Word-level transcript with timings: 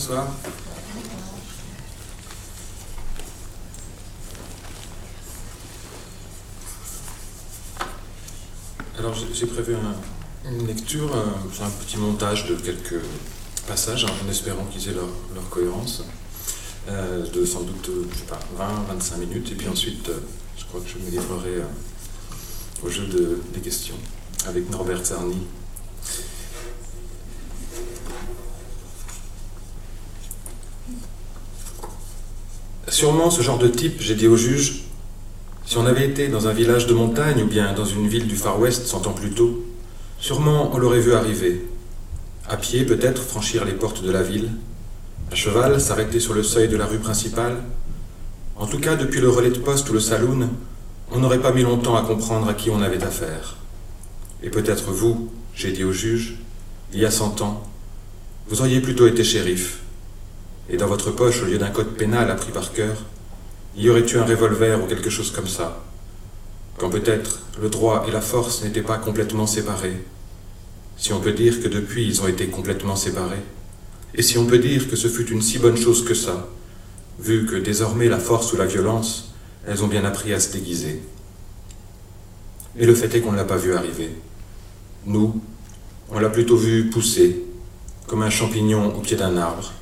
Bonsoir. 0.00 0.28
Alors 8.98 9.14
j'ai 9.14 9.44
prévu 9.44 9.76
une 10.46 10.66
lecture, 10.66 11.14
un, 11.14 11.64
un, 11.66 11.70
petit 11.84 11.98
montage 11.98 12.46
de 12.46 12.54
quelques 12.54 13.02
passages, 13.68 14.06
hein, 14.06 14.12
en 14.24 14.30
espérant 14.30 14.64
qu'ils 14.72 14.88
aient 14.88 14.94
leur, 14.94 15.50
cohérence, 15.50 16.02
euh, 16.88 17.26
de 17.26 17.44
sans 17.44 17.60
doute, 17.60 17.90
je 18.10 18.18
sais 18.20 18.24
pas, 18.24 18.40
20-25 18.58 19.18
minutes, 19.18 19.52
et 19.52 19.54
puis 19.54 19.68
ensuite, 19.68 20.08
euh, 20.08 20.18
je 20.56 20.64
crois 20.64 20.80
que 20.80 20.88
je 20.88 20.96
me 20.96 21.10
livrerai 21.10 21.56
euh, 21.56 22.86
au 22.86 22.88
jeu 22.88 23.06
de, 23.06 23.42
des 23.52 23.60
questions 23.60 23.96
avec 24.46 24.70
Norbert 24.70 25.04
Zarny. 25.04 25.46
Sûrement 33.00 33.30
ce 33.30 33.40
genre 33.40 33.56
de 33.56 33.66
type, 33.66 34.02
j'ai 34.02 34.14
dit 34.14 34.28
au 34.28 34.36
juge, 34.36 34.82
si 35.64 35.78
on 35.78 35.86
avait 35.86 36.06
été 36.06 36.28
dans 36.28 36.48
un 36.48 36.52
village 36.52 36.86
de 36.86 36.92
montagne 36.92 37.42
ou 37.42 37.46
bien 37.46 37.72
dans 37.72 37.86
une 37.86 38.06
ville 38.06 38.26
du 38.26 38.36
Far 38.36 38.60
West 38.60 38.84
cent 38.88 39.06
ans 39.06 39.14
plus 39.14 39.30
tôt, 39.30 39.64
sûrement 40.18 40.70
on 40.74 40.76
l'aurait 40.76 41.00
vu 41.00 41.14
arriver. 41.14 41.64
À 42.46 42.58
pied 42.58 42.84
peut-être 42.84 43.22
franchir 43.22 43.64
les 43.64 43.72
portes 43.72 44.02
de 44.02 44.10
la 44.10 44.22
ville, 44.22 44.50
à 45.32 45.34
cheval 45.34 45.80
s'arrêter 45.80 46.20
sur 46.20 46.34
le 46.34 46.42
seuil 46.42 46.68
de 46.68 46.76
la 46.76 46.84
rue 46.84 46.98
principale. 46.98 47.62
En 48.56 48.66
tout 48.66 48.78
cas, 48.78 48.96
depuis 48.96 49.22
le 49.22 49.30
relais 49.30 49.48
de 49.48 49.60
poste 49.60 49.88
ou 49.88 49.94
le 49.94 50.00
saloon, 50.00 50.50
on 51.10 51.20
n'aurait 51.20 51.40
pas 51.40 51.52
mis 51.52 51.62
longtemps 51.62 51.96
à 51.96 52.02
comprendre 52.02 52.50
à 52.50 52.52
qui 52.52 52.68
on 52.68 52.82
avait 52.82 53.02
affaire. 53.02 53.56
Et 54.42 54.50
peut-être 54.50 54.90
vous, 54.90 55.30
j'ai 55.54 55.72
dit 55.72 55.84
au 55.84 55.92
juge, 55.92 56.36
il 56.92 57.00
y 57.00 57.06
a 57.06 57.10
cent 57.10 57.40
ans, 57.40 57.62
vous 58.50 58.60
auriez 58.60 58.82
plutôt 58.82 59.06
été 59.06 59.24
shérif, 59.24 59.78
et 60.70 60.76
dans 60.76 60.86
votre 60.86 61.10
poche, 61.10 61.42
au 61.42 61.46
lieu 61.46 61.58
d'un 61.58 61.70
code 61.70 61.96
pénal 61.96 62.30
appris 62.30 62.52
par 62.52 62.72
cœur, 62.72 62.96
y 63.76 63.88
aurait 63.88 64.06
eu 64.06 64.16
un 64.16 64.24
revolver 64.24 64.82
ou 64.82 64.86
quelque 64.86 65.10
chose 65.10 65.32
comme 65.32 65.48
ça, 65.48 65.82
quand 66.78 66.90
peut-être 66.90 67.40
le 67.60 67.68
droit 67.68 68.04
et 68.08 68.12
la 68.12 68.20
force 68.20 68.62
n'étaient 68.62 68.82
pas 68.82 68.98
complètement 68.98 69.46
séparés, 69.46 70.00
si 70.96 71.12
on 71.12 71.20
peut 71.20 71.32
dire 71.32 71.60
que 71.60 71.68
depuis 71.68 72.06
ils 72.06 72.22
ont 72.22 72.28
été 72.28 72.46
complètement 72.46 72.96
séparés, 72.96 73.42
et 74.14 74.22
si 74.22 74.38
on 74.38 74.46
peut 74.46 74.58
dire 74.58 74.88
que 74.88 74.96
ce 74.96 75.08
fut 75.08 75.30
une 75.30 75.42
si 75.42 75.58
bonne 75.58 75.76
chose 75.76 76.04
que 76.04 76.14
ça, 76.14 76.48
vu 77.18 77.46
que 77.46 77.56
désormais 77.56 78.08
la 78.08 78.18
force 78.18 78.52
ou 78.52 78.56
la 78.56 78.66
violence, 78.66 79.32
elles 79.66 79.82
ont 79.84 79.88
bien 79.88 80.04
appris 80.04 80.32
à 80.32 80.40
se 80.40 80.52
déguiser. 80.52 81.02
Et 82.78 82.86
le 82.86 82.94
fait 82.94 83.14
est 83.14 83.20
qu'on 83.20 83.32
ne 83.32 83.36
l'a 83.36 83.44
pas 83.44 83.56
vu 83.56 83.74
arriver. 83.74 84.10
Nous, 85.06 85.40
on 86.10 86.18
l'a 86.18 86.30
plutôt 86.30 86.56
vu 86.56 86.90
pousser, 86.90 87.44
comme 88.06 88.22
un 88.22 88.30
champignon 88.30 88.94
au 88.96 89.00
pied 89.00 89.16
d'un 89.16 89.36
arbre, 89.36 89.72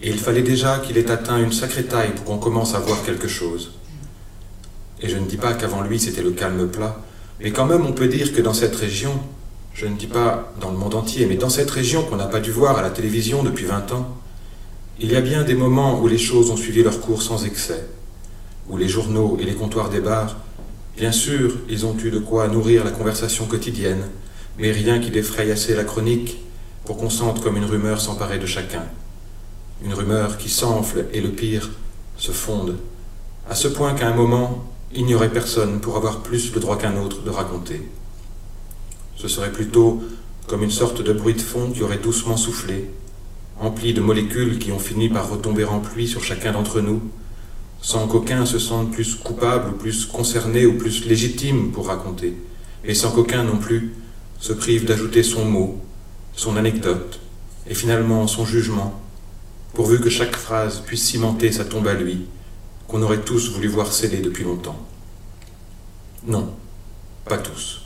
et 0.00 0.10
il 0.10 0.18
fallait 0.18 0.42
déjà 0.42 0.78
qu'il 0.78 0.98
ait 0.98 1.10
atteint 1.10 1.42
une 1.42 1.52
sacrée 1.52 1.84
taille 1.84 2.14
pour 2.14 2.24
qu'on 2.24 2.38
commence 2.38 2.74
à 2.74 2.80
voir 2.80 3.02
quelque 3.02 3.28
chose. 3.28 3.72
Et 5.00 5.08
je 5.08 5.16
ne 5.16 5.26
dis 5.26 5.36
pas 5.36 5.54
qu'avant 5.54 5.82
lui 5.82 5.98
c'était 5.98 6.22
le 6.22 6.32
calme 6.32 6.68
plat, 6.68 7.00
mais 7.40 7.50
quand 7.50 7.66
même 7.66 7.86
on 7.86 7.92
peut 7.92 8.08
dire 8.08 8.32
que 8.32 8.42
dans 8.42 8.54
cette 8.54 8.76
région, 8.76 9.18
je 9.74 9.86
ne 9.86 9.96
dis 9.96 10.06
pas 10.06 10.52
dans 10.60 10.70
le 10.70 10.76
monde 10.76 10.94
entier, 10.94 11.26
mais 11.26 11.36
dans 11.36 11.50
cette 11.50 11.70
région 11.70 12.02
qu'on 12.02 12.16
n'a 12.16 12.26
pas 12.26 12.40
dû 12.40 12.50
voir 12.50 12.78
à 12.78 12.82
la 12.82 12.90
télévision 12.90 13.42
depuis 13.42 13.64
20 13.64 13.92
ans, 13.92 14.16
il 14.98 15.12
y 15.12 15.16
a 15.16 15.20
bien 15.20 15.42
des 15.42 15.54
moments 15.54 16.00
où 16.00 16.08
les 16.08 16.18
choses 16.18 16.50
ont 16.50 16.56
suivi 16.56 16.82
leur 16.82 17.00
cours 17.00 17.22
sans 17.22 17.44
excès, 17.44 17.86
où 18.68 18.78
les 18.78 18.88
journaux 18.88 19.36
et 19.40 19.44
les 19.44 19.54
comptoirs 19.54 19.90
des 19.90 20.00
bars, 20.00 20.36
bien 20.96 21.12
sûr, 21.12 21.52
ils 21.68 21.84
ont 21.84 21.96
eu 21.98 22.10
de 22.10 22.18
quoi 22.18 22.48
nourrir 22.48 22.84
la 22.84 22.90
conversation 22.90 23.44
quotidienne, 23.44 24.08
mais 24.58 24.72
rien 24.72 24.98
qui 24.98 25.10
défraye 25.10 25.50
assez 25.50 25.74
la 25.74 25.84
chronique 25.84 26.38
pour 26.86 26.96
qu'on 26.96 27.10
sente 27.10 27.42
comme 27.42 27.58
une 27.58 27.66
rumeur 27.66 28.00
s'emparer 28.00 28.38
de 28.38 28.46
chacun 28.46 28.84
une 29.84 29.94
rumeur 29.94 30.38
qui 30.38 30.48
s'enfle 30.48 31.06
et 31.12 31.20
le 31.20 31.30
pire 31.30 31.70
se 32.16 32.32
fonde, 32.32 32.76
à 33.48 33.54
ce 33.54 33.68
point 33.68 33.94
qu'à 33.94 34.08
un 34.08 34.14
moment, 34.14 34.64
il 34.94 35.04
n'y 35.04 35.14
aurait 35.14 35.32
personne 35.32 35.80
pour 35.80 35.96
avoir 35.96 36.20
plus 36.20 36.54
le 36.54 36.60
droit 36.60 36.78
qu'un 36.78 36.96
autre 36.96 37.22
de 37.22 37.30
raconter. 37.30 37.82
Ce 39.16 39.28
serait 39.28 39.52
plutôt 39.52 40.02
comme 40.46 40.62
une 40.62 40.70
sorte 40.70 41.02
de 41.02 41.12
bruit 41.12 41.34
de 41.34 41.40
fond 41.40 41.70
qui 41.70 41.82
aurait 41.82 41.98
doucement 41.98 42.36
soufflé, 42.36 42.90
empli 43.60 43.94
de 43.94 44.00
molécules 44.00 44.58
qui 44.58 44.72
ont 44.72 44.78
fini 44.78 45.08
par 45.08 45.30
retomber 45.30 45.64
en 45.64 45.80
pluie 45.80 46.08
sur 46.08 46.22
chacun 46.22 46.52
d'entre 46.52 46.80
nous, 46.80 47.02
sans 47.80 48.06
qu'aucun 48.06 48.46
se 48.46 48.58
sente 48.58 48.92
plus 48.92 49.14
coupable 49.14 49.70
ou 49.70 49.76
plus 49.76 50.06
concerné 50.06 50.66
ou 50.66 50.78
plus 50.78 51.04
légitime 51.06 51.72
pour 51.72 51.88
raconter, 51.88 52.36
et 52.84 52.94
sans 52.94 53.10
qu'aucun 53.10 53.44
non 53.44 53.58
plus 53.58 53.94
se 54.40 54.52
prive 54.52 54.86
d'ajouter 54.86 55.22
son 55.22 55.44
mot, 55.44 55.80
son 56.34 56.56
anecdote, 56.56 57.20
et 57.68 57.74
finalement 57.74 58.26
son 58.26 58.44
jugement, 58.44 59.00
pourvu 59.76 60.00
que 60.00 60.08
chaque 60.08 60.34
phrase 60.34 60.80
puisse 60.86 61.04
cimenter 61.04 61.52
sa 61.52 61.66
tombe 61.66 61.86
à 61.86 61.92
lui, 61.92 62.24
qu'on 62.88 63.02
aurait 63.02 63.20
tous 63.20 63.50
voulu 63.50 63.68
voir 63.68 63.92
scellée 63.92 64.22
depuis 64.22 64.42
longtemps. 64.42 64.80
Non, 66.26 66.48
pas 67.26 67.36
tous. 67.36 67.82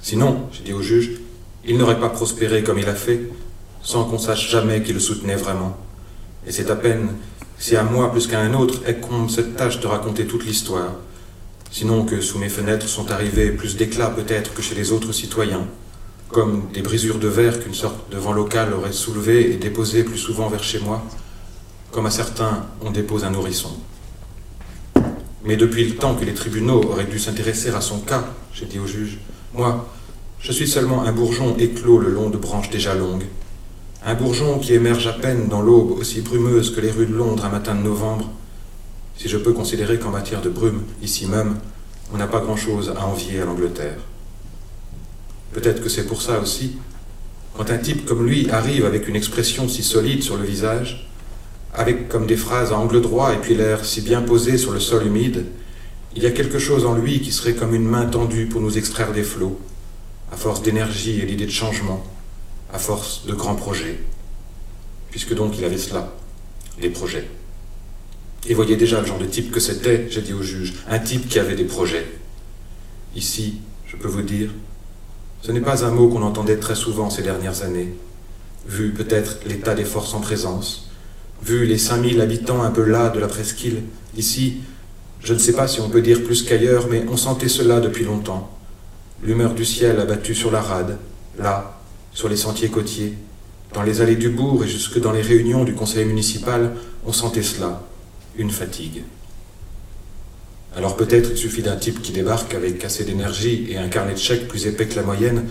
Sinon, 0.00 0.48
j'ai 0.52 0.62
dit 0.62 0.72
au 0.72 0.80
juge, 0.80 1.20
il 1.66 1.76
n'aurait 1.76 2.00
pas 2.00 2.08
prospéré 2.08 2.62
comme 2.62 2.78
il 2.78 2.88
a 2.88 2.94
fait, 2.94 3.28
sans 3.82 4.04
qu'on 4.04 4.16
sache 4.16 4.50
jamais 4.50 4.82
qui 4.82 4.94
le 4.94 5.00
soutenait 5.00 5.36
vraiment. 5.36 5.76
Et 6.46 6.50
c'est 6.50 6.70
à 6.70 6.76
peine 6.76 7.08
si 7.58 7.76
à 7.76 7.82
moi 7.82 8.10
plus 8.10 8.26
qu'à 8.26 8.40
un 8.40 8.54
autre 8.54 8.80
incombe 8.88 9.28
cette 9.28 9.54
tâche 9.54 9.80
de 9.80 9.86
raconter 9.86 10.24
toute 10.24 10.46
l'histoire, 10.46 10.94
sinon 11.70 12.06
que 12.06 12.22
sous 12.22 12.38
mes 12.38 12.48
fenêtres 12.48 12.88
sont 12.88 13.10
arrivés 13.10 13.50
plus 13.50 13.76
d'éclats 13.76 14.08
peut-être 14.08 14.54
que 14.54 14.62
chez 14.62 14.74
les 14.74 14.92
autres 14.92 15.12
citoyens, 15.12 15.66
comme 16.30 16.68
des 16.72 16.80
brisures 16.80 17.18
de 17.18 17.28
verre 17.28 17.62
qu'une 17.62 17.74
sorte 17.74 18.10
de 18.10 18.16
vent 18.16 18.32
local 18.32 18.72
aurait 18.72 18.94
soulevées 18.94 19.52
et 19.52 19.56
déposées 19.56 20.04
plus 20.04 20.16
souvent 20.16 20.48
vers 20.48 20.64
chez 20.64 20.80
moi, 20.80 21.04
comme 21.94 22.06
à 22.06 22.10
certains 22.10 22.66
on 22.82 22.90
dépose 22.90 23.24
un 23.24 23.30
nourrisson. 23.30 23.70
Mais 25.44 25.56
depuis 25.56 25.86
le 25.86 25.94
temps 25.94 26.16
que 26.16 26.24
les 26.24 26.34
tribunaux 26.34 26.82
auraient 26.82 27.04
dû 27.04 27.20
s'intéresser 27.20 27.70
à 27.70 27.80
son 27.80 28.00
cas, 28.00 28.24
j'ai 28.52 28.66
dit 28.66 28.80
au 28.80 28.86
juge, 28.86 29.18
moi, 29.54 29.88
je 30.40 30.50
suis 30.50 30.66
seulement 30.66 31.04
un 31.04 31.12
bourgeon 31.12 31.56
éclos 31.56 31.98
le 31.98 32.10
long 32.10 32.30
de 32.30 32.36
branches 32.36 32.70
déjà 32.70 32.94
longues. 32.94 33.26
Un 34.04 34.14
bourgeon 34.14 34.58
qui 34.58 34.74
émerge 34.74 35.06
à 35.06 35.12
peine 35.12 35.48
dans 35.48 35.62
l'aube 35.62 35.92
aussi 35.92 36.20
brumeuse 36.20 36.74
que 36.74 36.80
les 36.80 36.90
rues 36.90 37.06
de 37.06 37.14
Londres 37.14 37.44
un 37.44 37.50
matin 37.50 37.76
de 37.76 37.82
novembre. 37.82 38.28
Si 39.16 39.28
je 39.28 39.38
peux 39.38 39.52
considérer 39.52 40.00
qu'en 40.00 40.10
matière 40.10 40.42
de 40.42 40.50
brume, 40.50 40.82
ici 41.00 41.26
même, 41.26 41.58
on 42.12 42.16
n'a 42.16 42.26
pas 42.26 42.40
grand-chose 42.40 42.92
à 42.96 43.06
envier 43.06 43.40
à 43.40 43.44
l'Angleterre. 43.44 43.98
Peut-être 45.52 45.80
que 45.80 45.88
c'est 45.88 46.06
pour 46.06 46.20
ça 46.20 46.40
aussi, 46.40 46.72
quand 47.56 47.70
un 47.70 47.78
type 47.78 48.04
comme 48.04 48.26
lui 48.26 48.50
arrive 48.50 48.84
avec 48.84 49.06
une 49.06 49.14
expression 49.14 49.68
si 49.68 49.84
solide 49.84 50.24
sur 50.24 50.36
le 50.36 50.44
visage, 50.44 51.08
avec 51.74 52.08
comme 52.08 52.26
des 52.26 52.36
phrases 52.36 52.72
à 52.72 52.78
angle 52.78 53.00
droit 53.00 53.34
et 53.34 53.38
puis 53.38 53.54
l'air 53.54 53.84
si 53.84 54.00
bien 54.00 54.22
posé 54.22 54.56
sur 54.56 54.72
le 54.72 54.80
sol 54.80 55.06
humide, 55.06 55.44
il 56.16 56.22
y 56.22 56.26
a 56.26 56.30
quelque 56.30 56.60
chose 56.60 56.86
en 56.86 56.94
lui 56.94 57.20
qui 57.20 57.32
serait 57.32 57.54
comme 57.54 57.74
une 57.74 57.86
main 57.86 58.06
tendue 58.06 58.46
pour 58.46 58.60
nous 58.60 58.78
extraire 58.78 59.12
des 59.12 59.24
flots, 59.24 59.58
à 60.32 60.36
force 60.36 60.62
d'énergie 60.62 61.20
et 61.20 61.26
d'idées 61.26 61.46
de 61.46 61.50
changement, 61.50 62.04
à 62.72 62.78
force 62.78 63.26
de 63.26 63.34
grands 63.34 63.56
projets. 63.56 63.98
Puisque 65.10 65.34
donc 65.34 65.58
il 65.58 65.64
avait 65.64 65.78
cela, 65.78 66.12
les 66.80 66.90
projets. 66.90 67.28
Et 68.46 68.54
voyez 68.54 68.76
déjà 68.76 69.00
le 69.00 69.06
genre 69.06 69.18
de 69.18 69.26
type 69.26 69.50
que 69.50 69.58
c'était, 69.58 70.06
j'ai 70.10 70.22
dit 70.22 70.32
au 70.32 70.42
juge, 70.42 70.74
un 70.88 70.98
type 71.00 71.28
qui 71.28 71.38
avait 71.40 71.56
des 71.56 71.64
projets. 71.64 72.06
Ici, 73.16 73.60
je 73.86 73.96
peux 73.96 74.08
vous 74.08 74.22
dire, 74.22 74.50
ce 75.42 75.50
n'est 75.50 75.60
pas 75.60 75.84
un 75.84 75.90
mot 75.90 76.08
qu'on 76.08 76.22
entendait 76.22 76.58
très 76.58 76.74
souvent 76.74 77.10
ces 77.10 77.22
dernières 77.22 77.62
années, 77.62 77.94
vu 78.66 78.92
peut-être 78.92 79.38
l'état 79.46 79.74
des 79.74 79.84
forces 79.84 80.14
en 80.14 80.20
présence, 80.20 80.90
vu 81.42 81.66
les 81.66 81.78
5000 81.78 82.20
habitants 82.20 82.62
un 82.62 82.70
peu 82.70 82.84
là 82.84 83.10
de 83.10 83.18
la 83.18 83.28
presqu'île, 83.28 83.82
ici, 84.16 84.58
je 85.22 85.32
ne 85.34 85.38
sais 85.38 85.54
pas 85.54 85.68
si 85.68 85.80
on 85.80 85.88
peut 85.88 86.02
dire 86.02 86.22
plus 86.22 86.42
qu'ailleurs, 86.42 86.88
mais 86.90 87.04
on 87.10 87.16
sentait 87.16 87.48
cela 87.48 87.80
depuis 87.80 88.04
longtemps. 88.04 88.50
L'humeur 89.22 89.54
du 89.54 89.64
ciel 89.64 89.98
abattue 90.00 90.34
sur 90.34 90.50
la 90.50 90.60
rade, 90.60 90.98
là, 91.38 91.80
sur 92.12 92.28
les 92.28 92.36
sentiers 92.36 92.68
côtiers, 92.68 93.14
dans 93.72 93.82
les 93.82 94.00
allées 94.00 94.16
du 94.16 94.28
bourg 94.28 94.64
et 94.64 94.68
jusque 94.68 95.00
dans 95.00 95.12
les 95.12 95.22
réunions 95.22 95.64
du 95.64 95.74
conseil 95.74 96.04
municipal, 96.04 96.72
on 97.06 97.12
sentait 97.12 97.42
cela, 97.42 97.82
une 98.36 98.50
fatigue. 98.50 99.02
Alors 100.76 100.96
peut-être 100.96 101.30
il 101.30 101.36
suffit 101.36 101.62
d'un 101.62 101.76
type 101.76 102.02
qui 102.02 102.12
débarque 102.12 102.54
avec 102.54 102.84
assez 102.84 103.04
d'énergie 103.04 103.66
et 103.70 103.78
un 103.78 103.88
carnet 103.88 104.14
de 104.14 104.18
chèques 104.18 104.48
plus 104.48 104.66
épais 104.66 104.86
que 104.86 104.96
la 104.96 105.02
moyenne 105.02 105.44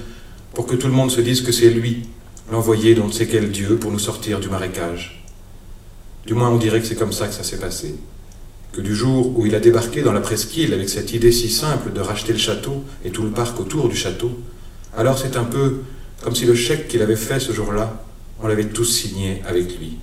pour 0.53 0.67
que 0.67 0.75
tout 0.75 0.87
le 0.87 0.93
monde 0.93 1.11
se 1.11 1.21
dise 1.21 1.41
que 1.41 1.51
c'est 1.51 1.69
lui, 1.69 2.03
l'envoyé 2.51 2.93
d'on 2.93 3.07
ne 3.07 3.11
sait 3.11 3.27
quel 3.27 3.49
dieu 3.49 3.77
pour 3.77 3.91
nous 3.91 3.99
sortir 3.99 4.39
du 4.39 4.49
marécage. 4.49 5.22
Du 6.25 6.33
moins, 6.33 6.49
on 6.49 6.57
dirait 6.57 6.79
que 6.79 6.85
c'est 6.85 6.95
comme 6.95 7.11
ça 7.11 7.27
que 7.27 7.33
ça 7.33 7.43
s'est 7.43 7.59
passé. 7.59 7.95
Que 8.71 8.81
du 8.81 8.95
jour 8.95 9.37
où 9.37 9.45
il 9.45 9.55
a 9.55 9.59
débarqué 9.59 10.01
dans 10.01 10.13
la 10.13 10.21
presqu'île 10.21 10.73
avec 10.73 10.89
cette 10.89 11.13
idée 11.13 11.31
si 11.31 11.49
simple 11.49 11.91
de 11.91 11.99
racheter 11.99 12.31
le 12.31 12.39
château 12.39 12.83
et 13.03 13.11
tout 13.11 13.23
le 13.23 13.29
parc 13.29 13.59
autour 13.59 13.89
du 13.89 13.95
château, 13.95 14.31
alors 14.95 15.17
c'est 15.17 15.35
un 15.35 15.43
peu 15.43 15.81
comme 16.23 16.35
si 16.35 16.45
le 16.45 16.55
chèque 16.55 16.87
qu'il 16.87 17.01
avait 17.01 17.17
fait 17.17 17.39
ce 17.39 17.51
jour-là, 17.51 18.03
on 18.41 18.47
l'avait 18.47 18.65
tous 18.65 18.85
signé 18.85 19.41
avec 19.45 19.77
lui. 19.77 19.97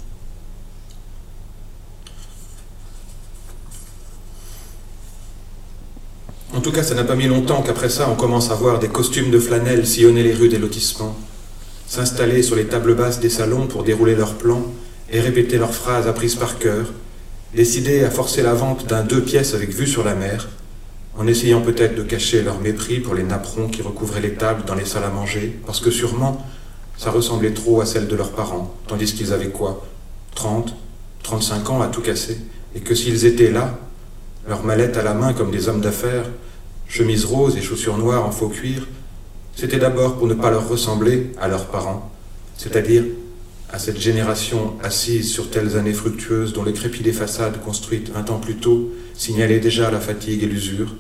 En 6.55 6.61
tout 6.61 6.73
cas, 6.73 6.83
ça 6.83 6.95
n'a 6.95 7.05
pas 7.05 7.15
mis 7.15 7.27
longtemps 7.27 7.63
qu'après 7.63 7.89
ça, 7.89 8.11
on 8.11 8.17
commence 8.17 8.51
à 8.51 8.55
voir 8.55 8.79
des 8.81 8.89
costumes 8.89 9.31
de 9.31 9.39
flanelle 9.39 9.87
sillonner 9.87 10.23
les 10.23 10.35
rues 10.35 10.49
des 10.49 10.59
lotissements, 10.59 11.17
s'installer 11.87 12.43
sur 12.43 12.57
les 12.57 12.67
tables 12.67 12.95
basses 12.95 13.21
des 13.21 13.31
salons 13.31 13.67
pour 13.67 13.83
dérouler 13.83 14.15
leurs 14.15 14.35
plans 14.35 14.67
et 15.11 15.21
répéter 15.21 15.59
leurs 15.59 15.75
phrases 15.75 16.07
apprises 16.07 16.37
par 16.37 16.59
cœur, 16.59 16.87
décidés 17.55 18.05
à 18.05 18.11
forcer 18.11 18.43
la 18.43 18.55
vente 18.55 18.87
d'un 18.87 19.03
deux 19.03 19.23
pièces 19.23 19.55
avec 19.55 19.71
vue 19.71 19.87
sur 19.87 20.05
la 20.05 20.15
mer, 20.15 20.49
en 21.17 21.27
essayant 21.27 21.61
peut-être 21.61 21.97
de 21.97 22.03
cacher 22.03 22.43
leur 22.43 22.61
mépris 22.61 23.01
pour 23.01 23.15
les 23.15 23.25
napperons 23.25 23.69
qui 23.69 23.83
recouvraient 23.83 24.21
les 24.21 24.35
tables 24.35 24.65
dans 24.65 24.75
les 24.75 24.85
salles 24.85 25.05
à 25.05 25.11
manger, 25.11 25.59
parce 25.67 25.81
que 25.81 25.91
sûrement 25.91 26.45
ça 26.97 27.11
ressemblait 27.11 27.53
trop 27.53 27.81
à 27.81 27.87
celle 27.87 28.09
de 28.09 28.15
leurs 28.15 28.33
parents, 28.33 28.75
tandis 28.87 29.15
qu'ils 29.15 29.33
avaient 29.33 29.49
quoi 29.49 29.87
30, 30.35 30.75
35 31.23 31.71
ans 31.71 31.83
à 31.83 31.89
tout 31.89 32.03
casser, 32.03 32.39
et 32.75 32.81
que 32.81 32.95
s'ils 32.95 33.25
étaient 33.25 33.51
là, 33.51 33.79
leurs 34.47 34.65
mallettes 34.65 34.97
à 34.97 35.03
la 35.03 35.15
main 35.15 35.33
comme 35.33 35.51
des 35.51 35.69
hommes 35.69 35.81
d'affaires, 35.81 36.27
chemise 36.89 37.25
rose 37.25 37.57
et 37.57 37.63
chaussures 37.63 37.97
noires 37.97 38.27
en 38.27 38.31
faux 38.31 38.49
cuir, 38.49 38.87
c'était 39.57 39.79
d'abord 39.79 40.17
pour 40.17 40.27
ne 40.27 40.35
pas 40.35 40.51
leur 40.51 40.69
ressembler 40.69 41.33
à 41.41 41.49
leurs 41.49 41.67
parents, 41.67 42.11
c'est-à-dire 42.57 43.05
à 43.73 43.79
cette 43.79 44.01
génération 44.01 44.75
assise 44.83 45.31
sur 45.31 45.51
telles 45.51 45.77
années 45.77 45.93
fructueuses 45.93 46.53
dont 46.53 46.65
les 46.65 46.73
crépits 46.73 47.03
des 47.03 47.13
façades 47.13 47.61
construites 47.61 48.11
vingt 48.11 48.29
ans 48.31 48.41
plus 48.41 48.57
tôt 48.57 48.91
signalaient 49.15 49.61
déjà 49.61 49.91
la 49.91 50.01
fatigue 50.01 50.43
et 50.43 50.47
l'usure, 50.47 50.95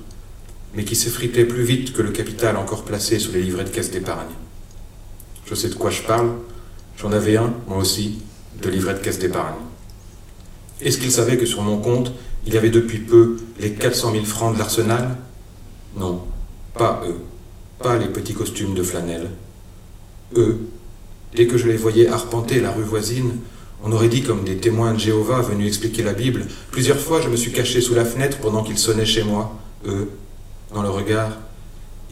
mais 0.74 0.84
qui 0.84 0.94
s'effritaient 0.94 1.44
plus 1.44 1.64
vite 1.64 1.92
que 1.92 2.02
le 2.02 2.10
capital 2.10 2.56
encore 2.56 2.84
placé 2.84 3.18
sur 3.18 3.32
les 3.32 3.42
livrets 3.42 3.64
de 3.64 3.70
caisse 3.70 3.90
d'épargne. 3.90 4.30
Je 5.46 5.54
sais 5.56 5.68
de 5.68 5.74
quoi 5.74 5.90
je 5.90 6.02
parle, 6.02 6.30
j'en 6.96 7.10
avais 7.10 7.36
un, 7.36 7.52
moi 7.66 7.78
aussi, 7.78 8.22
de 8.62 8.70
livret 8.70 8.94
de 8.94 9.00
caisse 9.00 9.18
d'épargne. 9.18 9.56
Est-ce 10.80 10.98
qu'ils 10.98 11.10
savaient 11.10 11.36
que 11.36 11.46
sur 11.46 11.62
mon 11.62 11.78
compte, 11.78 12.12
il 12.46 12.54
y 12.54 12.56
avait 12.56 12.70
depuis 12.70 12.98
peu 12.98 13.36
les 13.58 13.72
400 13.72 14.12
000 14.12 14.24
francs 14.24 14.54
de 14.54 14.58
l'arsenal? 14.60 15.16
Non, 15.96 16.22
pas 16.74 17.02
eux, 17.04 17.20
pas 17.80 17.98
les 17.98 18.06
petits 18.06 18.32
costumes 18.32 18.74
de 18.74 18.82
flanelle. 18.84 19.28
Eux, 20.36 20.60
dès 21.34 21.46
que 21.46 21.58
je 21.58 21.66
les 21.66 21.76
voyais 21.76 22.08
arpenter 22.08 22.60
la 22.60 22.72
rue 22.72 22.82
voisine, 22.82 23.32
on 23.82 23.92
aurait 23.92 24.08
dit 24.08 24.22
comme 24.22 24.44
des 24.44 24.56
témoins 24.56 24.92
de 24.92 24.98
Jéhovah 24.98 25.40
venus 25.40 25.68
expliquer 25.68 26.02
la 26.02 26.12
Bible. 26.12 26.46
Plusieurs 26.70 26.98
fois, 26.98 27.20
je 27.20 27.28
me 27.28 27.36
suis 27.36 27.52
caché 27.52 27.80
sous 27.80 27.94
la 27.94 28.04
fenêtre 28.04 28.38
pendant 28.38 28.62
qu'ils 28.62 28.78
sonnaient 28.78 29.06
chez 29.06 29.22
moi. 29.22 29.58
Eux, 29.86 30.10
dans 30.74 30.82
le 30.82 30.90
regard, 30.90 31.38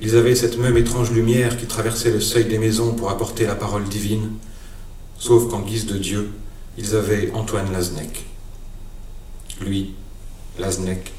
ils 0.00 0.16
avaient 0.16 0.34
cette 0.34 0.58
même 0.58 0.76
étrange 0.76 1.10
lumière 1.10 1.56
qui 1.56 1.66
traversait 1.66 2.10
le 2.10 2.20
seuil 2.20 2.44
des 2.44 2.58
maisons 2.58 2.94
pour 2.94 3.10
apporter 3.10 3.44
la 3.46 3.54
parole 3.54 3.84
divine, 3.84 4.30
sauf 5.18 5.50
qu'en 5.50 5.60
guise 5.60 5.86
de 5.86 5.98
Dieu, 5.98 6.30
ils 6.78 6.94
avaient 6.94 7.30
Antoine 7.34 7.72
Laznec. 7.72 8.24
Lui, 9.60 9.94
Laznec, 10.58 11.12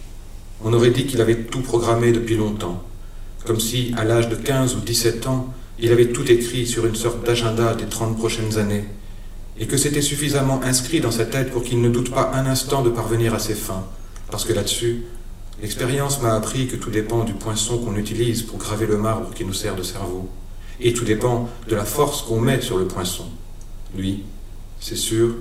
on 0.63 0.73
aurait 0.73 0.91
dit 0.91 1.05
qu'il 1.05 1.21
avait 1.21 1.43
tout 1.43 1.61
programmé 1.61 2.11
depuis 2.11 2.37
longtemps, 2.37 2.81
comme 3.45 3.59
si, 3.59 3.93
à 3.97 4.05
l'âge 4.05 4.29
de 4.29 4.35
15 4.35 4.75
ou 4.75 4.79
17 4.79 5.27
ans, 5.27 5.53
il 5.81 5.91
avait 5.91 6.07
tout 6.09 6.29
écrit 6.29 6.67
sur 6.67 6.85
une 6.85 6.95
sorte 6.95 7.25
d'agenda 7.25 7.73
des 7.73 7.85
30 7.85 8.17
prochaines 8.17 8.57
années, 8.57 8.83
et 9.59 9.65
que 9.65 9.77
c'était 9.77 10.01
suffisamment 10.01 10.61
inscrit 10.63 10.99
dans 10.99 11.11
sa 11.11 11.25
tête 11.25 11.51
pour 11.51 11.63
qu'il 11.63 11.81
ne 11.81 11.89
doute 11.89 12.11
pas 12.11 12.31
un 12.33 12.45
instant 12.45 12.81
de 12.81 12.89
parvenir 12.89 13.33
à 13.33 13.39
ses 13.39 13.55
fins, 13.55 13.85
parce 14.29 14.45
que 14.45 14.53
là-dessus, 14.53 15.03
l'expérience 15.61 16.21
m'a 16.21 16.35
appris 16.35 16.67
que 16.67 16.75
tout 16.75 16.89
dépend 16.89 17.23
du 17.23 17.33
poinçon 17.33 17.77
qu'on 17.77 17.95
utilise 17.95 18.43
pour 18.43 18.57
graver 18.57 18.87
le 18.87 18.97
marbre 18.97 19.33
qui 19.33 19.45
nous 19.45 19.53
sert 19.53 19.75
de 19.75 19.83
cerveau, 19.83 20.29
et 20.81 20.93
tout 20.93 21.05
dépend 21.05 21.49
de 21.67 21.75
la 21.75 21.85
force 21.85 22.21
qu'on 22.23 22.39
met 22.39 22.61
sur 22.61 22.77
le 22.77 22.85
poinçon. 22.85 23.25
Lui, 23.95 24.23
c'est 24.79 24.95
sûr, 24.95 25.35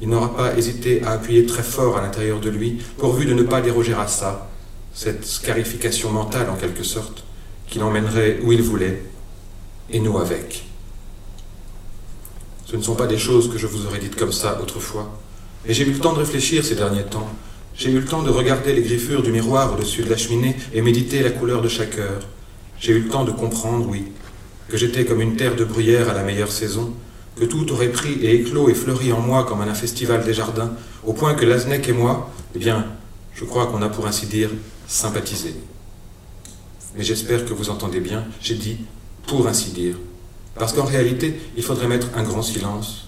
il 0.00 0.08
n'aura 0.08 0.36
pas 0.36 0.56
hésité 0.56 1.02
à 1.04 1.12
appuyer 1.12 1.46
très 1.46 1.62
fort 1.62 1.96
à 1.96 2.02
l'intérieur 2.02 2.40
de 2.40 2.50
lui, 2.50 2.78
pourvu 2.96 3.26
de 3.26 3.34
ne 3.34 3.42
pas 3.42 3.60
déroger 3.60 3.94
à 3.94 4.06
ça, 4.06 4.48
cette 4.92 5.24
scarification 5.24 6.10
mentale 6.10 6.50
en 6.50 6.56
quelque 6.56 6.84
sorte, 6.84 7.24
qui 7.68 7.78
l'emmènerait 7.78 8.38
où 8.42 8.52
il 8.52 8.62
voulait, 8.62 9.02
et 9.90 10.00
nous 10.00 10.18
avec. 10.18 10.64
Ce 12.66 12.76
ne 12.76 12.82
sont 12.82 12.94
pas 12.94 13.06
des 13.06 13.18
choses 13.18 13.50
que 13.50 13.58
je 13.58 13.66
vous 13.66 13.86
aurais 13.86 13.98
dites 13.98 14.16
comme 14.16 14.32
ça 14.32 14.60
autrefois, 14.60 15.18
mais 15.66 15.72
j'ai 15.72 15.86
eu 15.86 15.92
le 15.92 15.98
temps 15.98 16.12
de 16.12 16.18
réfléchir 16.18 16.64
ces 16.64 16.74
derniers 16.74 17.04
temps. 17.04 17.28
J'ai 17.74 17.90
eu 17.90 18.00
le 18.00 18.04
temps 18.04 18.22
de 18.22 18.30
regarder 18.30 18.74
les 18.74 18.82
griffures 18.82 19.22
du 19.22 19.30
miroir 19.30 19.72
au-dessus 19.72 20.02
de 20.02 20.10
la 20.10 20.16
cheminée 20.16 20.56
et 20.74 20.82
méditer 20.82 21.22
la 21.22 21.30
couleur 21.30 21.62
de 21.62 21.68
chaque 21.68 21.96
heure. 21.96 22.22
J'ai 22.78 22.92
eu 22.92 23.00
le 23.00 23.08
temps 23.08 23.24
de 23.24 23.30
comprendre, 23.30 23.86
oui, 23.88 24.06
que 24.68 24.76
j'étais 24.76 25.04
comme 25.04 25.20
une 25.20 25.36
terre 25.36 25.56
de 25.56 25.64
bruyère 25.64 26.10
à 26.10 26.14
la 26.14 26.22
meilleure 26.22 26.52
saison, 26.52 26.92
que 27.36 27.44
tout 27.44 27.72
aurait 27.72 27.88
pris 27.88 28.14
et 28.14 28.34
éclos 28.34 28.68
et 28.68 28.74
fleuri 28.74 29.12
en 29.12 29.20
moi 29.20 29.44
comme 29.44 29.60
un 29.60 29.74
festival 29.74 30.24
des 30.24 30.34
jardins, 30.34 30.72
au 31.04 31.12
point 31.12 31.34
que 31.34 31.46
Laznec 31.46 31.88
et 31.88 31.92
moi, 31.92 32.30
eh 32.54 32.58
bien, 32.58 32.86
je 33.34 33.44
crois 33.44 33.66
qu'on 33.66 33.82
a 33.82 33.88
pour 33.88 34.06
ainsi 34.06 34.26
dire 34.26 34.50
sympathisé. 34.86 35.54
Mais 36.96 37.04
j'espère 37.04 37.44
que 37.44 37.54
vous 37.54 37.70
entendez 37.70 38.00
bien, 38.00 38.24
j'ai 38.40 38.56
dit 38.56 38.78
pour 39.28 39.46
ainsi 39.46 39.70
dire. 39.70 39.94
Parce 40.56 40.72
qu'en 40.72 40.84
réalité, 40.84 41.38
il 41.56 41.62
faudrait 41.62 41.86
mettre 41.86 42.08
un 42.16 42.24
grand 42.24 42.42
silence, 42.42 43.06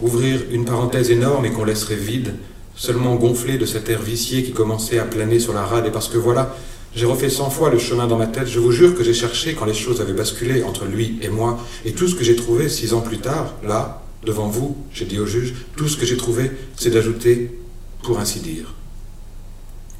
ouvrir 0.00 0.40
une 0.52 0.64
parenthèse 0.64 1.10
énorme 1.10 1.44
et 1.46 1.50
qu'on 1.50 1.64
laisserait 1.64 1.96
vide, 1.96 2.34
seulement 2.76 3.16
gonflée 3.16 3.58
de 3.58 3.66
cet 3.66 3.88
air 3.88 4.00
vicié 4.00 4.44
qui 4.44 4.52
commençait 4.52 5.00
à 5.00 5.04
planer 5.04 5.40
sur 5.40 5.52
la 5.52 5.64
rade, 5.64 5.86
et 5.86 5.90
parce 5.90 6.08
que 6.08 6.18
voilà, 6.18 6.54
j'ai 6.94 7.06
refait 7.06 7.30
cent 7.30 7.50
fois 7.50 7.70
le 7.70 7.78
chemin 7.78 8.06
dans 8.06 8.18
ma 8.18 8.26
tête. 8.26 8.46
Je 8.46 8.60
vous 8.60 8.70
jure 8.70 8.94
que 8.94 9.02
j'ai 9.02 9.14
cherché 9.14 9.54
quand 9.54 9.64
les 9.64 9.74
choses 9.74 10.00
avaient 10.00 10.12
basculé 10.12 10.62
entre 10.62 10.84
lui 10.84 11.18
et 11.22 11.28
moi. 11.28 11.58
Et 11.84 11.92
tout 11.92 12.06
ce 12.06 12.14
que 12.14 12.22
j'ai 12.22 12.36
trouvé 12.36 12.68
six 12.68 12.92
ans 12.92 13.00
plus 13.00 13.18
tard, 13.18 13.54
là, 13.64 14.02
devant 14.24 14.48
vous, 14.48 14.76
j'ai 14.92 15.06
dit 15.06 15.18
au 15.18 15.26
juge, 15.26 15.54
tout 15.76 15.88
ce 15.88 15.96
que 15.96 16.06
j'ai 16.06 16.16
trouvé, 16.16 16.50
c'est 16.76 16.90
d'ajouter, 16.90 17.58
pour 18.02 18.20
ainsi 18.20 18.40
dire. 18.40 18.74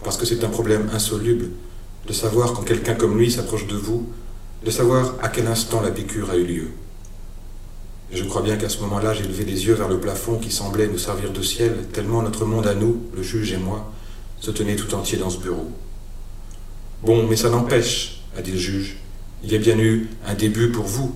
Parce 0.05 0.17
que 0.17 0.27
c'est 0.27 0.45
un 0.45 0.49
problème 0.49 0.91
insoluble 0.93 1.49
de 2.07 2.13
savoir 2.13 2.53
quand 2.53 2.63
quelqu'un 2.63 2.95
comme 2.95 3.19
lui 3.19 3.31
s'approche 3.31 3.67
de 3.67 3.77
vous, 3.77 4.09
de 4.65 4.71
savoir 4.71 5.15
à 5.23 5.29
quel 5.29 5.47
instant 5.47 5.81
la 5.81 5.91
piqûre 5.91 6.31
a 6.31 6.37
eu 6.37 6.45
lieu. 6.45 6.69
Je 8.13 8.25
crois 8.25 8.43
bien 8.43 8.57
qu'à 8.57 8.69
ce 8.69 8.81
moment-là, 8.81 9.15
j'ai 9.15 9.25
levé 9.25 9.45
les 9.45 9.67
yeux 9.67 9.75
vers 9.75 9.89
le 9.89 9.99
plafond 9.99 10.37
qui 10.37 10.51
semblait 10.51 10.87
nous 10.87 10.99
servir 10.99 11.33
de 11.33 11.43
ciel, 11.43 11.87
tellement 11.93 12.23
notre 12.23 12.45
monde 12.45 12.67
à 12.67 12.75
nous, 12.75 13.03
le 13.17 13.23
juge 13.23 13.53
et 13.53 13.57
moi, 13.57 13.91
se 14.41 14.51
tenait 14.51 14.77
tout 14.77 14.95
entier 14.95 15.17
dans 15.19 15.31
ce 15.31 15.39
bureau. 15.39 15.71
Bon, 17.03 17.27
mais 17.27 17.37
ça 17.37 17.49
n'empêche, 17.49 18.23
a 18.37 18.43
dit 18.43 18.53
le 18.53 18.59
juge. 18.59 18.97
Il 19.43 19.51
y 19.51 19.55
a 19.57 19.59
bien 19.59 19.79
eu 19.79 20.09
un 20.27 20.35
début 20.35 20.71
pour 20.71 20.85
vous. 20.85 21.15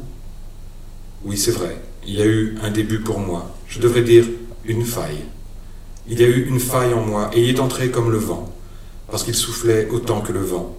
Oui, 1.25 1.37
c'est 1.37 1.52
vrai, 1.52 1.76
il 2.06 2.14
y 2.14 2.22
a 2.22 2.26
eu 2.26 2.56
un 2.62 2.70
début 2.70 3.00
pour 3.00 3.20
moi. 3.20 3.54
Je 3.69 3.78
devrais 3.78 4.02
dire 4.02 4.25
une 4.64 4.84
faille. 4.84 5.25
Il 6.08 6.20
y 6.20 6.25
a 6.25 6.28
eu 6.28 6.46
une 6.49 6.60
faille 6.60 6.94
en 6.94 7.04
moi, 7.04 7.31
et 7.34 7.42
il 7.42 7.50
est 7.50 7.60
entré 7.60 7.90
comme 7.90 8.10
le 8.10 8.19
vent, 8.19 8.54
parce 9.10 9.22
qu'il 9.22 9.34
soufflait 9.34 9.88
autant 9.90 10.20
que 10.20 10.32
le 10.32 10.40
vent, 10.40 10.75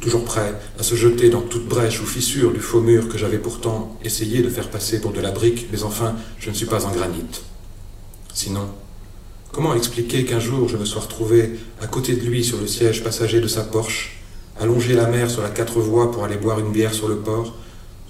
toujours 0.00 0.24
prêt 0.24 0.54
à 0.78 0.82
se 0.82 0.94
jeter 0.94 1.30
dans 1.30 1.40
toute 1.40 1.66
brèche 1.66 2.00
ou 2.00 2.06
fissure 2.06 2.52
du 2.52 2.60
faux 2.60 2.80
mur 2.80 3.08
que 3.08 3.18
j'avais 3.18 3.38
pourtant 3.38 3.98
essayé 4.04 4.42
de 4.42 4.48
faire 4.48 4.68
passer 4.68 5.00
pour 5.00 5.12
de 5.12 5.20
la 5.20 5.30
brique, 5.30 5.68
mais 5.72 5.82
enfin, 5.82 6.14
je 6.38 6.50
ne 6.50 6.54
suis 6.54 6.66
pas 6.66 6.84
en 6.84 6.90
granit. 6.90 7.24
Sinon, 8.32 8.68
comment 9.52 9.74
expliquer 9.74 10.24
qu'un 10.24 10.40
jour 10.40 10.68
je 10.68 10.76
me 10.76 10.84
sois 10.84 11.02
retrouvé 11.02 11.58
à 11.80 11.86
côté 11.86 12.16
de 12.16 12.26
lui 12.26 12.44
sur 12.44 12.60
le 12.60 12.66
siège 12.66 13.02
passager 13.02 13.40
de 13.40 13.48
sa 13.48 13.62
Porsche, 13.62 14.16
allonger 14.60 14.94
la 14.94 15.06
mer 15.06 15.30
sur 15.30 15.42
la 15.42 15.50
quatre 15.50 15.80
voies 15.80 16.10
pour 16.10 16.24
aller 16.24 16.36
boire 16.36 16.58
une 16.58 16.72
bière 16.72 16.92
sur 16.92 17.08
le 17.08 17.16
port, 17.16 17.54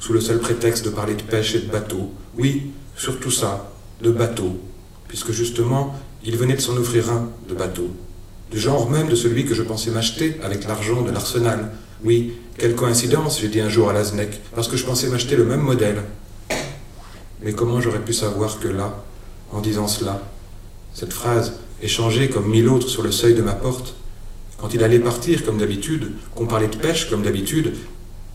sous 0.00 0.12
le 0.12 0.20
seul 0.20 0.38
prétexte 0.38 0.84
de 0.84 0.90
parler 0.90 1.14
de 1.14 1.22
pêche 1.22 1.54
et 1.54 1.60
de 1.60 1.70
bateau? 1.70 2.10
Oui, 2.36 2.72
surtout 2.96 3.30
ça, 3.30 3.72
de 4.02 4.10
bateau, 4.10 4.58
puisque 5.08 5.32
justement, 5.32 5.94
il 6.24 6.36
venait 6.36 6.56
de 6.56 6.60
s'en 6.60 6.76
offrir 6.76 7.10
un 7.10 7.28
de 7.48 7.54
bateau, 7.54 7.88
du 8.50 8.58
genre 8.58 8.90
même 8.90 9.08
de 9.08 9.14
celui 9.14 9.44
que 9.44 9.54
je 9.54 9.62
pensais 9.62 9.90
m'acheter 9.90 10.36
avec 10.42 10.66
l'argent 10.66 11.02
de 11.02 11.10
l'arsenal. 11.10 11.70
Oui, 12.04 12.34
quelle 12.58 12.74
coïncidence, 12.74 13.40
j'ai 13.40 13.48
dit 13.48 13.60
un 13.60 13.68
jour 13.68 13.88
à 13.88 13.92
Laznec, 13.92 14.40
parce 14.54 14.68
que 14.68 14.76
je 14.76 14.84
pensais 14.84 15.08
m'acheter 15.08 15.36
le 15.36 15.44
même 15.44 15.60
modèle. 15.60 16.02
Mais 17.42 17.52
comment 17.52 17.80
j'aurais 17.80 18.00
pu 18.00 18.12
savoir 18.12 18.60
que 18.60 18.68
là, 18.68 19.02
en 19.52 19.60
disant 19.60 19.88
cela, 19.88 20.22
cette 20.92 21.12
phrase, 21.12 21.54
échangée 21.82 22.28
comme 22.28 22.48
mille 22.48 22.68
autres 22.68 22.88
sur 22.88 23.02
le 23.02 23.10
seuil 23.10 23.34
de 23.34 23.42
ma 23.42 23.52
porte, 23.52 23.94
quand 24.58 24.72
il 24.72 24.82
allait 24.84 25.00
partir 25.00 25.44
comme 25.44 25.58
d'habitude, 25.58 26.12
qu'on 26.34 26.46
parlait 26.46 26.68
de 26.68 26.76
pêche 26.76 27.10
comme 27.10 27.22
d'habitude, 27.22 27.74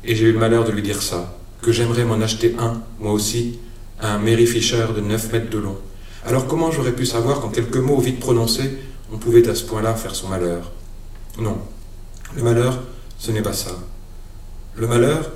et 0.03 0.15
j'ai 0.15 0.25
eu 0.25 0.33
le 0.33 0.39
malheur 0.39 0.65
de 0.65 0.71
lui 0.71 0.81
dire 0.81 1.01
ça, 1.01 1.37
que 1.61 1.71
j'aimerais 1.71 2.05
m'en 2.05 2.21
acheter 2.21 2.55
un, 2.59 2.81
moi 2.99 3.11
aussi, 3.11 3.59
un 4.01 4.17
Mary 4.17 4.45
Fisher 4.45 4.87
de 4.95 5.01
9 5.01 5.31
mètres 5.33 5.49
de 5.49 5.57
long. 5.57 5.77
Alors 6.25 6.47
comment 6.47 6.71
j'aurais 6.71 6.91
pu 6.91 7.05
savoir 7.05 7.39
qu'en 7.39 7.49
quelques 7.49 7.77
mots 7.77 7.99
vite 7.99 8.19
prononcés, 8.19 8.77
on 9.11 9.17
pouvait 9.17 9.47
à 9.47 9.55
ce 9.55 9.63
point-là 9.63 9.95
faire 9.95 10.15
son 10.15 10.27
malheur 10.27 10.71
Non. 11.39 11.57
Le 12.35 12.43
malheur, 12.43 12.79
ce 13.17 13.31
n'est 13.31 13.41
pas 13.41 13.53
ça. 13.53 13.71
Le 14.75 14.87
malheur, 14.87 15.31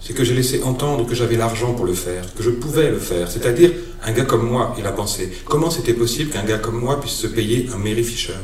c'est 0.00 0.12
que 0.12 0.24
j'ai 0.24 0.34
laissé 0.34 0.62
entendre 0.62 1.06
que 1.06 1.14
j'avais 1.14 1.36
l'argent 1.36 1.72
pour 1.74 1.86
le 1.86 1.94
faire, 1.94 2.34
que 2.34 2.42
je 2.42 2.50
pouvais 2.50 2.90
le 2.90 2.98
faire. 2.98 3.30
C'est-à-dire, 3.30 3.70
un 4.04 4.12
gars 4.12 4.24
comme 4.24 4.46
moi, 4.46 4.74
il 4.78 4.86
a 4.86 4.92
pensé, 4.92 5.32
comment 5.46 5.70
c'était 5.70 5.94
possible 5.94 6.30
qu'un 6.30 6.44
gars 6.44 6.58
comme 6.58 6.78
moi 6.78 7.00
puisse 7.00 7.14
se 7.14 7.26
payer 7.26 7.68
un 7.72 7.78
Mary 7.78 8.04
Fisher? 8.04 8.34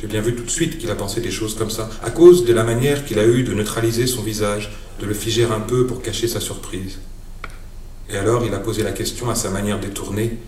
J'ai 0.00 0.06
bien 0.06 0.20
vu 0.20 0.34
tout 0.34 0.42
de 0.42 0.50
suite 0.50 0.78
qu'il 0.78 0.90
a 0.90 0.94
pensé 0.94 1.20
des 1.20 1.30
choses 1.30 1.54
comme 1.54 1.70
ça, 1.70 1.90
à 2.02 2.10
cause 2.10 2.44
de 2.44 2.52
la 2.52 2.64
manière 2.64 3.04
qu'il 3.04 3.18
a 3.18 3.26
eue 3.26 3.42
de 3.42 3.52
neutraliser 3.52 4.06
son 4.06 4.22
visage, 4.22 4.72
de 5.00 5.06
le 5.06 5.14
figer 5.14 5.44
un 5.44 5.60
peu 5.60 5.86
pour 5.86 6.00
cacher 6.00 6.28
sa 6.28 6.40
surprise. 6.40 6.98
Et 8.08 8.16
alors 8.16 8.44
il 8.44 8.54
a 8.54 8.58
posé 8.58 8.82
la 8.82 8.92
question 8.92 9.30
à 9.30 9.34
sa 9.34 9.50
manière 9.50 9.78
détournée, 9.78 10.38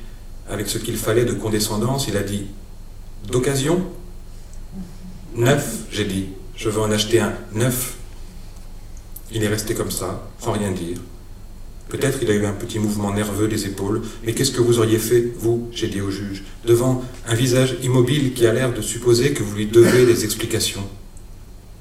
avec 0.49 0.69
ce 0.69 0.79
qu'il 0.79 0.97
fallait 0.97 1.25
de 1.25 1.33
condescendance, 1.33 2.09
il 2.09 2.17
a 2.17 2.23
dit 2.23 2.47
D'occasion 3.31 3.85
Neuf, 5.35 5.85
j'ai 5.91 6.05
dit. 6.05 6.27
Je 6.57 6.69
veux 6.69 6.81
en 6.81 6.91
acheter 6.91 7.21
un 7.21 7.33
neuf. 7.53 7.97
Il 9.33 9.43
est 9.43 9.49
resté 9.49 9.75
comme 9.75 9.91
ça, 9.91 10.29
sans 10.39 10.53
rien 10.53 10.71
dire. 10.71 10.99
Peut-être 11.89 12.19
il 12.23 12.31
a 12.31 12.35
eu 12.35 12.47
un 12.47 12.53
petit 12.53 12.79
mouvement 12.79 13.13
nerveux 13.13 13.49
des 13.49 13.67
épaules, 13.67 14.03
mais 14.25 14.33
qu'est-ce 14.33 14.53
que 14.53 14.61
vous 14.61 14.79
auriez 14.79 14.99
fait, 14.99 15.33
vous, 15.37 15.69
j'ai 15.73 15.89
dit 15.89 16.01
au 16.01 16.11
juge, 16.11 16.45
devant 16.65 17.05
un 17.27 17.35
visage 17.35 17.77
immobile 17.83 18.33
qui 18.35 18.47
a 18.47 18.53
l'air 18.53 18.73
de 18.73 18.81
supposer 18.81 19.33
que 19.33 19.43
vous 19.43 19.57
lui 19.57 19.67
devez 19.67 20.07
des 20.07 20.25
explications? 20.25 20.87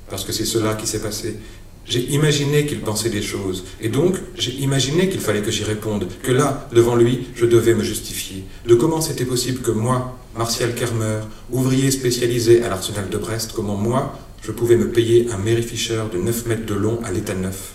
Parce 0.09 0.25
que 0.25 0.31
c'est 0.31 0.45
cela 0.45 0.75
qui 0.75 0.87
s'est 0.87 1.01
passé. 1.01 1.37
J'ai 1.85 2.01
imaginé 2.11 2.65
qu'il 2.65 2.79
pensait 2.79 3.09
des 3.09 3.21
choses, 3.21 3.65
et 3.81 3.89
donc 3.89 4.15
j'ai 4.35 4.53
imaginé 4.53 5.09
qu'il 5.09 5.19
fallait 5.19 5.41
que 5.41 5.51
j'y 5.51 5.65
réponde, 5.65 6.07
que 6.21 6.31
là, 6.31 6.69
devant 6.71 6.95
lui, 6.95 7.27
je 7.35 7.45
devais 7.45 7.73
me 7.73 7.83
justifier, 7.83 8.45
de 8.65 8.73
comment 8.75 9.01
c'était 9.01 9.25
possible 9.25 9.61
que 9.61 9.71
moi, 9.71 10.17
Martial 10.37 10.73
Kermer, 10.75 11.19
ouvrier 11.51 11.91
spécialisé 11.91 12.63
à 12.63 12.69
l'arsenal 12.69 13.09
de 13.09 13.17
Brest, 13.17 13.51
comment 13.53 13.75
moi, 13.75 14.17
je 14.41 14.51
pouvais 14.51 14.77
me 14.77 14.89
payer 14.89 15.27
un 15.31 15.37
Mary 15.37 15.61
Fisher 15.61 16.03
de 16.11 16.17
9 16.17 16.45
mètres 16.47 16.65
de 16.65 16.73
long 16.73 16.99
à 17.03 17.11
l'état 17.11 17.35
neuf? 17.35 17.73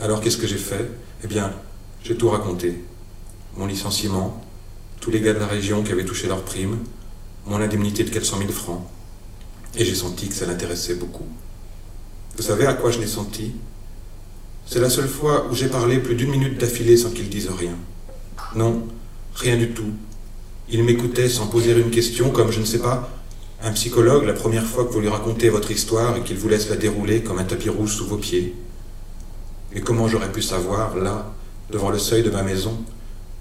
Alors 0.00 0.20
qu'est-ce 0.20 0.36
que 0.36 0.46
j'ai 0.48 0.56
fait? 0.56 0.90
Eh 1.22 1.28
bien, 1.28 1.52
j'ai 2.02 2.16
tout 2.16 2.28
raconté. 2.28 2.82
Mon 3.56 3.66
licenciement, 3.66 4.44
tous 5.00 5.12
les 5.12 5.20
gars 5.20 5.32
de 5.32 5.38
la 5.38 5.46
région 5.46 5.82
qui 5.82 5.92
avaient 5.92 6.04
touché 6.04 6.26
leur 6.26 6.42
prime, 6.42 6.78
mon 7.46 7.60
indemnité 7.60 8.02
de 8.02 8.10
400 8.10 8.38
000 8.38 8.50
francs. 8.50 8.82
Et 9.76 9.84
j'ai 9.84 9.94
senti 9.94 10.28
que 10.28 10.34
ça 10.34 10.46
l'intéressait 10.46 10.94
beaucoup. 10.94 11.26
Vous 12.36 12.42
savez 12.42 12.66
à 12.66 12.74
quoi 12.74 12.90
je 12.90 12.98
l'ai 12.98 13.06
senti? 13.06 13.52
C'est 14.66 14.80
la 14.80 14.90
seule 14.90 15.08
fois 15.08 15.46
où 15.50 15.54
j'ai 15.54 15.68
parlé 15.68 15.98
plus 15.98 16.14
d'une 16.14 16.30
minute 16.30 16.58
d'affilée 16.58 16.96
sans 16.96 17.10
qu'il 17.10 17.28
dise 17.28 17.48
rien. 17.50 17.76
Non, 18.54 18.86
rien 19.34 19.56
du 19.56 19.70
tout. 19.70 19.92
Il 20.68 20.82
m'écoutait 20.84 21.28
sans 21.28 21.46
poser 21.46 21.72
une 21.72 21.90
question, 21.90 22.30
comme 22.30 22.50
je 22.50 22.60
ne 22.60 22.64
sais 22.64 22.78
pas, 22.78 23.10
un 23.62 23.72
psychologue 23.72 24.24
la 24.24 24.32
première 24.32 24.64
fois 24.64 24.84
que 24.84 24.92
vous 24.92 25.00
lui 25.00 25.08
racontez 25.08 25.50
votre 25.50 25.70
histoire 25.70 26.16
et 26.16 26.22
qu'il 26.22 26.38
vous 26.38 26.48
laisse 26.48 26.70
la 26.70 26.76
dérouler 26.76 27.22
comme 27.22 27.38
un 27.38 27.44
tapis 27.44 27.68
rouge 27.68 27.94
sous 27.94 28.06
vos 28.06 28.16
pieds. 28.16 28.54
Et 29.74 29.80
comment 29.80 30.08
j'aurais 30.08 30.32
pu 30.32 30.42
savoir, 30.42 30.96
là, 30.96 31.32
devant 31.70 31.90
le 31.90 31.98
seuil 31.98 32.22
de 32.22 32.30
ma 32.30 32.42
maison, 32.42 32.76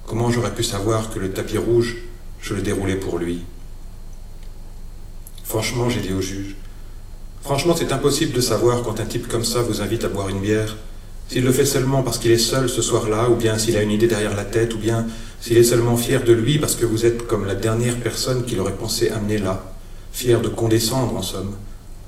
comment 0.05 0.31
j'aurais 0.31 0.53
pu 0.53 0.63
savoir 0.63 1.09
que 1.09 1.19
le 1.19 1.31
tapis 1.31 1.57
rouge, 1.57 1.97
je 2.41 2.53
le 2.53 2.61
déroulais 2.61 2.95
pour 2.95 3.17
lui? 3.17 3.43
Franchement, 5.43 5.89
j'ai 5.89 6.01
dit 6.01 6.13
au 6.13 6.21
juge, 6.21 6.55
Franchement, 7.43 7.75
c'est 7.75 7.91
impossible 7.91 8.33
de 8.33 8.41
savoir 8.41 8.83
quand 8.83 8.99
un 8.99 9.05
type 9.05 9.27
comme 9.27 9.43
ça 9.43 9.61
vous 9.61 9.81
invite 9.81 10.03
à 10.03 10.09
boire 10.09 10.29
une 10.29 10.39
bière. 10.39 10.77
S'il 11.27 11.43
le 11.43 11.51
fait 11.51 11.65
seulement 11.65 12.03
parce 12.03 12.19
qu'il 12.19 12.31
est 12.31 12.37
seul 12.37 12.69
ce 12.69 12.81
soir-là, 12.81 13.29
ou 13.29 13.35
bien 13.35 13.57
s'il 13.57 13.75
a 13.77 13.81
une 13.81 13.91
idée 13.91 14.07
derrière 14.07 14.35
la 14.35 14.45
tête, 14.45 14.75
ou 14.75 14.77
bien 14.77 15.07
s'il 15.39 15.57
est 15.57 15.63
seulement 15.63 15.97
fier 15.97 16.23
de 16.23 16.33
lui 16.33 16.59
parce 16.59 16.75
que 16.75 16.85
vous 16.85 17.05
êtes 17.05 17.25
comme 17.25 17.45
la 17.45 17.55
dernière 17.55 17.97
personne 17.97 18.45
qu'il 18.45 18.59
aurait 18.59 18.75
pensé 18.75 19.09
amener 19.09 19.39
là, 19.39 19.73
fier 20.11 20.39
de 20.39 20.49
condescendre 20.49 21.15
en 21.15 21.23
somme. 21.23 21.55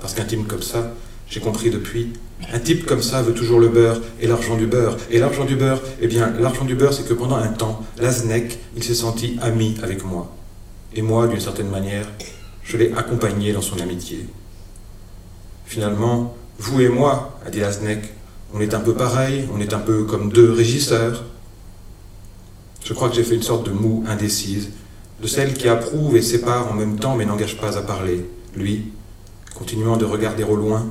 Parce 0.00 0.14
qu'un 0.14 0.24
type 0.24 0.46
comme 0.46 0.62
ça, 0.62 0.92
j'ai 1.28 1.40
compris 1.40 1.70
depuis, 1.70 2.12
un 2.52 2.58
type 2.60 2.86
comme 2.86 3.02
ça 3.02 3.22
veut 3.22 3.34
toujours 3.34 3.58
le 3.58 3.68
beurre 3.68 4.00
et 4.20 4.26
l'argent 4.26 4.56
du 4.56 4.66
beurre. 4.66 4.96
Et 5.10 5.18
l'argent 5.18 5.44
du 5.44 5.56
beurre, 5.56 5.80
eh 6.00 6.06
bien, 6.06 6.32
l'argent 6.38 6.64
du 6.64 6.76
beurre, 6.76 6.92
c'est 6.92 7.08
que 7.08 7.14
pendant 7.14 7.36
un 7.36 7.48
temps, 7.48 7.82
Laznec, 7.98 8.58
il 8.76 8.84
s'est 8.84 8.94
senti 8.94 9.36
ami 9.42 9.76
avec 9.82 10.04
moi. 10.04 10.32
Et 10.94 11.02
moi, 11.02 11.26
d'une 11.26 11.40
certaine 11.40 11.70
manière, 11.70 12.06
je 12.62 12.76
l'ai 12.76 12.92
accompagné 12.92 13.52
dans 13.52 13.62
son 13.62 13.80
amitié. 13.80 14.26
Finalement, 15.64 16.36
vous 16.58 16.80
et 16.80 16.88
moi, 16.88 17.38
a 17.46 17.50
dit 17.50 17.60
Lasnek, 17.60 18.12
on 18.52 18.60
est 18.60 18.74
un 18.74 18.80
peu 18.80 18.94
pareil, 18.94 19.48
on 19.52 19.60
est 19.60 19.72
un 19.72 19.78
peu 19.78 20.04
comme 20.04 20.30
deux 20.30 20.52
régisseurs. 20.52 21.24
Je 22.84 22.92
crois 22.92 23.08
que 23.08 23.16
j'ai 23.16 23.24
fait 23.24 23.34
une 23.34 23.42
sorte 23.42 23.66
de 23.66 23.72
moue 23.72 24.04
indécise, 24.06 24.70
de 25.20 25.26
celle 25.26 25.54
qui 25.54 25.68
approuve 25.68 26.16
et 26.16 26.22
sépare 26.22 26.70
en 26.70 26.74
même 26.74 26.96
temps 26.98 27.16
mais 27.16 27.24
n'engage 27.24 27.58
pas 27.58 27.76
à 27.78 27.82
parler. 27.82 28.26
Lui, 28.54 28.92
continuant 29.54 29.96
de 29.96 30.04
regarder 30.04 30.44
au 30.44 30.54
loin, 30.54 30.86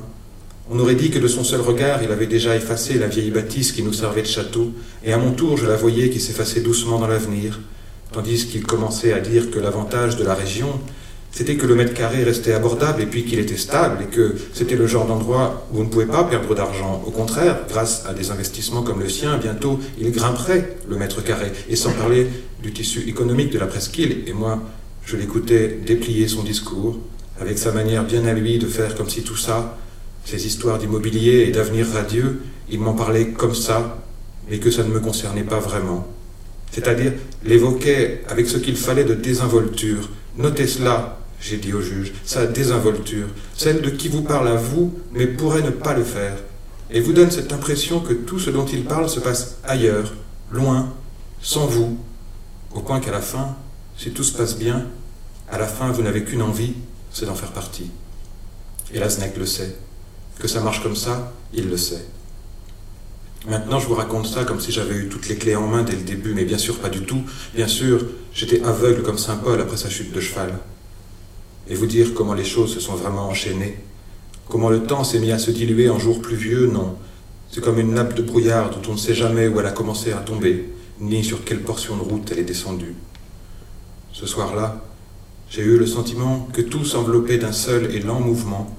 on 0.70 0.78
aurait 0.78 0.94
dit 0.94 1.10
que 1.10 1.18
de 1.18 1.28
son 1.28 1.44
seul 1.44 1.60
regard, 1.60 2.02
il 2.02 2.10
avait 2.10 2.26
déjà 2.26 2.56
effacé 2.56 2.98
la 2.98 3.06
vieille 3.06 3.30
bâtisse 3.30 3.72
qui 3.72 3.82
nous 3.82 3.92
servait 3.92 4.22
de 4.22 4.26
château, 4.26 4.72
et 5.04 5.12
à 5.12 5.18
mon 5.18 5.32
tour, 5.32 5.58
je 5.58 5.66
la 5.66 5.76
voyais 5.76 6.08
qui 6.08 6.20
s'effaçait 6.20 6.62
doucement 6.62 6.98
dans 6.98 7.06
l'avenir, 7.06 7.60
tandis 8.12 8.46
qu'il 8.46 8.64
commençait 8.64 9.12
à 9.12 9.20
dire 9.20 9.50
que 9.50 9.58
l'avantage 9.58 10.16
de 10.16 10.24
la 10.24 10.34
région, 10.34 10.80
c'était 11.34 11.56
que 11.56 11.66
le 11.66 11.74
mètre 11.74 11.94
carré 11.94 12.22
restait 12.22 12.52
abordable 12.52 13.02
et 13.02 13.06
puis 13.06 13.24
qu'il 13.24 13.40
était 13.40 13.56
stable 13.56 14.04
et 14.04 14.06
que 14.06 14.36
c'était 14.52 14.76
le 14.76 14.86
genre 14.86 15.04
d'endroit 15.04 15.66
où 15.72 15.80
on 15.80 15.82
ne 15.82 15.88
pouvait 15.88 16.06
pas 16.06 16.22
perdre 16.22 16.54
d'argent. 16.54 17.02
Au 17.04 17.10
contraire, 17.10 17.58
grâce 17.68 18.04
à 18.06 18.14
des 18.14 18.30
investissements 18.30 18.82
comme 18.82 19.00
le 19.00 19.08
sien, 19.08 19.36
bientôt 19.38 19.80
il 19.98 20.12
grimperait 20.12 20.76
le 20.88 20.96
mètre 20.96 21.24
carré. 21.24 21.50
Et 21.68 21.74
sans 21.74 21.90
parler 21.90 22.28
du 22.62 22.72
tissu 22.72 23.08
économique 23.08 23.52
de 23.52 23.58
la 23.58 23.66
presqu'île. 23.66 24.22
Et 24.28 24.32
moi, 24.32 24.62
je 25.04 25.16
l'écoutais 25.16 25.80
déplier 25.84 26.28
son 26.28 26.44
discours 26.44 26.98
avec 27.40 27.58
sa 27.58 27.72
manière 27.72 28.04
bien 28.04 28.24
à 28.26 28.32
lui 28.32 28.60
de 28.60 28.66
faire 28.66 28.94
comme 28.94 29.10
si 29.10 29.22
tout 29.22 29.36
ça, 29.36 29.76
ces 30.24 30.46
histoires 30.46 30.78
d'immobilier 30.78 31.46
et 31.48 31.50
d'avenir 31.50 31.88
radieux, 31.92 32.42
il 32.70 32.78
m'en 32.78 32.92
parlait 32.94 33.30
comme 33.30 33.56
ça, 33.56 33.98
mais 34.48 34.58
que 34.58 34.70
ça 34.70 34.84
ne 34.84 34.88
me 34.88 35.00
concernait 35.00 35.42
pas 35.42 35.58
vraiment. 35.58 36.06
C'est-à-dire 36.70 37.12
l'évoquait 37.44 38.22
avec 38.28 38.46
ce 38.46 38.58
qu'il 38.58 38.76
fallait 38.76 39.04
de 39.04 39.14
désinvolture. 39.14 40.08
Notez 40.38 40.68
cela, 40.68 41.18
j'ai 41.44 41.58
dit 41.58 41.74
au 41.74 41.82
juge, 41.82 42.12
sa 42.24 42.46
désinvolture, 42.46 43.26
celle 43.54 43.82
de 43.82 43.90
qui 43.90 44.08
vous 44.08 44.22
parle 44.22 44.48
à 44.48 44.54
vous, 44.54 44.94
mais 45.12 45.26
pourrait 45.26 45.62
ne 45.62 45.70
pas 45.70 45.92
le 45.92 46.02
faire, 46.02 46.38
et 46.90 47.00
vous 47.00 47.12
donne 47.12 47.30
cette 47.30 47.52
impression 47.52 48.00
que 48.00 48.14
tout 48.14 48.38
ce 48.38 48.48
dont 48.48 48.64
il 48.64 48.84
parle 48.84 49.10
se 49.10 49.20
passe 49.20 49.56
ailleurs, 49.62 50.14
loin, 50.50 50.94
sans 51.42 51.66
vous, 51.66 51.98
au 52.74 52.80
point 52.80 52.98
qu'à 52.98 53.10
la 53.10 53.20
fin, 53.20 53.56
si 53.98 54.10
tout 54.10 54.24
se 54.24 54.32
passe 54.32 54.56
bien, 54.56 54.86
à 55.50 55.58
la 55.58 55.66
fin 55.66 55.92
vous 55.92 56.02
n'avez 56.02 56.24
qu'une 56.24 56.40
envie, 56.40 56.72
c'est 57.12 57.26
d'en 57.26 57.34
faire 57.34 57.52
partie. 57.52 57.90
Et 58.94 58.98
Lasnek 58.98 59.36
le 59.36 59.46
sait. 59.46 59.76
Que 60.38 60.48
ça 60.48 60.60
marche 60.60 60.82
comme 60.82 60.96
ça, 60.96 61.32
il 61.52 61.68
le 61.68 61.76
sait. 61.76 62.06
Maintenant, 63.46 63.78
je 63.78 63.86
vous 63.86 63.94
raconte 63.94 64.26
ça 64.26 64.44
comme 64.44 64.60
si 64.60 64.72
j'avais 64.72 64.94
eu 64.94 65.08
toutes 65.08 65.28
les 65.28 65.36
clés 65.36 65.54
en 65.56 65.66
main 65.66 65.82
dès 65.82 65.94
le 65.94 66.02
début, 66.02 66.32
mais 66.32 66.44
bien 66.44 66.58
sûr 66.58 66.78
pas 66.78 66.88
du 66.88 67.02
tout. 67.02 67.22
Bien 67.54 67.68
sûr, 67.68 68.02
j'étais 68.32 68.62
aveugle 68.64 69.02
comme 69.02 69.18
Saint 69.18 69.36
Paul 69.36 69.60
après 69.60 69.76
sa 69.76 69.90
chute 69.90 70.12
de 70.12 70.20
cheval 70.20 70.58
et 71.68 71.74
vous 71.74 71.86
dire 71.86 72.14
comment 72.14 72.34
les 72.34 72.44
choses 72.44 72.74
se 72.74 72.80
sont 72.80 72.94
vraiment 72.94 73.28
enchaînées. 73.28 73.78
Comment 74.48 74.68
le 74.68 74.82
temps 74.82 75.04
s'est 75.04 75.18
mis 75.18 75.32
à 75.32 75.38
se 75.38 75.50
diluer 75.50 75.88
en 75.88 75.98
jours 75.98 76.20
pluvieux, 76.20 76.66
non. 76.66 76.96
C'est 77.50 77.62
comme 77.62 77.78
une 77.78 77.94
nappe 77.94 78.14
de 78.14 78.22
brouillard 78.22 78.70
dont 78.70 78.90
on 78.90 78.94
ne 78.94 78.98
sait 78.98 79.14
jamais 79.14 79.48
où 79.48 79.60
elle 79.60 79.66
a 79.66 79.72
commencé 79.72 80.12
à 80.12 80.18
tomber, 80.18 80.70
ni 81.00 81.24
sur 81.24 81.44
quelle 81.44 81.62
portion 81.62 81.96
de 81.96 82.02
route 82.02 82.30
elle 82.32 82.40
est 82.40 82.44
descendue. 82.44 82.94
Ce 84.12 84.26
soir-là, 84.26 84.84
j'ai 85.50 85.62
eu 85.62 85.78
le 85.78 85.86
sentiment 85.86 86.48
que 86.52 86.60
tout 86.60 86.84
s'enveloppait 86.84 87.38
d'un 87.38 87.52
seul 87.52 87.94
et 87.94 88.00
lent 88.00 88.20
mouvement, 88.20 88.76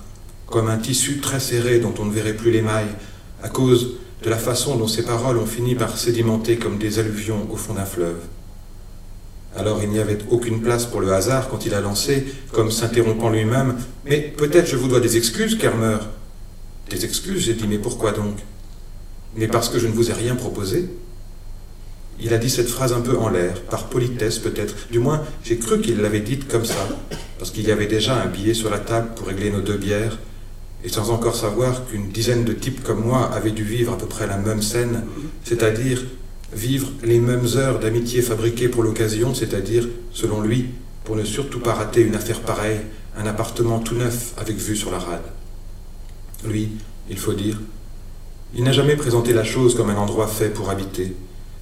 comme 0.47 0.67
un 0.67 0.77
tissu 0.77 1.19
très 1.19 1.39
serré 1.39 1.79
dont 1.79 1.93
on 1.99 2.05
ne 2.05 2.11
verrait 2.11 2.35
plus 2.35 2.51
les 2.51 2.61
mailles, 2.61 2.93
à 3.41 3.49
cause 3.49 3.95
de 4.23 4.29
la 4.29 4.37
façon 4.37 4.75
dont 4.75 4.87
ces 4.87 5.03
paroles 5.03 5.37
ont 5.37 5.45
fini 5.45 5.75
par 5.75 5.97
sédimenter 5.97 6.57
comme 6.57 6.77
des 6.77 6.99
alluvions 6.99 7.47
au 7.51 7.55
fond 7.55 7.73
d'un 7.73 7.85
fleuve. 7.85 8.17
Alors 9.55 9.81
il 9.81 9.89
n'y 9.89 9.99
avait 9.99 10.17
aucune 10.29 10.61
place 10.61 10.85
pour 10.85 10.99
le 10.99 11.13
hasard 11.13 11.49
quand 11.49 11.65
il 11.65 11.73
a 11.73 11.81
lancé, 11.81 12.25
comme 12.51 12.71
s'interrompant 12.71 13.29
lui-même, 13.29 13.75
Mais 14.05 14.19
peut-être 14.19 14.67
je 14.67 14.75
vous 14.75 14.87
dois 14.87 14.99
des 14.99 15.17
excuses, 15.17 15.57
Kermer. 15.57 15.97
Des 16.89 17.05
excuses, 17.05 17.43
j'ai 17.45 17.53
dit, 17.53 17.65
mais 17.67 17.79
pourquoi 17.79 18.11
donc? 18.11 18.37
Mais 19.35 19.47
parce 19.47 19.69
que 19.69 19.79
je 19.79 19.87
ne 19.87 19.93
vous 19.93 20.11
ai 20.11 20.13
rien 20.13 20.35
proposé? 20.35 20.87
Il 22.19 22.33
a 22.33 22.37
dit 22.37 22.49
cette 22.49 22.69
phrase 22.69 22.93
un 22.93 23.01
peu 23.01 23.17
en 23.17 23.29
l'air, 23.29 23.61
par 23.63 23.85
politesse 23.85 24.39
peut-être. 24.39 24.75
Du 24.91 24.99
moins, 24.99 25.23
j'ai 25.43 25.57
cru 25.57 25.81
qu'il 25.81 26.01
l'avait 26.01 26.21
dite 26.21 26.47
comme 26.47 26.63
ça, 26.63 26.87
parce 27.39 27.51
qu'il 27.51 27.67
y 27.67 27.71
avait 27.71 27.87
déjà 27.87 28.21
un 28.21 28.27
billet 28.27 28.53
sur 28.53 28.69
la 28.69 28.79
table 28.79 29.09
pour 29.15 29.27
régler 29.27 29.49
nos 29.49 29.61
deux 29.61 29.77
bières, 29.77 30.19
et 30.83 30.89
sans 30.89 31.09
encore 31.09 31.35
savoir 31.35 31.87
qu'une 31.87 32.09
dizaine 32.09 32.45
de 32.45 32.53
types 32.53 32.83
comme 32.83 33.03
moi 33.03 33.31
avaient 33.33 33.51
dû 33.51 33.63
vivre 33.63 33.93
à 33.93 33.97
peu 33.97 34.05
près 34.05 34.27
la 34.27 34.37
même 34.37 34.61
scène, 34.61 35.03
c'est-à-dire 35.43 36.03
vivre 36.53 36.89
les 37.03 37.19
mêmes 37.19 37.47
heures 37.55 37.79
d'amitié 37.79 38.21
fabriquées 38.21 38.69
pour 38.69 38.83
l'occasion, 38.83 39.33
c'est-à-dire, 39.33 39.87
selon 40.11 40.41
lui, 40.41 40.67
pour 41.03 41.15
ne 41.15 41.23
surtout 41.23 41.59
pas 41.59 41.73
rater 41.73 42.01
une 42.01 42.15
affaire 42.15 42.41
pareille, 42.41 42.81
un 43.17 43.25
appartement 43.25 43.79
tout 43.79 43.95
neuf 43.95 44.33
avec 44.37 44.57
vue 44.57 44.75
sur 44.75 44.91
la 44.91 44.99
rade. 44.99 45.23
Lui, 46.45 46.71
il 47.09 47.17
faut 47.17 47.33
dire, 47.33 47.59
il 48.55 48.63
n'a 48.63 48.71
jamais 48.71 48.95
présenté 48.95 49.33
la 49.33 49.43
chose 49.43 49.75
comme 49.75 49.89
un 49.89 49.97
endroit 49.97 50.27
fait 50.27 50.49
pour 50.49 50.69
habiter. 50.69 51.15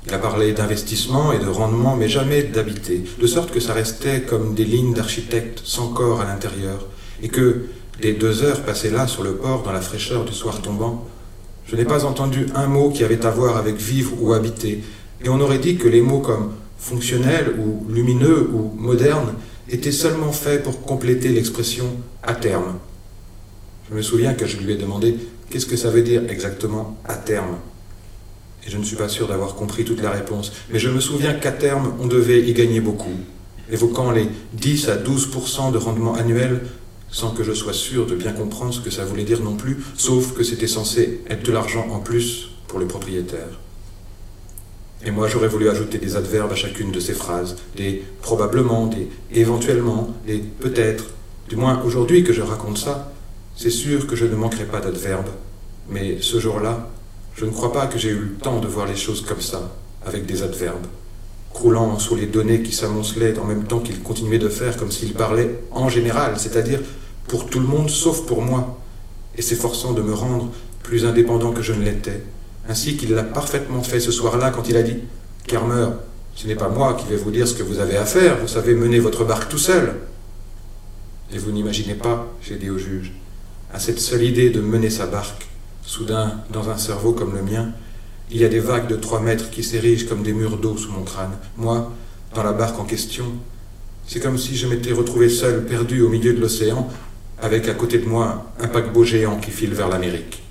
Il 0.05 0.13
a 0.13 0.19
parlé 0.19 0.51
d'investissement 0.51 1.31
et 1.31 1.39
de 1.39 1.47
rendement, 1.47 1.95
mais 1.95 2.09
jamais 2.09 2.43
d'habiter, 2.43 3.03
de 3.19 3.27
sorte 3.27 3.51
que 3.51 3.59
ça 3.59 3.73
restait 3.73 4.21
comme 4.21 4.53
des 4.53 4.65
lignes 4.65 4.93
d'architecte 4.93 5.61
sans 5.63 5.89
corps 5.89 6.21
à 6.21 6.25
l'intérieur, 6.25 6.85
et 7.21 7.29
que, 7.29 7.67
des 8.01 8.13
deux 8.13 8.43
heures 8.43 8.63
passées 8.63 8.89
là 8.89 9.07
sur 9.07 9.23
le 9.23 9.35
port 9.35 9.63
dans 9.63 9.71
la 9.71 9.81
fraîcheur 9.81 10.25
du 10.25 10.33
soir 10.33 10.61
tombant, 10.61 11.07
je 11.65 11.75
n'ai 11.75 11.85
pas 11.85 12.05
entendu 12.05 12.47
un 12.55 12.67
mot 12.67 12.89
qui 12.89 13.03
avait 13.03 13.25
à 13.25 13.31
voir 13.31 13.57
avec 13.57 13.75
vivre 13.77 14.11
ou 14.21 14.33
habiter. 14.33 14.83
Et 15.23 15.29
on 15.29 15.39
aurait 15.39 15.59
dit 15.59 15.77
que 15.77 15.87
les 15.87 16.01
mots 16.01 16.19
comme 16.19 16.53
fonctionnel 16.77 17.55
ou 17.57 17.89
lumineux 17.89 18.49
ou 18.53 18.73
moderne 18.77 19.33
étaient 19.69 19.91
seulement 19.91 20.31
faits 20.31 20.63
pour 20.63 20.81
compléter 20.81 21.29
l'expression 21.29 21.85
à 22.21 22.35
terme. 22.35 22.75
Je 23.89 23.95
me 23.95 24.01
souviens 24.01 24.33
que 24.33 24.45
je 24.45 24.57
lui 24.57 24.73
ai 24.73 24.77
demandé 24.77 25.17
qu'est-ce 25.49 25.65
que 25.65 25.77
ça 25.77 25.89
veut 25.89 26.01
dire 26.01 26.23
exactement 26.29 26.97
à 27.05 27.15
terme? 27.15 27.57
Et 28.65 28.69
je 28.69 28.77
ne 28.77 28.83
suis 28.83 28.95
pas 28.95 29.09
sûr 29.09 29.27
d'avoir 29.27 29.55
compris 29.55 29.83
toute 29.85 30.01
la 30.01 30.09
réponse, 30.09 30.51
mais 30.71 30.79
je 30.79 30.89
me 30.89 30.99
souviens 30.99 31.33
qu'à 31.33 31.51
terme, 31.51 31.93
on 31.99 32.07
devait 32.07 32.41
y 32.41 32.53
gagner 32.53 32.79
beaucoup, 32.81 33.15
évoquant 33.71 34.11
les 34.11 34.27
10 34.53 34.89
à 34.89 34.97
12% 34.97 35.71
de 35.71 35.77
rendement 35.77 36.15
annuel 36.15 36.61
sans 37.13 37.29
que 37.29 37.43
je 37.43 37.53
sois 37.53 37.73
sûr 37.73 38.07
de 38.07 38.15
bien 38.15 38.33
comprendre 38.33 38.73
ce 38.73 38.81
que 38.81 38.89
ça 38.89 39.05
voulait 39.05 39.23
dire 39.23 39.41
non 39.41 39.55
plus, 39.55 39.77
sauf 39.95 40.33
que 40.33 40.43
c'était 40.43 40.67
censé 40.67 41.21
être 41.29 41.45
de 41.45 41.51
l'argent 41.51 41.87
en 41.91 41.99
plus 41.99 42.49
pour 42.67 42.79
les 42.79 42.87
propriétaires. 42.87 43.59
Et 45.05 45.11
moi, 45.11 45.27
j'aurais 45.27 45.47
voulu 45.47 45.69
ajouter 45.69 45.99
des 45.99 46.15
adverbes 46.15 46.51
à 46.51 46.55
chacune 46.55 46.91
de 46.91 46.99
ces 46.99 47.13
phrases, 47.13 47.55
des 47.75 48.03
probablement, 48.21 48.87
des 48.87 49.09
éventuellement, 49.31 50.15
des 50.25 50.39
peut-être. 50.39 51.05
Du 51.49 51.55
moins, 51.55 51.81
aujourd'hui 51.83 52.23
que 52.23 52.33
je 52.33 52.41
raconte 52.41 52.79
ça, 52.79 53.13
c'est 53.55 53.69
sûr 53.69 54.07
que 54.07 54.15
je 54.15 54.25
ne 54.25 54.35
manquerai 54.35 54.65
pas 54.65 54.79
d'adverbes. 54.79 55.29
Mais 55.89 56.17
ce 56.19 56.39
jour-là, 56.39 56.89
je 57.35 57.45
ne 57.45 57.51
crois 57.51 57.71
pas 57.71 57.85
que 57.85 57.99
j'ai 57.99 58.09
eu 58.09 58.19
le 58.19 58.35
temps 58.41 58.59
de 58.59 58.67
voir 58.67 58.87
les 58.87 58.95
choses 58.95 59.21
comme 59.21 59.41
ça, 59.41 59.71
avec 60.03 60.25
des 60.25 60.41
adverbes, 60.41 60.87
croulant 61.53 61.99
sous 61.99 62.15
les 62.15 62.25
données 62.25 62.63
qui 62.63 62.71
s'amoncelaient 62.71 63.37
en 63.37 63.45
même 63.45 63.65
temps 63.65 63.81
qu'il 63.81 63.99
continuait 63.99 64.39
de 64.39 64.49
faire 64.49 64.77
comme 64.77 64.91
s'il 64.91 65.13
parlait 65.13 65.59
en 65.71 65.89
général, 65.89 66.39
c'est-à-dire 66.39 66.79
pour 67.27 67.47
tout 67.47 67.59
le 67.59 67.67
monde 67.67 67.89
sauf 67.89 68.25
pour 68.25 68.41
moi, 68.41 68.79
et 69.37 69.41
s'efforçant 69.41 69.93
de 69.93 70.01
me 70.01 70.13
rendre 70.13 70.49
plus 70.83 71.05
indépendant 71.05 71.51
que 71.51 71.61
je 71.61 71.73
ne 71.73 71.83
l'étais, 71.83 72.23
ainsi 72.67 72.97
qu'il 72.97 73.13
l'a 73.13 73.23
parfaitement 73.23 73.83
fait 73.83 73.99
ce 73.99 74.11
soir-là 74.11 74.51
quand 74.51 74.69
il 74.69 74.77
a 74.77 74.83
dit 74.83 74.97
Kermer, 75.47 75.87
ce 76.35 76.47
n'est 76.47 76.55
pas 76.55 76.69
moi 76.69 76.95
qui 76.95 77.07
vais 77.07 77.17
vous 77.17 77.31
dire 77.31 77.47
ce 77.47 77.53
que 77.53 77.63
vous 77.63 77.79
avez 77.79 77.97
à 77.97 78.05
faire, 78.05 78.39
vous 78.39 78.47
savez 78.47 78.73
mener 78.73 78.99
votre 78.99 79.23
barque 79.25 79.49
tout 79.49 79.57
seul. 79.57 79.95
Et 81.33 81.37
vous 81.37 81.51
n'imaginez 81.51 81.95
pas, 81.95 82.27
j'ai 82.41 82.55
dit 82.55 82.69
au 82.69 82.77
juge, 82.77 83.11
à 83.73 83.79
cette 83.79 83.99
seule 83.99 84.23
idée 84.23 84.49
de 84.49 84.61
mener 84.61 84.89
sa 84.89 85.05
barque, 85.05 85.47
soudain, 85.83 86.41
dans 86.51 86.69
un 86.69 86.77
cerveau 86.77 87.13
comme 87.13 87.35
le 87.35 87.41
mien, 87.41 87.69
il 88.31 88.37
y 88.37 88.45
a 88.45 88.49
des 88.49 88.59
vagues 88.59 88.87
de 88.87 88.95
trois 88.95 89.19
mètres 89.19 89.49
qui 89.49 89.63
s'érigent 89.63 90.07
comme 90.07 90.23
des 90.23 90.33
murs 90.33 90.57
d'eau 90.57 90.77
sous 90.77 90.91
mon 90.91 91.03
crâne. 91.03 91.37
Moi, 91.57 91.91
dans 92.33 92.43
la 92.43 92.53
barque 92.53 92.79
en 92.79 92.85
question, 92.85 93.25
c'est 94.07 94.19
comme 94.19 94.37
si 94.37 94.55
je 94.55 94.67
m'étais 94.67 94.91
retrouvé 94.91 95.29
seul, 95.29 95.65
perdu 95.65 96.01
au 96.01 96.09
milieu 96.09 96.33
de 96.33 96.39
l'océan, 96.39 96.89
avec 97.43 97.67
à 97.67 97.73
côté 97.73 97.97
de 97.97 98.05
moi 98.05 98.45
un 98.57 98.69
paquebot 98.69 99.03
géant 99.03 99.37
qui 99.37 99.51
file 99.51 99.73
vers 99.73 99.89
l'Amérique. 99.89 100.41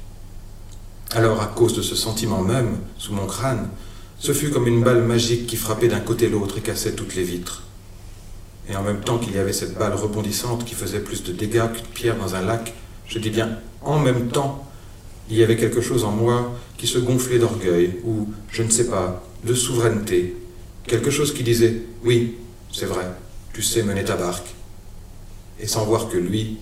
Alors, 1.13 1.41
à 1.41 1.47
cause 1.47 1.75
de 1.75 1.81
ce 1.81 1.97
sentiment 1.97 2.43
même, 2.43 2.77
sous 2.99 3.15
mon 3.15 3.27
crâne, 3.27 3.71
ce 4.19 4.33
fut 4.33 4.51
comme 4.51 4.67
une 4.67 4.85
balle 4.85 5.03
magique 5.03 5.47
qui 5.47 5.57
frappait 5.57 5.89
d'un 5.89 6.01
côté 6.01 6.29
l'autre 6.29 6.59
et 6.59 6.61
cassait 6.61 6.93
toutes 6.93 7.15
les 7.15 7.23
vitres. 7.23 7.63
Et 8.69 8.77
en 8.77 8.83
même 8.83 9.01
temps 9.01 9.17
qu'il 9.17 9.35
y 9.35 9.39
avait 9.39 9.55
cette 9.55 9.77
balle 9.79 9.95
rebondissante 9.95 10.67
qui 10.67 10.75
faisait 10.75 11.01
plus 11.01 11.25
de 11.25 11.33
dégâts 11.33 11.73
qu'une 11.73 11.87
pierre 11.87 12.19
dans 12.19 12.35
un 12.35 12.43
lac, 12.43 12.75
je 13.07 13.19
dis 13.19 13.31
bien 13.31 13.59
en 13.81 13.99
même 13.99 14.29
temps, 14.29 14.69
il 15.31 15.39
y 15.39 15.43
avait 15.43 15.57
quelque 15.57 15.81
chose 15.81 16.05
en 16.05 16.13
moi 16.13 16.55
qui 16.77 16.87
se 16.87 16.99
gonflait 16.99 17.39
d'orgueil, 17.39 18.01
ou, 18.05 18.29
je 18.51 18.63
ne 18.63 18.71
sais 18.71 18.89
pas, 18.89 19.25
de 19.45 19.55
souveraineté. 19.55 20.37
Quelque 20.87 21.11
chose 21.11 21.33
qui 21.33 21.43
disait 21.43 21.83
Oui, 22.05 22.37
c'est 22.71 22.87
vrai, 22.87 23.07
tu 23.55 23.63
sais 23.63 23.83
mener 23.83 24.05
ta 24.05 24.17
barque. 24.17 24.55
Et 25.59 25.67
sans 25.67 25.87
voir 25.87 26.09
que 26.09 26.19
lui, 26.19 26.59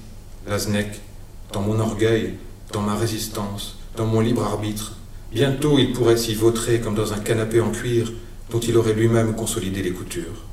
Dans 1.52 1.60
mon 1.60 1.78
orgueil, 1.78 2.34
dans 2.72 2.80
ma 2.80 2.96
résistance, 2.96 3.78
dans 3.96 4.06
mon 4.06 4.18
libre 4.18 4.42
arbitre. 4.42 4.96
Bientôt 5.30 5.78
il 5.78 5.92
pourrait 5.92 6.16
s'y 6.16 6.34
vautrer 6.34 6.80
comme 6.80 6.96
dans 6.96 7.12
un 7.12 7.20
canapé 7.20 7.60
en 7.60 7.70
cuir 7.70 8.12
dont 8.50 8.58
il 8.58 8.76
aurait 8.76 8.94
lui-même 8.94 9.36
consolidé 9.36 9.80
les 9.80 9.92
coutures. 9.92 10.44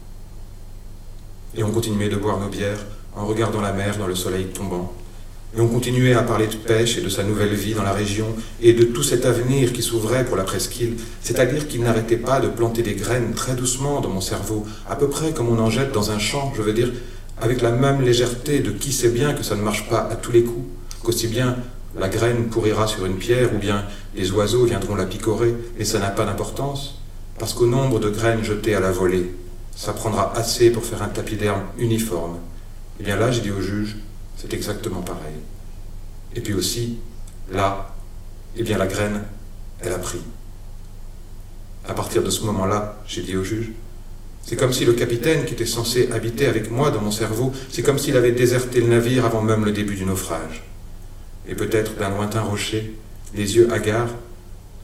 Et 1.56 1.64
on 1.64 1.72
continuait 1.72 2.10
de 2.10 2.16
boire 2.16 2.40
nos 2.40 2.48
bières 2.48 2.86
en 3.16 3.26
regardant 3.26 3.60
la 3.60 3.74
mer 3.74 3.98
dans 3.98 4.06
le 4.06 4.14
soleil 4.14 4.46
tombant. 4.46 4.94
Et 5.58 5.62
on 5.62 5.68
continuait 5.68 6.14
à 6.14 6.22
parler 6.22 6.46
de 6.46 6.58
pêche 6.58 7.00
et 7.00 7.02
de 7.02 7.10
sa 7.10 7.24
nouvelle 7.24 7.56
vie 7.56 7.74
dans 7.74 7.82
la 7.82 7.94
région 7.94 8.28
et 8.62 8.74
de 8.74 8.84
tout 8.84 9.02
cet 9.02 9.26
avenir 9.26 9.74
qui 9.74 9.82
s'ouvrait 9.82 10.26
pour 10.26 10.38
la 10.38 10.44
presqu'île, 10.44 10.98
c'est-à-dire 11.22 11.68
qu'il 11.68 11.82
n'arrêtait 11.82 12.18
pas 12.18 12.40
de 12.40 12.50
planter 12.50 12.84
des 12.84 12.94
graines 12.94 13.34
très 13.34 13.56
doucement 13.56 14.00
dans 14.00 14.10
mon 14.10 14.22
cerveau, 14.22 14.64
à 14.88 14.96
peu 14.96 15.10
près 15.10 15.32
comme 15.32 15.50
on 15.50 15.58
en 15.58 15.72
jette 15.72 15.92
dans 15.92 16.12
un 16.12 16.20
champ, 16.20 16.54
je 16.56 16.62
veux 16.62 16.74
dire, 16.74 16.92
avec 17.40 17.62
la 17.62 17.72
même 17.72 18.02
légèreté 18.02 18.60
de 18.60 18.72
qui 18.72 18.92
sait 18.92 19.10
bien 19.10 19.34
que 19.34 19.44
ça 19.44 19.56
ne 19.56 19.62
marche 19.62 19.88
pas 19.90 20.08
à 20.12 20.16
tous 20.16 20.32
les 20.32 20.44
coups, 20.44 20.66
qu'aussi 21.04 21.28
bien 21.28 21.58
la 21.98 22.10
graine 22.10 22.48
pourrira 22.48 22.88
sur 22.88 23.06
une 23.06 23.18
pierre 23.18 23.54
ou 23.54 23.58
bien 23.58 23.86
les 24.16 24.32
oiseaux 24.32 24.66
viendront 24.66 24.96
la 24.96 25.06
picorer, 25.06 25.56
mais 25.78 25.86
ça 25.86 26.00
n'a 26.00 26.10
pas 26.10 26.26
d'importance, 26.26 27.02
parce 27.40 27.54
qu'au 27.54 27.68
nombre 27.68 28.00
de 28.00 28.10
graines 28.10 28.44
jetées 28.44 28.76
à 28.76 28.80
la 28.80 28.92
volée, 28.92 29.34
ça 29.76 29.94
prendra 29.94 30.36
assez 30.36 30.72
pour 30.72 30.84
faire 30.84 31.04
un 31.04 31.08
tapis 31.08 31.36
d'herbe 31.36 31.62
uniforme. 31.78 32.36
Et 32.36 33.02
eh 33.02 33.04
bien 33.04 33.16
là, 33.16 33.32
j'ai 33.32 33.42
dit 33.42 33.52
au 33.52 33.62
juge, 33.62 33.98
c'est 34.36 34.54
exactement 34.54 35.02
pareil. 35.02 35.36
Et 36.36 36.42
puis 36.42 36.54
aussi, 36.54 36.98
là, 37.52 37.96
eh 38.56 38.64
bien 38.64 38.78
la 38.78 38.88
graine, 38.88 39.24
elle 39.82 39.94
a 39.94 40.00
pris. 40.00 40.22
À 41.88 41.94
partir 41.94 42.24
de 42.24 42.30
ce 42.30 42.44
moment-là, 42.46 42.98
j'ai 43.08 43.22
dit 43.22 43.38
au 43.38 43.44
juge, 43.44 43.72
c'est 44.48 44.56
comme 44.56 44.72
si 44.72 44.86
le 44.86 44.94
capitaine 44.94 45.44
qui 45.44 45.54
était 45.54 45.66
censé 45.66 46.08
habiter 46.14 46.46
avec 46.46 46.72
moi 46.72 46.90
dans 46.90 47.02
mon 47.02 47.12
cerveau, 47.12 47.52
c'est 47.70 47.84
comme 47.84 48.00
s'il 48.00 48.16
avait 48.16 48.32
déserté 48.32 48.80
le 48.80 48.88
navire 48.88 49.26
avant 49.26 49.42
même 49.42 49.66
le 49.66 49.74
début 49.74 49.96
du 49.96 50.06
naufrage 50.06 50.64
et 51.50 51.54
peut-être 51.54 51.96
d'un 51.96 52.10
lointain 52.10 52.42
rocher, 52.42 52.96
les 53.36 53.58
yeux 53.58 53.72
hagards, 53.74 54.16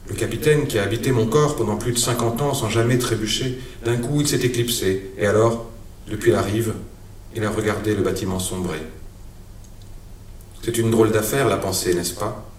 le 0.09 0.15
capitaine 0.15 0.67
qui 0.67 0.79
a 0.79 0.83
habité 0.83 1.13
mon 1.13 1.27
corps 1.27 1.55
pendant 1.55 1.77
plus 1.77 1.93
de 1.93 1.97
cinquante 1.97 2.41
ans 2.41 2.53
sans 2.53 2.69
jamais 2.69 2.97
trébucher, 2.97 3.57
d'un 3.85 3.95
coup 3.95 4.19
il 4.19 4.27
s'est 4.27 4.45
éclipsé, 4.45 5.11
et 5.17 5.25
alors, 5.25 5.69
depuis 6.09 6.31
la 6.31 6.41
rive, 6.41 6.73
il 7.33 7.43
a 7.45 7.49
regardé 7.49 7.95
le 7.95 8.01
bâtiment 8.01 8.39
sombrer. 8.39 8.81
C'est 10.61 10.77
une 10.77 10.91
drôle 10.91 11.11
d'affaire, 11.11 11.47
la 11.47 11.57
pensée, 11.57 11.93
n'est-ce 11.93 12.15
pas? 12.15 12.49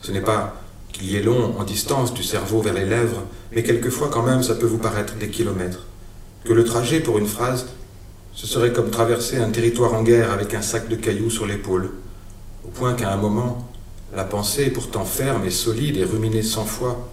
Ce 0.00 0.10
n'est 0.10 0.22
pas 0.22 0.62
qu'il 0.90 1.10
y 1.10 1.16
ait 1.16 1.22
long 1.22 1.54
en 1.58 1.64
distance 1.64 2.14
du 2.14 2.22
cerveau 2.22 2.62
vers 2.62 2.74
les 2.74 2.86
lèvres, 2.86 3.24
mais 3.52 3.62
quelquefois 3.62 4.08
quand 4.08 4.22
même 4.22 4.42
ça 4.42 4.54
peut 4.54 4.66
vous 4.66 4.78
paraître 4.78 5.16
des 5.16 5.28
kilomètres. 5.28 5.86
Que 6.44 6.52
le 6.52 6.64
trajet 6.64 7.00
pour 7.00 7.18
une 7.18 7.26
phrase, 7.26 7.66
ce 8.32 8.46
serait 8.46 8.72
comme 8.72 8.90
traverser 8.90 9.36
un 9.36 9.50
territoire 9.50 9.94
en 9.94 10.02
guerre 10.02 10.32
avec 10.32 10.54
un 10.54 10.62
sac 10.62 10.88
de 10.88 10.96
cailloux 10.96 11.30
sur 11.30 11.46
l'épaule, 11.46 11.90
au 12.64 12.68
point 12.68 12.94
qu'à 12.94 13.12
un 13.12 13.16
moment, 13.16 13.68
la 14.14 14.24
pensée, 14.24 14.70
pourtant 14.70 15.04
ferme 15.04 15.44
et 15.44 15.50
solide 15.50 15.96
et 15.96 16.04
ruminée 16.04 16.42
cent 16.42 16.64
fois, 16.64 17.08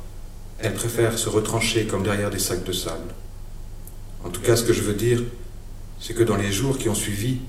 elle 0.59 0.73
préfère 0.73 1.17
se 1.17 1.29
retrancher 1.29 1.85
comme 1.85 2.03
derrière 2.03 2.29
des 2.29 2.39
sacs 2.39 2.63
de 2.63 2.71
sable. 2.71 3.13
En 4.23 4.29
tout 4.29 4.41
cas, 4.41 4.55
ce 4.55 4.63
que 4.63 4.73
je 4.73 4.81
veux 4.81 4.93
dire, 4.93 5.21
c'est 5.99 6.13
que 6.13 6.23
dans 6.23 6.37
les 6.37 6.51
jours 6.51 6.77
qui 6.77 6.89
ont 6.89 6.95
suivi, 6.95 7.39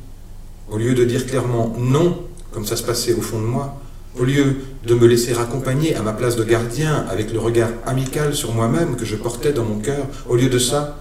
au 0.70 0.76
lieu 0.76 0.94
de 0.94 1.04
dire 1.04 1.26
clairement 1.26 1.74
non, 1.78 2.24
comme 2.52 2.66
ça 2.66 2.76
se 2.76 2.82
passait 2.82 3.14
au 3.14 3.22
fond 3.22 3.40
de 3.40 3.46
moi, 3.46 3.80
au 4.18 4.24
lieu 4.24 4.56
de 4.84 4.94
me 4.94 5.06
laisser 5.06 5.32
accompagner 5.38 5.94
à 5.94 6.02
ma 6.02 6.12
place 6.12 6.36
de 6.36 6.44
gardien 6.44 7.06
avec 7.08 7.32
le 7.32 7.38
regard 7.38 7.70
amical 7.86 8.34
sur 8.34 8.52
moi-même 8.52 8.96
que 8.96 9.04
je 9.04 9.16
portais 9.16 9.52
dans 9.52 9.64
mon 9.64 9.78
cœur, 9.78 10.06
au 10.28 10.36
lieu 10.36 10.48
de 10.48 10.58
ça, 10.58 10.98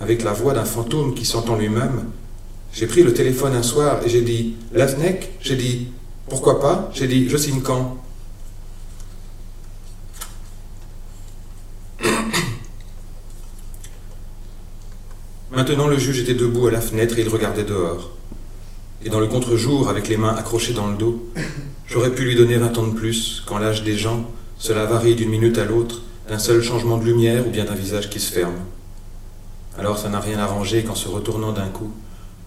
avec 0.00 0.22
la 0.22 0.32
voix 0.32 0.54
d'un 0.54 0.64
fantôme 0.64 1.14
qui 1.14 1.24
s'entend 1.24 1.56
lui-même, 1.56 2.06
j'ai 2.72 2.86
pris 2.86 3.02
le 3.02 3.12
téléphone 3.12 3.54
un 3.54 3.62
soir 3.62 4.00
et 4.04 4.08
j'ai 4.08 4.22
dit 4.22 4.54
Lasnek, 4.72 5.32
j'ai 5.40 5.56
dit 5.56 5.88
pourquoi 6.30 6.60
pas? 6.60 6.90
J'ai 6.94 7.08
dit, 7.08 7.28
je 7.28 7.36
signe 7.36 7.60
quand? 7.60 7.98
Maintenant, 15.50 15.88
le 15.88 15.98
juge 15.98 16.20
était 16.20 16.34
debout 16.34 16.68
à 16.68 16.70
la 16.70 16.80
fenêtre 16.80 17.18
et 17.18 17.22
il 17.22 17.28
regardait 17.28 17.64
dehors. 17.64 18.12
Et 19.04 19.08
dans 19.08 19.18
le 19.18 19.26
contre-jour, 19.26 19.88
avec 19.88 20.06
les 20.08 20.16
mains 20.16 20.36
accrochées 20.36 20.72
dans 20.72 20.86
le 20.86 20.96
dos, 20.96 21.28
j'aurais 21.88 22.14
pu 22.14 22.22
lui 22.22 22.36
donner 22.36 22.58
vingt 22.58 22.78
ans 22.78 22.86
de 22.86 22.94
plus, 22.94 23.42
quand 23.44 23.58
l'âge 23.58 23.82
des 23.82 23.96
gens, 23.96 24.30
cela 24.56 24.84
varie 24.84 25.16
d'une 25.16 25.30
minute 25.30 25.58
à 25.58 25.64
l'autre, 25.64 26.02
d'un 26.28 26.38
seul 26.38 26.62
changement 26.62 26.98
de 26.98 27.04
lumière 27.06 27.44
ou 27.44 27.50
bien 27.50 27.64
d'un 27.64 27.74
visage 27.74 28.08
qui 28.08 28.20
se 28.20 28.30
ferme. 28.30 28.54
Alors 29.80 29.98
ça 29.98 30.08
n'a 30.08 30.20
rien 30.20 30.38
arrangé 30.38 30.84
qu'en 30.84 30.94
se 30.94 31.08
retournant 31.08 31.52
d'un 31.52 31.68
coup, 31.68 31.92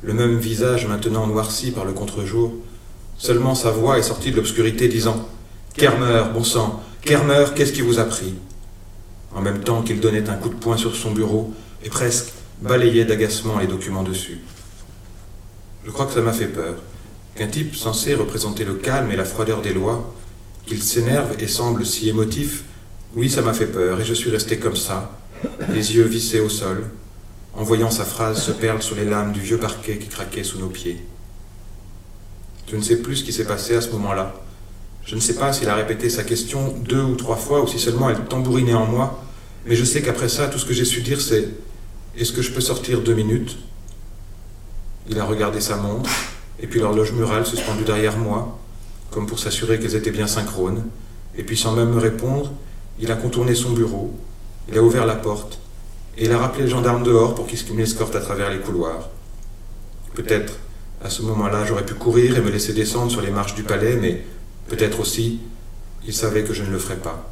le 0.04 0.13
même 0.13 0.38
visage 0.38 0.88
maintenant 0.88 1.28
noirci 1.28 1.72
par 1.72 1.84
le 1.84 1.91
contre-jour, 1.91 2.54
Seulement 3.17 3.56
sa 3.56 3.72
voix 3.72 3.98
est 3.98 4.04
sortie 4.04 4.32
de 4.32 4.38
l'obscurité 4.38 4.88
disant 4.88 5.28
Kermer, 5.76 6.24
bon 6.34 6.43
sang, 6.43 6.84
Kermer, 7.02 7.46
qu'est-ce 7.56 7.74
qui 7.74 7.82
vous 7.82 8.00
a 8.00 8.06
pris? 8.06 8.34
En 9.36 9.41
même 9.41 9.60
temps 9.60 9.82
qu'il 9.82 10.00
donnait 10.00 10.30
un 10.30 10.36
coup 10.36 10.50
de 10.50 10.56
poing 10.56 10.78
sur 10.78 10.96
son 10.96 11.12
bureau 11.12 11.54
et 11.84 11.89
presque 11.89 12.34
balayait 12.62 13.06
d'agacement 13.06 13.60
les 13.60 13.67
documents 13.67 14.04
dessus. 14.04 14.41
Je 15.86 15.91
crois 15.91 16.06
que 16.06 16.13
ça 16.13 16.22
m'a 16.22 16.34
fait 16.34 16.48
peur. 16.48 16.76
Qu'un 17.36 17.48
type 17.48 17.76
censé 17.76 18.13
représenter 18.13 18.63
le 18.63 18.76
calme 18.76 19.12
et 19.12 19.15
la 19.15 19.26
froideur 19.26 19.62
des 19.62 19.74
lois, 19.74 20.13
qu'il 20.65 20.82
s'énerve 20.84 21.36
et 21.39 21.48
semble 21.48 21.86
si 21.86 22.10
émotif, 22.10 22.63
oui, 23.15 23.30
ça 23.30 23.41
m'a 23.41 23.54
fait 23.54 23.67
peur, 23.67 24.00
et 24.00 24.06
je 24.06 24.13
suis 24.13 24.30
resté 24.30 24.58
comme 24.58 24.76
ça, 24.76 25.17
les 25.69 25.96
yeux 25.96 26.04
vissés 26.04 26.39
au 26.39 26.50
sol, 26.50 26.84
en 27.56 27.63
voyant 27.63 27.92
sa 27.92 28.06
phrase 28.06 28.42
se 28.42 28.52
perdre 28.52 28.82
sur 28.82 28.96
les 28.96 29.06
lames 29.06 29.32
du 29.32 29.39
vieux 29.39 29.60
parquet 29.60 29.98
qui 29.98 30.08
craquait 30.08 30.44
sous 30.44 30.60
nos 30.60 30.70
pieds. 30.70 31.04
Je 32.70 32.76
ne 32.76 32.82
sais 32.82 32.98
plus 32.98 33.18
ce 33.18 33.24
qui 33.24 33.34
s'est 33.34 33.46
passé 33.46 33.76
à 33.76 33.82
ce 33.82 33.92
moment-là. 33.92 34.34
Je 35.06 35.16
ne 35.16 35.20
sais 35.20 35.36
pas 35.36 35.54
s'il 35.54 35.70
a 35.70 35.76
répété 35.76 36.10
sa 36.10 36.24
question 36.24 36.74
deux 36.80 37.02
ou 37.02 37.16
trois 37.16 37.36
fois 37.36 37.62
ou 37.62 37.68
si 37.68 37.78
seulement 37.78 38.10
elle 38.10 38.24
tambourinait 38.26 38.74
en 38.74 38.86
moi, 38.86 39.24
mais 39.66 39.76
je 39.76 39.84
sais 39.84 40.02
qu'après 40.02 40.30
ça, 40.30 40.48
tout 40.48 40.58
ce 40.58 40.66
que 40.66 40.74
j'ai 40.74 40.86
su 40.86 41.02
dire, 41.02 41.22
c'est 41.22 41.50
Est-ce 42.18 42.32
que 42.32 42.42
je 42.42 42.52
peux 42.52 42.62
sortir 42.62 43.02
deux 43.02 43.13
minutes? 43.13 43.58
Il 45.10 45.20
a 45.20 45.26
regardé 45.26 45.60
sa 45.62 45.78
montre, 45.78 46.10
et 46.60 46.68
puis 46.68 46.80
l'horloge 46.80 47.12
murale 47.12 47.46
suspendue 47.46 47.84
derrière 47.84 48.18
moi, 48.18 48.60
comme 49.12 49.28
pour 49.28 49.39
s'assurer 49.39 49.80
qu'elles 49.80 49.96
étaient 49.96 50.12
bien 50.12 50.28
synchrones, 50.28 50.86
et 51.36 51.44
puis 51.44 51.58
sans 51.58 51.74
même 51.74 51.89
me 51.89 52.00
répondre, 52.00 52.52
il 53.00 53.12
a 53.12 53.16
contourné 53.16 53.56
son 53.56 53.72
bureau, 53.72 54.13
il 54.70 54.78
a 54.78 54.84
ouvert 54.84 55.06
la 55.06 55.16
porte, 55.16 55.60
et 56.17 56.26
il 56.26 56.32
a 56.32 56.38
rappelé 56.38 56.63
le 56.63 56.69
gendarme 56.69 57.04
dehors 57.04 57.36
pour 57.36 57.47
qu'il 57.47 57.60
m'escorte 57.76 58.15
à 58.15 58.19
travers 58.19 58.49
les 58.52 58.60
couloirs. 58.60 59.10
Peut-être 60.13 60.54
à 61.04 61.10
ce 61.10 61.21
moment-là, 61.23 61.65
j'aurais 61.65 61.86
pu 61.86 61.95
courir 61.95 62.38
et 62.38 62.41
me 62.41 62.49
laisser 62.49 62.73
descendre 62.73 63.12
sur 63.12 63.21
les 63.21 63.32
marches 63.32 63.56
du 63.56 63.63
palais, 63.63 63.97
mais 63.99 64.23
peut-être 64.69 65.02
aussi, 65.02 65.39
il 66.08 66.13
savait 66.13 66.43
que 66.43 66.54
je 66.54 66.63
ne 66.63 66.69
le 66.69 66.80
ferais 66.80 66.95
pas. 66.95 67.30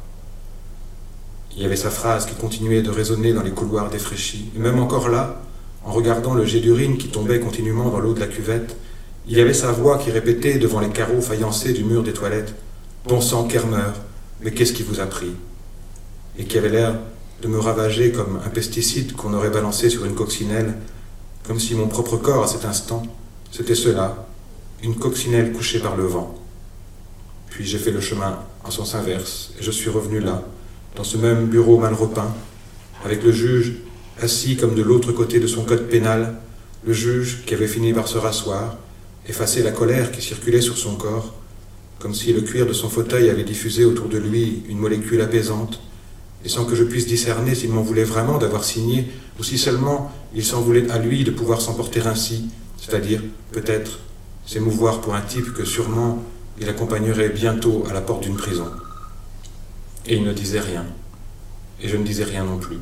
Il 1.56 1.62
y 1.62 1.64
avait 1.64 1.76
sa 1.76 1.90
phrase 1.90 2.26
qui 2.26 2.34
continuait 2.34 2.82
de 2.82 2.90
résonner 2.90 3.32
dans 3.32 3.42
les 3.42 3.50
couloirs 3.50 3.88
défraîchis. 3.88 4.50
Et 4.56 4.58
même 4.58 4.78
encore 4.78 5.08
là, 5.08 5.42
en 5.84 5.92
regardant 5.92 6.34
le 6.34 6.44
jet 6.44 6.60
d'urine 6.60 6.98
qui 6.98 7.08
tombait 7.08 7.40
continuellement 7.40 7.88
dans 7.88 8.00
l'eau 8.00 8.14
de 8.14 8.20
la 8.20 8.26
cuvette, 8.26 8.76
il 9.26 9.36
y 9.36 9.40
avait 9.40 9.54
sa 9.54 9.72
voix 9.72 9.98
qui 9.98 10.10
répétait 10.10 10.58
devant 10.58 10.80
les 10.80 10.88
carreaux 10.88 11.20
faïencés 11.20 11.72
du 11.72 11.84
mur 11.84 12.02
des 12.02 12.12
toilettes 12.12 12.54
Bon 13.06 13.20
sang, 13.20 13.48
Kermer, 13.48 13.90
mais 14.42 14.52
qu'est-ce 14.52 14.72
qui 14.72 14.84
vous 14.84 15.00
a 15.00 15.06
pris? 15.06 15.32
Et 16.38 16.44
qui 16.44 16.56
avait 16.56 16.68
l'air 16.68 16.94
de 17.42 17.48
me 17.48 17.58
ravager 17.58 18.12
comme 18.12 18.38
un 18.46 18.48
pesticide 18.48 19.14
qu'on 19.14 19.34
aurait 19.34 19.50
balancé 19.50 19.90
sur 19.90 20.04
une 20.04 20.14
coccinelle, 20.14 20.74
comme 21.44 21.58
si 21.58 21.74
mon 21.74 21.88
propre 21.88 22.16
corps, 22.16 22.44
à 22.44 22.46
cet 22.46 22.64
instant, 22.64 23.02
c'était 23.50 23.74
cela, 23.74 24.28
une 24.84 24.94
coccinelle 24.94 25.52
couchée 25.52 25.80
par 25.80 25.96
le 25.96 26.04
vent. 26.04 26.36
Puis 27.50 27.66
j'ai 27.66 27.78
fait 27.78 27.90
le 27.90 28.00
chemin 28.00 28.38
en 28.64 28.70
sens 28.70 28.94
inverse, 28.94 29.50
et 29.58 29.62
je 29.64 29.72
suis 29.72 29.90
revenu 29.90 30.20
là, 30.20 30.44
dans 30.94 31.02
ce 31.02 31.16
même 31.16 31.46
bureau 31.46 31.78
mal 31.78 31.94
repeint, 31.94 32.32
avec 33.04 33.24
le 33.24 33.32
juge 33.32 33.74
assis 34.22 34.56
comme 34.56 34.76
de 34.76 34.82
l'autre 34.82 35.10
côté 35.10 35.40
de 35.40 35.48
son 35.48 35.64
code 35.64 35.88
pénal, 35.88 36.36
le 36.84 36.92
juge 36.92 37.42
qui 37.44 37.54
avait 37.54 37.66
fini 37.66 37.92
par 37.92 38.06
se 38.06 38.18
rasseoir, 38.18 38.76
effacer 39.28 39.64
la 39.64 39.72
colère 39.72 40.12
qui 40.12 40.22
circulait 40.22 40.60
sur 40.60 40.78
son 40.78 40.94
corps, 40.94 41.34
comme 41.98 42.14
si 42.14 42.32
le 42.32 42.42
cuir 42.42 42.66
de 42.66 42.72
son 42.72 42.88
fauteuil 42.88 43.30
avait 43.30 43.42
diffusé 43.42 43.84
autour 43.84 44.08
de 44.08 44.18
lui 44.18 44.62
une 44.68 44.78
molécule 44.78 45.22
apaisante, 45.22 45.80
et 46.44 46.48
sans 46.48 46.64
que 46.64 46.74
je 46.74 46.84
puisse 46.84 47.06
discerner 47.06 47.54
s'il 47.54 47.70
m'en 47.70 47.82
voulait 47.82 48.04
vraiment 48.04 48.38
d'avoir 48.38 48.64
signé, 48.64 49.08
ou 49.38 49.44
si 49.44 49.58
seulement 49.58 50.12
il 50.34 50.44
s'en 50.44 50.60
voulait 50.60 50.90
à 50.90 50.98
lui 50.98 51.24
de 51.24 51.30
pouvoir 51.30 51.60
s'emporter 51.60 52.00
ainsi, 52.00 52.50
c'est-à-dire, 52.76 53.22
peut-être, 53.52 54.00
s'émouvoir 54.46 55.00
pour 55.00 55.14
un 55.14 55.20
type 55.20 55.52
que 55.54 55.64
sûrement 55.64 56.22
il 56.60 56.68
accompagnerait 56.68 57.30
bientôt 57.30 57.84
à 57.88 57.92
la 57.92 58.00
porte 58.00 58.22
d'une 58.22 58.36
prison. 58.36 58.66
Et 60.06 60.16
il 60.16 60.24
ne 60.24 60.32
disait 60.32 60.60
rien, 60.60 60.84
et 61.80 61.88
je 61.88 61.96
ne 61.96 62.04
disais 62.04 62.24
rien 62.24 62.44
non 62.44 62.58
plus. 62.58 62.78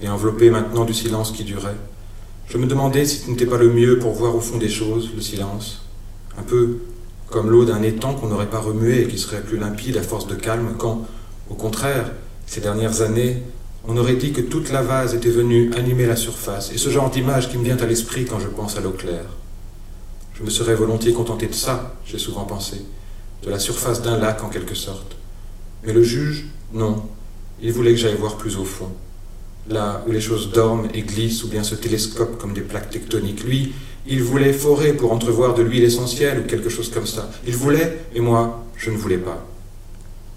Et 0.00 0.08
enveloppé 0.08 0.50
maintenant 0.50 0.84
du 0.84 0.94
silence 0.94 1.32
qui 1.32 1.44
durait, 1.44 1.76
je 2.48 2.58
me 2.58 2.66
demandais 2.66 3.04
si 3.04 3.18
ce 3.18 3.30
n'était 3.30 3.46
pas 3.46 3.58
le 3.58 3.72
mieux 3.72 3.98
pour 3.98 4.12
voir 4.12 4.34
au 4.34 4.40
fond 4.40 4.58
des 4.58 4.68
choses, 4.68 5.10
le 5.14 5.20
silence, 5.20 5.82
un 6.38 6.42
peu 6.42 6.78
comme 7.30 7.50
l'eau 7.50 7.64
d'un 7.64 7.82
étang 7.82 8.14
qu'on 8.14 8.28
n'aurait 8.28 8.50
pas 8.50 8.58
remué 8.58 9.02
et 9.02 9.08
qui 9.08 9.18
serait 9.18 9.42
plus 9.42 9.58
limpide 9.58 9.96
à 9.96 10.02
force 10.02 10.26
de 10.26 10.34
calme, 10.34 10.74
quand, 10.78 11.06
au 11.50 11.54
contraire, 11.54 12.10
ces 12.52 12.60
dernières 12.60 13.00
années, 13.00 13.38
on 13.88 13.96
aurait 13.96 14.16
dit 14.16 14.32
que 14.32 14.42
toute 14.42 14.70
la 14.72 14.82
vase 14.82 15.14
était 15.14 15.30
venue 15.30 15.72
animer 15.72 16.04
la 16.04 16.16
surface, 16.16 16.70
et 16.70 16.76
ce 16.76 16.90
genre 16.90 17.08
d'image 17.08 17.48
qui 17.48 17.56
me 17.56 17.64
vient 17.64 17.78
à 17.78 17.86
l'esprit 17.86 18.26
quand 18.26 18.40
je 18.40 18.48
pense 18.48 18.76
à 18.76 18.82
l'eau 18.82 18.90
claire. 18.90 19.24
Je 20.34 20.42
me 20.42 20.50
serais 20.50 20.74
volontiers 20.74 21.14
contenté 21.14 21.46
de 21.46 21.54
ça, 21.54 21.94
j'ai 22.04 22.18
souvent 22.18 22.44
pensé, 22.44 22.84
de 23.42 23.48
la 23.48 23.58
surface 23.58 24.02
d'un 24.02 24.18
lac 24.18 24.44
en 24.44 24.50
quelque 24.50 24.74
sorte. 24.74 25.16
Mais 25.82 25.94
le 25.94 26.02
juge, 26.02 26.44
non, 26.74 27.02
il 27.62 27.72
voulait 27.72 27.92
que 27.92 27.96
j'aille 27.96 28.16
voir 28.16 28.36
plus 28.36 28.58
au 28.58 28.64
fond, 28.64 28.90
là 29.70 30.04
où 30.06 30.12
les 30.12 30.20
choses 30.20 30.52
dorment 30.52 30.90
et 30.92 31.00
glissent 31.00 31.44
ou 31.44 31.48
bien 31.48 31.62
se 31.62 31.74
télescopent 31.74 32.36
comme 32.36 32.52
des 32.52 32.60
plaques 32.60 32.90
tectoniques. 32.90 33.44
Lui, 33.44 33.72
il 34.06 34.22
voulait 34.22 34.52
forer 34.52 34.92
pour 34.92 35.12
entrevoir 35.12 35.54
de 35.54 35.62
lui 35.62 35.80
l'essentiel 35.80 36.40
ou 36.40 36.42
quelque 36.42 36.68
chose 36.68 36.90
comme 36.90 37.06
ça. 37.06 37.30
Il 37.46 37.56
voulait, 37.56 38.04
et 38.14 38.20
moi, 38.20 38.62
je 38.76 38.90
ne 38.90 38.98
voulais 38.98 39.16
pas. 39.16 39.42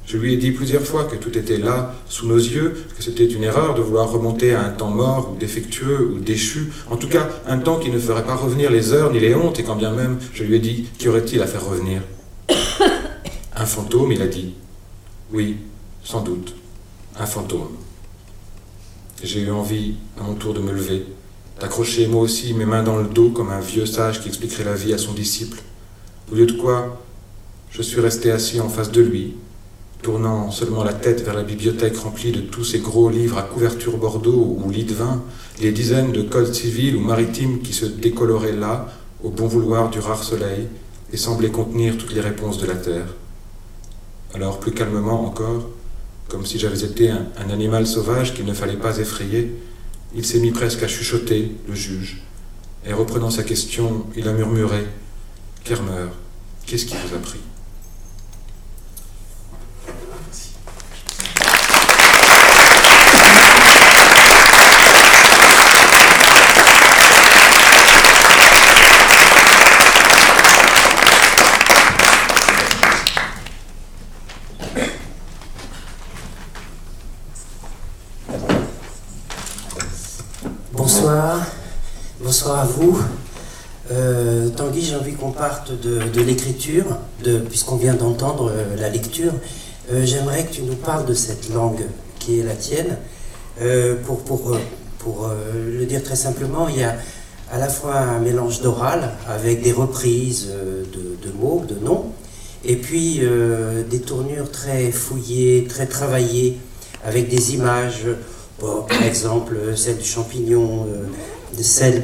Je 0.08 0.18
lui 0.18 0.34
ai 0.34 0.38
dit 0.38 0.52
plusieurs 0.52 0.84
fois 0.84 1.06
que 1.06 1.16
tout 1.16 1.36
était 1.36 1.58
là, 1.58 1.96
sous 2.08 2.28
nos 2.28 2.38
yeux, 2.38 2.86
que 2.96 3.04
c'était 3.04 3.26
une 3.26 3.44
erreur 3.44 3.74
de 3.74 3.82
vouloir 3.82 4.12
remonter 4.12 4.54
à 4.54 4.64
un 4.64 4.70
temps 4.70 4.92
mort 4.92 5.32
ou 5.34 5.38
défectueux 5.38 6.12
ou 6.14 6.20
déchu, 6.20 6.72
en 6.92 6.96
tout 6.96 7.10
cas 7.10 7.28
un 7.48 7.58
temps 7.58 7.80
qui 7.80 7.90
ne 7.90 7.98
ferait 7.98 8.24
pas 8.24 8.36
revenir 8.36 8.70
les 8.70 8.94
heures 8.94 9.12
ni 9.12 9.20
les 9.20 9.34
hontes, 9.34 9.60
et 9.60 9.64
quand 9.64 9.76
bien 9.76 9.92
même 9.92 10.20
je 10.34 10.44
lui 10.44 10.56
ai 10.56 10.60
dit 10.60 10.88
qu'y 11.00 11.10
aurait-il 11.10 11.42
à 11.42 11.48
faire 11.48 11.68
revenir? 11.68 12.02
Un 13.58 13.66
fantôme, 13.66 14.12
il 14.12 14.22
a 14.22 14.28
dit. 14.28 14.54
Oui, 15.32 15.58
sans 16.04 16.22
doute, 16.22 16.56
un 17.18 17.26
fantôme. 17.26 17.78
J'ai 19.24 19.42
eu 19.42 19.50
envie, 19.50 19.96
à 20.20 20.24
mon 20.24 20.36
tour, 20.36 20.54
de 20.54 20.60
me 20.60 20.72
lever, 20.72 21.06
d'accrocher 21.60 22.06
moi 22.08 22.22
aussi 22.22 22.54
mes 22.54 22.66
mains 22.66 22.84
dans 22.84 22.98
le 22.98 23.08
dos 23.08 23.30
comme 23.30 23.50
un 23.50 23.62
vieux 23.62 23.86
sage 23.86 24.22
qui 24.22 24.28
expliquerait 24.28 24.66
la 24.66 24.76
vie 24.76 24.94
à 24.94 24.98
son 24.98 25.14
disciple. 25.14 25.58
Au 26.32 26.36
lieu 26.36 26.46
de 26.46 26.52
quoi, 26.52 27.02
je 27.72 27.82
suis 27.82 28.02
resté 28.02 28.32
assis 28.32 28.60
en 28.60 28.70
face 28.70 28.92
de 28.92 29.02
lui, 29.02 29.36
tournant 30.02 30.52
seulement 30.52 30.84
la 30.84 30.94
tête 30.94 31.24
vers 31.24 31.34
la 31.34 31.44
bibliothèque 31.44 31.98
remplie 31.98 32.32
de 32.32 32.42
tous 32.42 32.64
ces 32.64 32.80
gros 32.80 33.10
livres 33.10 33.38
à 33.38 33.44
couverture 33.44 33.98
bordeaux 33.98 34.58
ou 34.60 34.70
lit 34.70 34.84
de 34.84 34.94
vin, 34.94 35.24
les 35.62 35.72
dizaines 35.72 36.12
de 36.12 36.22
codes 36.22 36.54
civils 36.54 36.96
ou 36.96 37.00
maritimes 37.00 37.62
qui 37.62 37.74
se 37.74 37.86
décoloraient 37.86 38.56
là, 38.56 38.88
au 39.24 39.30
bon 39.30 39.48
vouloir 39.48 39.90
du 39.90 40.00
rare 40.00 40.24
soleil, 40.24 40.68
et 41.12 41.18
semblaient 41.18 41.50
contenir 41.50 41.98
toutes 41.98 42.14
les 42.14 42.22
réponses 42.22 42.60
de 42.60 42.68
la 42.68 42.76
terre. 42.76 43.08
Alors, 44.34 44.60
plus 44.60 44.72
calmement 44.72 45.26
encore, 45.26 45.70
comme 46.28 46.46
si 46.46 46.60
j'avais 46.60 46.84
été 46.84 47.10
un, 47.10 47.28
un 47.38 47.50
animal 47.50 47.88
sauvage 47.88 48.34
qu'il 48.34 48.46
ne 48.46 48.54
fallait 48.54 48.78
pas 48.78 48.98
effrayer, 48.98 49.56
il 50.16 50.26
s'est 50.26 50.40
mis 50.40 50.52
presque 50.52 50.84
à 50.84 50.88
chuchoter, 50.88 51.52
le 51.68 51.76
juge, 51.76 52.22
et 52.86 52.94
reprenant 52.94 53.30
sa 53.30 53.44
question, 53.44 54.06
il 54.16 54.28
a 54.28 54.34
murmuré 54.34 54.86
Kermer, 55.64 56.08
qu'est-ce 56.66 56.86
qui 56.86 56.96
vous 56.96 57.16
a 57.16 57.20
pris 57.20 57.40
bonsoir 82.36 82.60
à 82.60 82.66
vous. 82.66 83.02
Euh, 83.92 84.50
Tanguy, 84.50 84.82
j'ai 84.82 84.96
envie 84.96 85.14
qu'on 85.14 85.25
parte 85.38 85.72
de, 85.82 86.22
l'écriture, 86.22 86.86
puisqu'on 87.50 87.76
vient 87.76 87.94
d'entendre 87.94 88.52
euh, 88.52 88.76
la 88.78 88.90
lecture. 88.90 89.34
Euh, 89.92 90.06
j'aimerais 90.06 90.46
que 90.46 90.54
tu 90.54 90.62
nous 90.64 90.76
parles 90.76 91.06
de 91.06 91.14
cette 91.14 91.54
langue 91.54 91.84
qui 92.20 92.40
est 92.40 92.44
la 92.44 92.56
tienne. 92.56 92.98
Euh, 93.62 93.96
pour 94.06 95.30
le 95.54 95.86
dire 95.86 96.04
très 96.04 96.16
simplement, 96.16 96.68
il 96.68 96.80
y 96.80 96.84
a 96.84 96.96
à 97.52 97.60
la 97.60 97.70
fois 97.70 98.00
un 98.00 98.18
mélange 98.18 98.62
d'oral 98.62 99.12
avec 99.30 99.62
des 99.62 99.72
reprises 99.72 100.48
de, 100.48 101.32
mots, 101.40 101.64
de 101.68 101.76
noms, 101.76 102.06
et 102.64 102.76
puis 102.76 103.22
des 103.88 104.00
tournures 104.00 104.50
très 104.50 104.92
fouillées, 104.92 105.68
très 105.70 105.86
travaillées, 105.86 106.58
avec 107.04 107.30
des 107.30 107.54
images, 107.54 108.08
par 108.60 109.04
exemple 109.06 109.58
celle 109.76 109.98
du 109.98 110.06
champignon 110.06 110.88
de 111.56 111.62
celle 111.62 112.04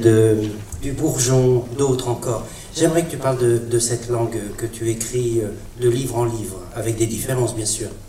du 0.84 0.92
bourgeon, 0.92 1.66
d'autres 1.76 2.08
encore. 2.08 2.46
J'aimerais 2.76 3.04
que 3.06 3.12
tu 3.12 3.18
parles 3.18 3.38
de, 3.38 3.80
cette 3.80 4.10
langue 4.10 4.40
que 4.58 4.66
tu 4.66 4.90
écris 4.90 5.42
euh, 5.42 5.50
de 5.82 5.90
livre 5.90 6.18
en 6.18 6.26
livre, 6.26 6.60
avec 6.74 6.98
des 6.98 7.06
différences 7.06 7.56
bien 7.56 7.66
sûr. 7.66 7.90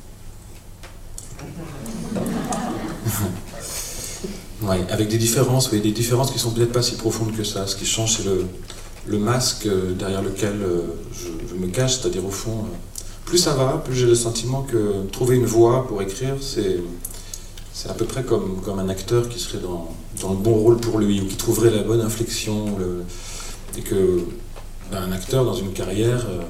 Oui, 4.65 4.77
avec 4.91 5.09
des 5.09 5.19
différences, 5.19 5.73
oui, 5.73 5.81
des 5.81 5.91
différences 5.91 6.31
qui 6.31 6.39
sont 6.39 6.53
peut-être 6.53 6.71
pas 6.71 6.83
si 6.83 6.95
profondes 6.95 7.37
que 7.37 7.43
ça. 7.43 7.67
Ce 7.67 7.75
qui 7.75 7.85
change, 7.85 8.19
c'est 8.19 8.25
le, 9.09 9.19
masque 9.19 9.67
euh, 9.67 9.93
derrière 9.93 10.23
lequel 10.23 10.63
euh, 10.63 10.83
je, 11.13 11.57
me 11.57 11.67
cache, 11.67 11.99
c'est-à-dire 11.99 12.25
au 12.25 12.31
fond, 12.31 12.67
plus 13.25 13.39
ça 13.39 13.55
va, 13.55 13.83
plus 13.85 13.97
j'ai 13.97 14.07
le 14.07 14.15
sentiment 14.15 14.63
que 14.63 15.05
trouver 15.11 15.35
une 15.35 15.47
voix 15.47 15.89
pour 15.89 16.01
écrire, 16.01 16.37
c'est 16.41 16.79
c'est 17.73 17.89
à 17.89 17.95
peu 17.95 18.05
près 18.05 18.23
comme, 18.23 18.61
comme 18.65 18.79
un 18.79 18.89
acteur 18.89 19.29
qui 19.29 19.41
serait 19.41 19.59
dans, 19.59 19.93
dans, 20.21 20.31
le 20.31 20.37
bon 20.37 20.55
rôle 20.55 20.77
pour 20.77 21.01
lui, 21.01 21.21
ou 21.21 21.27
qui 21.27 21.35
trouverait 21.35 21.71
la 21.71 21.83
bonne 21.83 22.01
inflexion. 22.01 22.67
et 23.77 23.81
que 23.81 24.21
un 25.01 25.13
acteur, 25.13 25.45
dans 25.45 25.55
une 25.55 25.73
carrière, 25.73 26.27
euh, 26.29 26.43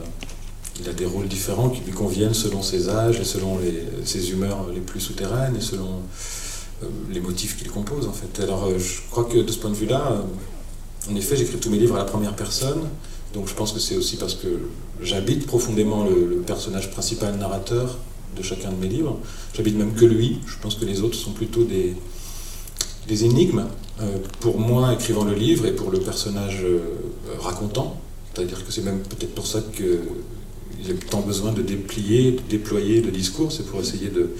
il 0.80 0.88
a 0.88 0.92
des 0.92 1.04
rôles 1.04 1.28
différents 1.28 1.68
qui 1.68 1.82
lui 1.82 1.92
conviennent 1.92 2.34
selon 2.34 2.62
ses 2.62 2.88
âges 2.88 3.20
et 3.20 3.24
selon 3.24 3.58
ses 4.04 4.30
humeurs 4.30 4.66
les 4.74 4.80
plus 4.80 5.00
souterraines 5.00 5.56
et 5.56 5.60
selon 5.60 6.00
euh, 6.82 6.86
les 7.10 7.20
motifs 7.20 7.56
qu'il 7.56 7.70
compose, 7.70 8.08
en 8.08 8.12
fait. 8.12 8.42
Alors, 8.42 8.64
euh, 8.64 8.78
je 8.78 9.00
crois 9.10 9.24
que 9.24 9.38
de 9.38 9.52
ce 9.52 9.58
point 9.58 9.70
de 9.70 9.76
vue-là, 9.76 10.24
en 11.10 11.14
effet, 11.14 11.36
j'écris 11.36 11.58
tous 11.58 11.70
mes 11.70 11.78
livres 11.78 11.94
à 11.96 11.98
la 11.98 12.04
première 12.04 12.34
personne. 12.34 12.80
Donc, 13.34 13.48
je 13.48 13.54
pense 13.54 13.72
que 13.72 13.78
c'est 13.78 13.96
aussi 13.96 14.16
parce 14.16 14.34
que 14.34 14.48
j'habite 15.00 15.46
profondément 15.46 16.04
le, 16.04 16.42
personnage 16.46 16.90
principal 16.90 17.36
narrateur 17.36 17.98
de 18.36 18.42
chacun 18.42 18.70
de 18.70 18.76
mes 18.76 18.88
livres. 18.88 19.18
J'habite 19.54 19.76
même 19.76 19.94
que 19.94 20.04
lui. 20.04 20.40
Je 20.46 20.56
pense 20.60 20.74
que 20.74 20.84
les 20.84 21.02
autres 21.02 21.16
sont 21.16 21.32
plutôt 21.32 21.64
des, 21.64 21.96
énigmes 23.24 23.66
pour 24.40 24.58
moi 24.58 24.94
écrivant 24.94 25.24
le 25.24 25.34
livre 25.34 25.66
et 25.66 25.72
pour 25.72 25.90
le 25.90 26.00
personnage 26.00 26.64
racontant. 27.40 28.00
C'est-à-dire 28.34 28.64
que 28.64 28.72
c'est 28.72 28.82
même 28.82 29.00
peut-être 29.00 29.34
pour 29.34 29.46
ça 29.46 29.62
qu'il 29.74 30.86
y 30.86 30.90
a 30.90 30.94
tant 31.10 31.20
besoin 31.20 31.52
de 31.52 31.62
déplier, 31.62 32.32
de 32.32 32.40
déployer 32.48 33.02
le 33.02 33.10
discours. 33.10 33.52
C'est 33.52 33.66
pour 33.66 33.80
essayer 33.80 34.08
de 34.08 34.30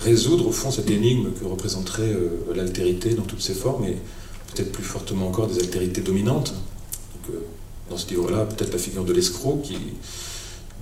résoudre 0.00 0.46
au 0.48 0.52
fond 0.52 0.70
cette 0.70 0.90
énigme 0.90 1.30
que 1.32 1.44
représenterait 1.44 2.12
euh, 2.12 2.54
l'altérité 2.54 3.14
dans 3.14 3.22
toutes 3.22 3.42
ses 3.42 3.54
formes 3.54 3.84
et 3.84 3.96
peut-être 4.54 4.72
plus 4.72 4.84
fortement 4.84 5.28
encore 5.28 5.46
des 5.48 5.58
altérités 5.58 6.00
dominantes. 6.00 6.54
dans 7.90 7.96
ce 7.96 8.08
livre-là, 8.08 8.46
peut-être 8.46 8.72
la 8.72 8.78
figure 8.78 9.04
de 9.04 9.12
l'escroc 9.12 9.60
qui 9.64 9.76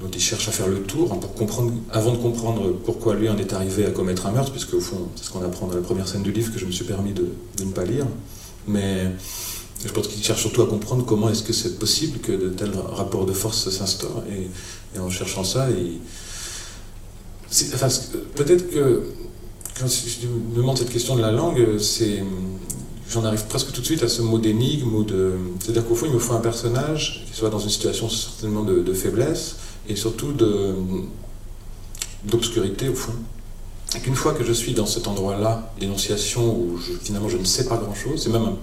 dont 0.01 0.11
il 0.15 0.21
cherche 0.21 0.49
à 0.49 0.53
faire 0.53 0.69
le 0.69 0.83
tour 0.83 1.19
pour 1.19 1.35
comprendre, 1.35 1.73
avant 1.91 2.13
de 2.13 2.19
comprendre 2.19 2.73
pourquoi 2.85 3.15
lui 3.15 3.29
en 3.29 3.37
est 3.37 3.53
arrivé 3.53 3.85
à 3.85 3.91
commettre 3.91 4.27
un 4.27 4.33
meurtre, 4.33 4.53
puisque 4.53 4.75
au 4.75 4.81
fond, 4.81 5.09
c'est 5.17 5.25
ce 5.25 5.31
qu'on 5.31 5.45
apprend 5.45 5.67
dans 5.67 5.75
la 5.75 5.83
première 5.83 6.07
scène 6.07 6.23
du 6.23 6.31
livre 6.31 6.53
que 6.53 6.59
je 6.59 6.67
me 6.67 6.71
suis 6.71 6.85
permis 6.85 7.13
de, 7.13 7.29
ne 7.65 7.73
pas 7.73 7.85
lire. 7.85 8.07
Mais 8.67 9.11
je 9.85 9.93
pense 9.93 10.09
qu'il 10.09 10.23
cherche 10.23 10.41
surtout 10.41 10.63
à 10.63 10.67
comprendre 10.67 11.05
comment 11.05 11.29
est-ce 11.29 11.43
que 11.43 11.53
c'est 11.53 11.79
possible 11.79 12.19
que 12.19 12.33
de 12.33 12.49
tels 12.49 12.75
rapports 12.93 13.27
de 13.27 13.33
force 13.33 13.69
s'instaurent. 13.71 14.25
Et, 14.31 14.49
en 14.99 15.11
cherchant 15.11 15.45
ça, 15.45 15.69
peut-être 18.35 18.71
que 18.71 19.03
quand 19.79 19.87
je 19.87 20.27
me 20.27 20.57
demande 20.57 20.77
cette 20.79 20.91
question 20.91 21.15
de 21.15 21.21
la 21.21 21.31
langue, 21.31 21.79
j'en 23.09 23.25
arrive 23.25 23.45
presque 23.47 23.71
tout 23.71 23.81
de 23.81 23.87
suite 23.87 24.03
à 24.03 24.09
ce 24.09 24.23
mot 24.23 24.39
d'énigme. 24.39 25.05
C'est-à-dire 25.61 25.87
qu'au 25.87 25.95
fond, 25.95 26.07
il 26.07 26.13
me 26.13 26.19
faut 26.19 26.33
un 26.35 26.41
personnage 26.41 27.25
qui 27.31 27.39
soit 27.39 27.51
dans 27.51 27.61
une 27.61 27.71
situation 27.71 28.09
certainement 28.09 28.65
de, 28.65 28.93
faiblesse 28.93 29.57
et 29.89 29.95
surtout 29.95 30.33
d'obscurité 32.25 32.89
au 32.89 32.95
fond. 32.95 33.15
Et 33.97 34.01
qu'une 34.01 34.17
fois 34.17 34.35
que 34.35 34.45
je 34.45 34.53
suis 34.53 34.75
dans 34.75 34.87
cet 34.87 35.07
endroit-là, 35.07 35.73
d'énonciation 35.79 36.45
où 36.55 36.79
finalement 37.03 37.29
je 37.29 37.39
ne 37.39 37.45
sais 37.45 37.67
pas 37.67 37.77
grand-chose, 37.77 38.21
c'est 38.25 38.31
même. 38.31 38.57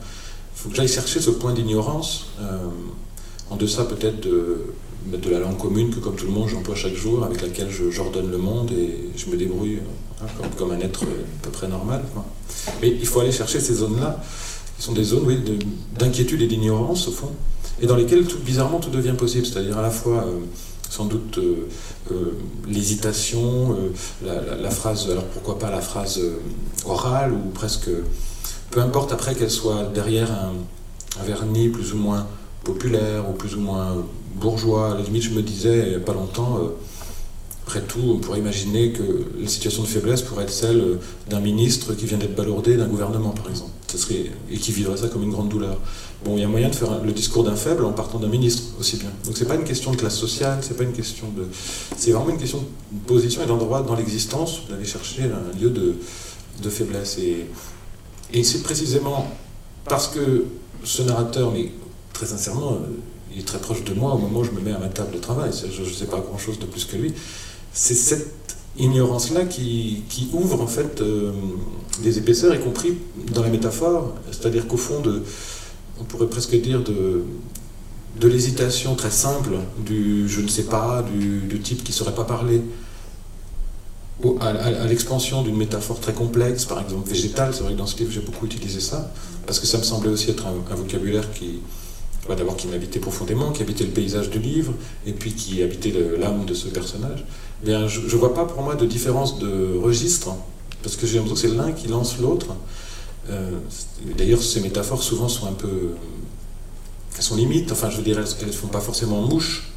Il 0.56 0.62
faut 0.62 0.70
que 0.70 0.76
j'aille 0.76 0.88
chercher 0.88 1.20
ce 1.20 1.32
point 1.32 1.54
d'ignorance, 1.54 2.28
euh, 2.40 2.58
en 3.50 3.56
deçà 3.56 3.84
peut-être 3.84 4.22
de, 4.22 4.62
de, 5.06 5.30
la 5.30 5.40
langue 5.40 5.58
commune 5.58 5.94
que, 5.94 6.00
comme 6.00 6.16
tout 6.16 6.26
le 6.26 6.32
monde, 6.32 6.50
j'emploie 6.50 6.76
chaque 6.76 6.96
jour, 6.96 7.24
avec 7.24 7.42
laquelle 7.42 7.70
j'ordonne 7.70 8.32
le 8.32 8.38
monde 8.38 8.72
et 8.72 9.10
je 9.16 9.30
me 9.30 9.38
débrouille 9.38 9.80
hein, 10.22 10.26
comme, 10.58 10.72
un 10.72 10.80
être 10.80 11.04
à 11.04 11.44
peu 11.44 11.52
près 11.52 11.68
normal. 11.68 12.04
Mais 12.82 12.90
il 12.90 13.06
faut 13.06 13.20
aller 13.20 13.32
chercher 13.32 13.60
ces 13.60 13.76
zones-là, 13.76 14.24
qui 14.78 14.84
sont 14.84 14.94
des 14.94 15.04
zones 15.04 15.24
oui, 15.26 15.38
d'inquiétude 15.98 16.42
et 16.42 16.48
d'ignorance, 16.48 17.08
au 17.08 17.12
fond, 17.12 17.32
et 17.82 17.88
dans 17.88 17.96
lesquelles, 17.96 18.26
tout, 18.26 18.40
bizarrement, 18.40 18.80
tout 18.80 18.90
devient 18.90 19.16
possible. 19.18 19.46
C'est-à-dire 19.46 19.78
à 19.78 19.82
la 19.82 19.92
fois, 19.92 20.26
euh, 20.26 20.40
sans 20.90 21.06
doute, 21.06 21.38
euh, 21.38 21.68
euh, 22.12 22.32
l'hésitation, 22.68 23.76
la, 24.24 24.70
phrase, 24.70 25.10
alors 25.10 25.26
pourquoi 25.26 25.60
pas 25.60 25.70
la 25.70 25.82
phrase 25.82 26.22
orale, 26.86 27.34
ou 27.34 27.50
presque, 27.50 27.90
peu 28.72 28.82
importe 28.82 29.12
après 29.12 29.36
qu'elle 29.36 29.52
soit 29.52 29.92
derrière 29.94 30.32
un, 30.32 30.54
vernis 31.24 31.70
plus 31.70 31.94
ou 31.94 31.98
moins 31.98 32.28
populaire, 32.64 33.30
ou 33.30 33.34
plus 33.34 33.56
ou 33.56 33.62
moins 33.62 34.04
bourgeois. 34.36 34.92
À 34.92 34.96
la 34.96 35.02
limite, 35.02 35.24
je 35.24 35.30
me 35.30 35.42
disais, 35.42 35.84
il 35.86 35.90
n'y 35.90 35.96
a 35.96 36.00
pas 36.00 36.14
longtemps, 36.14 36.60
après 37.66 37.82
tout, 37.82 38.02
on 38.14 38.20
pourrait 38.20 38.40
imaginer 38.40 38.92
que 38.92 39.26
la 39.40 39.48
situation 39.48 39.82
de 39.82 39.88
faiblesse 39.88 40.22
pourrait 40.22 40.44
être 40.44 40.54
celle 40.54 41.00
d'un 41.30 41.40
ministre 41.40 41.96
qui 41.96 42.06
vient 42.06 42.20
d'être 42.20 42.36
balourdé 42.36 42.78
d'un 42.78 42.88
gouvernement, 42.88 43.32
par 43.32 43.50
exemple, 43.50 43.72
serait, 43.88 44.32
et 44.52 44.58
qui 44.58 44.72
vivrait 44.72 44.98
ça 44.98 45.08
comme 45.08 45.24
une 45.24 45.32
grande 45.32 45.50
douleur. 45.50 45.80
Bon, 46.24 46.36
il 46.38 46.42
y 46.42 46.44
a 46.44 46.48
moyen 46.48 46.70
de 46.70 46.76
faire 46.76 47.04
le 47.04 47.12
discours 47.12 47.44
d'un 47.44 47.56
faible 47.56 47.84
en 47.86 47.92
partant 47.92 48.20
d'un 48.20 48.28
ministre 48.28 48.64
aussi 48.80 48.98
bien. 48.98 49.10
Donc 49.26 49.36
c'est 49.36 49.48
pas 49.48 49.56
une 49.56 49.64
question 49.64 49.92
de 49.92 49.98
classe 49.98 50.16
sociale, 50.16 50.60
c'est 50.62 50.78
pas 50.78 50.84
une 50.84 50.94
question 50.94 51.28
de, 51.36 51.48
c'est 51.98 52.12
vraiment 52.12 52.30
une 52.30 52.38
question 52.38 52.60
de 52.92 53.00
position 53.08 53.42
et 53.42 53.48
d'endroit 53.48 53.82
dans 53.82 53.96
l'existence 53.96 54.62
d'aller 54.70 54.86
chercher 54.86 55.24
un 55.24 55.60
lieu 55.60 55.72
de, 55.72 55.96
de 56.62 56.70
faiblesse. 56.70 57.18
Et, 57.18 57.48
et 58.34 58.44
c'est 58.44 58.64
précisément 58.64 59.28
parce 59.86 60.08
que 60.08 60.46
ce 60.84 61.02
narrateur, 61.04 61.52
mais 61.52 61.72
très 62.14 62.26
sincèrement, 62.26 62.80
il 63.34 63.40
est 63.40 63.46
très 63.46 63.60
proche 63.60 63.84
de 63.84 63.94
moi 63.94 64.14
au 64.14 64.18
moment 64.18 64.40
où 64.40 64.44
je 64.44 64.52
me 64.52 64.62
mets 64.62 64.72
à 64.72 64.80
ma 64.80 64.88
table 64.88 65.14
de 65.14 65.20
travail. 65.20 65.52
Je 65.54 65.82
ne 65.82 65.90
sais 65.90 66.06
pas 66.06 66.20
grand-chose 66.20 66.60
de 66.60 66.66
plus 66.66 66.86
que 66.86 66.96
lui 66.96 67.14
c'est 67.76 67.94
cette 67.94 68.56
ignorance-là 68.78 69.46
qui, 69.46 70.04
ouvre 70.34 70.62
en 70.62 70.68
fait 70.68 71.02
euh, 71.02 71.32
des 72.02 72.18
épaisseurs, 72.18 72.56
y 72.56 72.60
compris 72.60 72.98
dans 73.32 73.44
la 73.44 73.50
métaphore, 73.50 74.16
c'est-à-dire 74.32 74.68
qu'au 74.68 74.78
fond, 74.78 75.04
on 76.00 76.04
pourrait 76.06 76.30
presque 76.30 76.56
dire 76.60 76.84
de, 76.84 77.24
de 78.20 78.28
l'hésitation 78.28 78.96
très 78.96 79.12
simple, 79.12 79.58
du 79.86 80.28
je 80.28 80.42
ne 80.42 80.48
sais 80.48 80.64
pas, 80.64 81.04
du, 81.04 81.60
type 81.60 81.84
qui 81.84 81.92
ne 81.92 81.96
saurait 81.96 82.16
pas 82.16 82.24
parler, 82.24 82.62
à, 84.40 84.88
l'expansion 84.88 85.42
d'une 85.42 85.58
métaphore 85.58 86.00
très 86.00 86.14
complexe, 86.14 86.66
par 86.66 86.82
exemple 86.82 87.08
végétale, 87.08 87.54
c'est 87.54 87.64
vrai 87.64 87.74
que 87.74 87.78
dans 87.78 87.86
ce 87.86 87.98
livre 87.98 88.12
j'ai 88.12 88.22
beaucoup 88.22 88.46
utilisé 88.46 88.80
ça, 88.80 89.12
parce 89.46 89.60
que 89.60 89.68
ça 89.68 89.78
me 89.78 89.84
semblait 89.84 90.10
aussi 90.10 90.30
être 90.32 90.46
un 90.48 90.76
vocabulaire 90.76 91.32
qui, 91.34 91.60
d'abord 92.34 92.56
qui 92.56 92.68
m'habitait 92.68 93.00
profondément, 93.00 93.52
qui 93.52 93.62
habitait 93.62 93.84
le 93.84 93.92
paysage 93.92 94.30
du 94.30 94.40
livre, 94.40 94.74
et 95.06 95.12
puis 95.12 95.34
qui 95.34 95.62
habitait 95.62 95.94
l'âme 96.18 96.46
de 96.46 96.54
ce 96.54 96.68
personnage, 96.70 97.26
eh 97.62 97.66
bien, 97.68 97.88
je 97.88 98.02
ne 98.02 98.08
vois 98.08 98.34
pas 98.34 98.46
pour 98.46 98.64
moi 98.64 98.76
de 98.76 98.86
différence 98.86 99.38
de 99.38 99.78
registre, 99.78 100.36
parce 100.82 100.96
que 100.96 101.06
j'ai 101.06 101.18
l'impression 101.18 101.50
que 101.50 101.54
c'est 101.54 101.58
l'un 101.58 101.72
qui 101.72 101.88
lance 101.88 102.18
l'autre. 102.20 102.56
Euh, 103.30 103.52
d'ailleurs, 104.18 104.42
ces 104.42 104.62
métaphores 104.62 105.02
souvent 105.02 105.28
sont 105.28 105.48
un 105.48 105.54
peu. 105.54 105.94
Elles 107.18 107.24
sont 107.24 107.36
limites, 107.36 107.72
enfin 107.72 107.90
je 107.90 107.98
veux 107.98 108.04
dire, 108.04 108.20
elles 108.20 108.48
ne 108.48 108.52
font 108.52 108.68
pas 108.68 108.82
forcément 108.82 109.22
mouche. 109.22 109.72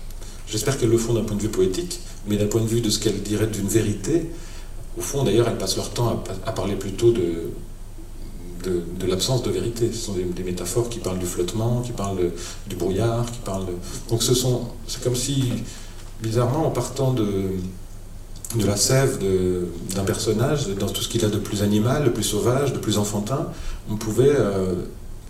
J'espère 0.51 0.79
qu'elles 0.79 0.91
le 0.91 0.99
font 0.99 1.15
d'un 1.15 1.25
point 1.25 1.37
de 1.37 1.43
vue 1.43 1.49
poétique, 1.49 2.01
mais 2.27 2.37
d'un 2.37 2.47
point 2.47 2.61
de 2.61 2.67
vue 2.67 2.81
de 2.81 2.91
ce 2.91 2.99
qu'elles 2.99 3.23
diraient 3.23 3.47
d'une 3.47 3.69
vérité, 3.69 4.31
au 4.97 5.01
fond 5.01 5.25
d'ailleurs, 5.25 5.49
elles 5.49 5.59
passent 5.59 5.77
leur 5.77 5.91
temps 5.91 6.23
à 6.47 6.53
parler 6.53 6.75
plutôt 6.75 7.13
de, 7.13 7.51
de, 8.65 9.07
l'absence 9.07 9.43
de 9.43 9.51
vérité. 9.51 9.91
Ce 9.93 9.99
sont 9.99 10.15
des, 10.15 10.43
métaphores 10.43 10.89
qui 10.89 10.99
parlent 10.99 11.19
du 11.19 11.27
flottement, 11.27 11.83
qui 11.83 11.93
parlent 11.93 12.31
du 12.67 12.77
brouillard, 12.77 13.31
qui 13.31 13.39
parlent 13.39 13.67
Donc 14.11 14.23
ce 14.23 14.35
sont, 14.35 14.69
c'est 14.87 15.03
comme 15.03 15.15
si, 15.15 15.53
bizarrement, 16.23 16.67
en 16.67 16.71
partant 16.71 17.13
de, 17.13 17.53
de 18.57 18.67
la 18.67 18.77
sève 18.77 19.19
d'un 19.95 20.05
personnage, 20.05 20.69
dans 20.69 20.89
tout 20.89 21.03
ce 21.03 21.09
qu'il 21.09 21.25
a 21.25 21.29
de 21.29 21.39
plus 21.39 21.63
animal, 21.63 22.05
de 22.05 22.11
plus 22.11 22.25
sauvage, 22.25 22.73
de 22.73 22.79
plus 22.79 22.99
enfantin, 22.99 23.49
on 23.91 23.97
pouvait 23.97 24.35
euh, 24.35 24.75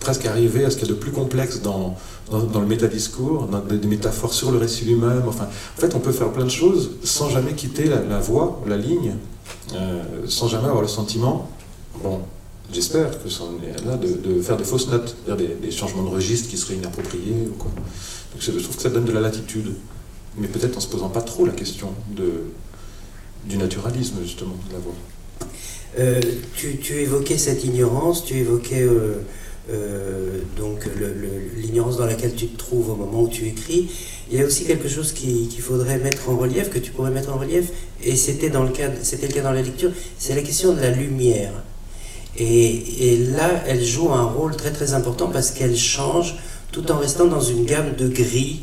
presque 0.00 0.26
arriver 0.26 0.64
à 0.64 0.70
ce 0.70 0.76
qu'il 0.76 0.86
y 0.86 0.90
a 0.90 0.94
de 0.94 0.98
plus 0.98 1.12
complexe 1.12 1.60
dans, 1.60 1.96
dans, 2.30 2.60
le 2.60 2.66
métadiscours, 2.66 3.46
dans 3.46 3.60
des, 3.60 3.86
métaphores 3.86 4.32
sur 4.32 4.50
le 4.50 4.58
récit 4.58 4.84
lui-même. 4.84 5.24
Enfin, 5.26 5.44
en 5.44 5.80
fait, 5.80 5.94
on 5.94 6.00
peut 6.00 6.12
faire 6.12 6.32
plein 6.32 6.44
de 6.44 6.50
choses 6.50 6.92
sans 7.02 7.30
jamais 7.30 7.52
quitter 7.52 7.84
la, 7.84 8.20
voie, 8.20 8.62
la 8.66 8.76
ligne, 8.76 9.14
euh, 9.74 10.02
sans 10.26 10.48
jamais 10.48 10.68
avoir 10.68 10.82
le 10.82 10.88
sentiment, 10.88 11.50
bon, 12.02 12.20
j'espère 12.72 13.22
que 13.22 13.28
ça 13.28 13.44
est 13.64 13.84
là, 13.84 13.96
de, 13.96 14.40
faire 14.40 14.56
des 14.56 14.64
fausses 14.64 14.88
notes, 14.88 15.16
faire 15.26 15.36
des, 15.36 15.70
changements 15.70 16.04
de 16.04 16.10
registre 16.10 16.48
qui 16.48 16.56
seraient 16.56 16.76
inappropriés. 16.76 17.48
Ou 17.50 17.54
quoi. 17.54 17.70
Je 18.38 18.50
trouve 18.52 18.76
que 18.76 18.82
ça 18.82 18.90
donne 18.90 19.04
de 19.04 19.12
la 19.12 19.20
latitude, 19.20 19.74
mais 20.36 20.48
peut-être 20.48 20.76
en 20.76 20.80
se 20.80 20.88
posant 20.88 21.08
pas 21.08 21.22
trop 21.22 21.44
la 21.46 21.52
question 21.52 21.92
de, 22.14 22.44
du 23.46 23.56
naturalisme, 23.56 24.16
justement, 24.22 24.54
de 24.68 24.72
la 24.72 24.78
voix. 24.78 24.94
Euh, 25.98 26.20
tu, 26.54 26.76
tu, 26.78 26.94
évoquais 27.00 27.38
cette 27.38 27.64
ignorance, 27.64 28.24
tu 28.24 28.34
évoquais 28.34 28.82
euh, 28.82 29.22
euh, 29.70 30.40
donc 30.56 30.88
l'ignorance 31.56 31.98
dans 31.98 32.06
laquelle 32.06 32.34
tu 32.34 32.46
te 32.46 32.58
trouves 32.58 32.90
au 32.90 32.96
moment 32.96 33.22
où 33.22 33.28
tu 33.28 33.46
écris. 33.46 33.90
Il 34.30 34.38
y 34.38 34.42
a 34.42 34.46
aussi 34.46 34.64
quelque 34.64 34.88
chose 34.88 35.12
qu'il 35.12 35.60
faudrait 35.60 35.98
mettre 35.98 36.28
en 36.30 36.36
relief, 36.36 36.70
que 36.70 36.78
tu 36.78 36.90
pourrais 36.90 37.10
mettre 37.10 37.30
en 37.34 37.38
relief, 37.38 37.70
et 38.02 38.16
c'était 38.16 38.50
dans 38.50 38.62
le 38.62 38.70
cas, 38.70 38.90
c'était 39.02 39.26
le 39.26 39.32
cas 39.32 39.42
dans 39.42 39.52
la 39.52 39.62
lecture, 39.62 39.90
c'est 40.18 40.34
la 40.34 40.42
question 40.42 40.74
de 40.74 40.80
la 40.80 40.90
lumière. 40.90 41.52
Et, 42.36 43.16
là, 43.32 43.64
elle 43.66 43.84
joue 43.84 44.12
un 44.12 44.24
rôle 44.24 44.54
très 44.54 44.70
très 44.70 44.94
important 44.94 45.28
parce 45.28 45.50
qu'elle 45.50 45.76
change 45.76 46.36
tout 46.70 46.90
en 46.92 46.98
restant 46.98 47.26
dans 47.26 47.40
une 47.40 47.64
gamme 47.64 47.96
de 47.96 48.08
gris. 48.08 48.62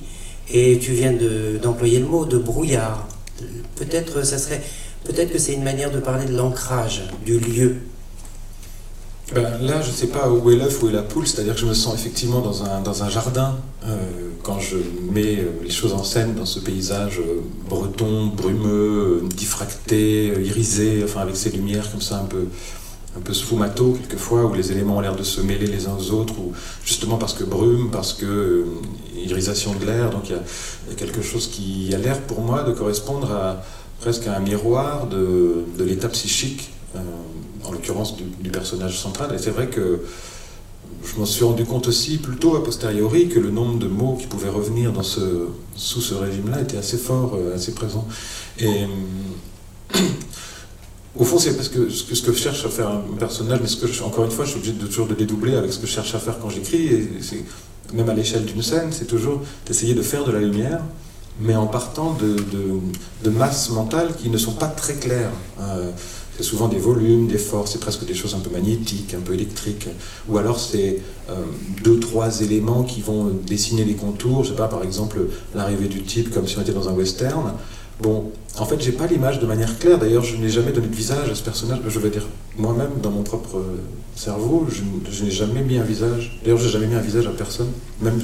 Et 0.54 0.78
tu 0.80 0.91
viens 0.91 1.13
d'employer 1.62 2.00
le 2.00 2.06
mot 2.06 2.26
de 2.26 2.38
brouillard. 2.38 3.08
Peut-être 3.76 4.24
ça 4.24 4.38
serait, 4.38 4.62
peut-être 5.04 5.34
que 5.34 5.39
c'est 5.39 5.54
une 5.54 5.63
manière 5.63 5.91
de 5.91 6.00
parler 6.00 6.26
de 6.26 6.38
l'ancrage, 6.38 7.04
du 7.26 7.39
lieu. 7.39 7.78
Ben, 9.34 9.58
là, 9.62 9.82
je 9.82 9.88
ne 9.88 9.94
sais 9.94 10.08
pas 10.08 10.30
où 10.30 10.52
est 10.52 10.56
l'œuf, 10.56 10.84
où 10.84 10.90
est 10.90 10.92
la 10.92 11.02
poule, 11.02 11.26
c'est-à-dire 11.26 11.56
que 11.56 11.60
je 11.60 11.66
me 11.66 11.74
sens 11.74 11.96
effectivement 11.96 12.42
dans 12.42 12.64
un, 12.64 12.82
dans 12.82 13.04
un 13.04 13.10
jardin 13.10 13.56
euh, 13.84 13.98
quand 14.44 14.60
je 14.60 14.78
mets 15.12 15.40
euh, 15.40 15.50
les 15.64 15.72
choses 15.72 15.94
en 15.94 16.04
scène 16.04 16.36
dans 16.36 16.46
ce 16.46 16.60
paysage 16.60 17.20
euh, 17.20 17.42
breton, 17.68 18.28
brumeux, 18.28 19.24
diffracté, 19.36 20.28
irisé, 20.28 21.02
enfin 21.04 21.22
avec 21.22 21.36
ces 21.38 21.50
lumières 21.50 21.90
comme 21.90 22.02
ça 22.02 22.20
un 22.20 22.26
peu, 22.26 22.46
un 23.18 23.20
peu 23.20 23.34
sfumato 23.34 23.94
quelquefois, 23.94 24.46
où 24.46 24.54
les 24.54 24.72
éléments 24.72 24.98
ont 24.98 25.02
l'air 25.02 25.16
de 25.16 25.24
se 25.24 25.42
mêler 25.42 25.66
les 25.66 25.88
uns 25.88 25.98
aux 26.00 26.12
autres, 26.12 26.38
ou 26.38 26.54
justement 26.86 27.18
parce 27.18 27.34
que 27.34 27.44
brume, 27.44 27.90
parce 27.90 28.14
que 28.14 28.64
irisation 29.16 29.74
de 29.74 29.88
l'air, 29.88 30.12
donc 30.12 30.30
il 30.30 30.36
y, 30.36 30.94
a 30.94 30.96
quelque 30.96 31.24
chose 31.24 31.48
qui 31.48 31.92
a 31.96 31.98
l'air 31.98 32.22
pour 32.22 32.42
moi 32.42 32.62
de 32.62 32.74
correspondre 32.74 33.32
à 33.32 33.64
presque 34.02 34.28
à 34.28 34.38
un 34.38 34.40
miroir 34.40 35.08
de, 35.08 35.66
l'état 35.80 36.10
psychique, 36.10 36.70
en 37.67 37.71
l'occurrence 37.71 38.15
du, 38.15 38.49
personnage 38.49 38.99
central. 38.99 39.34
Et 39.34 39.38
c'est 39.38 39.51
vrai 39.51 39.67
que 39.67 40.01
je 41.04 41.19
m'en 41.19 41.25
suis 41.25 41.43
rendu 41.43 41.65
compte 41.65 41.88
aussi 41.88 42.17
plutôt 42.17 42.56
a 42.56 42.63
posteriori 42.63 43.28
que 43.28 43.39
le 43.39 43.51
nombre 43.51 43.78
de 43.80 43.88
mots 43.88 44.17
qui 44.19 44.28
pouvaient 44.28 44.49
revenir 44.49 44.91
dans 44.91 45.04
ce, 45.04 45.47
sous 45.75 46.01
ce 46.01 46.13
régime-là 46.13 46.62
était 46.62 46.78
assez 46.78 46.97
fort, 46.97 47.36
euh, 47.36 47.56
assez 47.56 47.73
présent. 47.73 48.08
Et 48.60 48.86
Au 51.17 51.23
fond, 51.23 51.39
c'est 51.39 51.56
parce 51.56 51.69
que 51.69 51.89
ce, 51.89 52.04
que 52.04 52.32
que 52.32 52.38
cherche 52.38 52.65
à 52.65 52.69
faire 52.69 52.89
un 52.89 53.01
personnage, 53.17 53.60
mais 53.62 53.67
ce 53.67 53.78
que 53.78 53.88
je, 53.88 54.04
encore 54.04 54.25
une 54.25 54.32
fois, 54.32 54.43
je 54.43 54.51
suis 54.51 54.60
obligé 54.60 54.73
de, 54.73 54.86
toujours 54.86 55.08
de 55.08 55.13
dédoubler 55.13 55.56
avec 55.56 55.71
ce 55.71 55.80
que 55.80 55.88
je 55.88 55.91
cherche 55.91 56.13
à 56.13 56.19
faire 56.19 56.39
quand 56.39 56.49
j'écris, 56.49 56.88
et 56.88 57.10
même 57.93 58.10
à 58.10 58.13
l'échelle 58.13 58.43
d'une 58.43 58.62
scène, 58.62 58.89
c'est 58.91 59.06
toujours 59.06 59.41
d'essayer 59.65 59.93
de 59.93 60.01
faire 60.01 60.25
de 60.25 60.32
la 60.32 60.39
lumière, 60.39 60.82
mais 61.39 61.56
en 61.56 61.67
partant 61.67 62.17
de, 62.19 62.36
de, 63.23 63.30
masses 63.30 63.69
mentales 63.69 64.13
qui 64.17 64.30
ne 64.30 64.38
sont 64.38 64.54
pas 64.54 64.67
très 64.67 64.95
claires. 64.95 65.32
Euh, 65.60 65.91
c'est 66.38 66.43
souvent 66.43 66.67
des 66.67 66.78
volumes, 66.78 67.28
des 67.28 67.38
forces, 67.38 67.71
c'est 67.71 67.80
presque 67.80 68.06
des 68.06 68.13
choses 68.13 68.36
un 68.36 68.39
peu 68.39 68.50
magnétiques, 68.50 69.13
un 69.13 69.21
peu 69.21 69.34
électriques. 69.34 69.88
Ou 70.28 70.38
alors 70.38 70.60
c'est 70.60 71.00
euh, 71.30 71.34
deux, 71.84 72.00
trois 72.00 72.41
éléments 72.41 72.84
qui 72.84 73.02
vont 73.02 73.32
dessiner 73.45 73.86
les 73.86 73.93
contours. 73.93 74.43
Je 74.43 74.50
sais 74.50 74.56
pas, 74.56 74.67
par 74.67 74.84
exemple, 74.84 75.17
l'arrivée 75.54 75.88
du 75.88 76.04
type 76.04 76.34
comme 76.34 76.48
si 76.48 76.58
on 76.58 76.62
était 76.62 76.74
dans 76.74 76.89
un 76.89 76.93
western. 76.93 77.54
Bon, 78.02 78.32
en 78.58 78.65
fait, 78.65 78.82
j'ai 78.82 78.91
pas 78.91 79.08
l'image 79.08 79.39
de 79.39 79.45
manière 79.45 79.80
claire. 79.80 79.98
D'ailleurs, 79.98 80.24
je 80.24 80.36
n'ai 80.36 80.50
jamais 80.50 80.74
donné 80.74 80.88
de 80.88 80.95
visage 80.95 81.30
à 81.30 81.36
ce 81.36 81.43
personnage. 81.43 81.80
Je 81.88 82.00
vais 82.00 82.10
dire, 82.10 82.28
moi-même, 82.58 82.91
dans 83.02 83.12
mon 83.12 83.24
propre 83.24 83.62
cerveau, 84.15 84.67
je, 84.69 85.24
n'ai 85.24 85.32
jamais 85.32 85.62
mis 85.62 85.78
un 85.78 85.84
visage. 85.84 86.39
D'ailleurs, 86.43 86.60
j'ai 86.60 86.69
jamais 86.69 86.88
mis 86.88 86.95
un 86.95 87.02
visage 87.02 87.28
à 87.28 87.32
personne. 87.32 87.69
Même, 88.02 88.19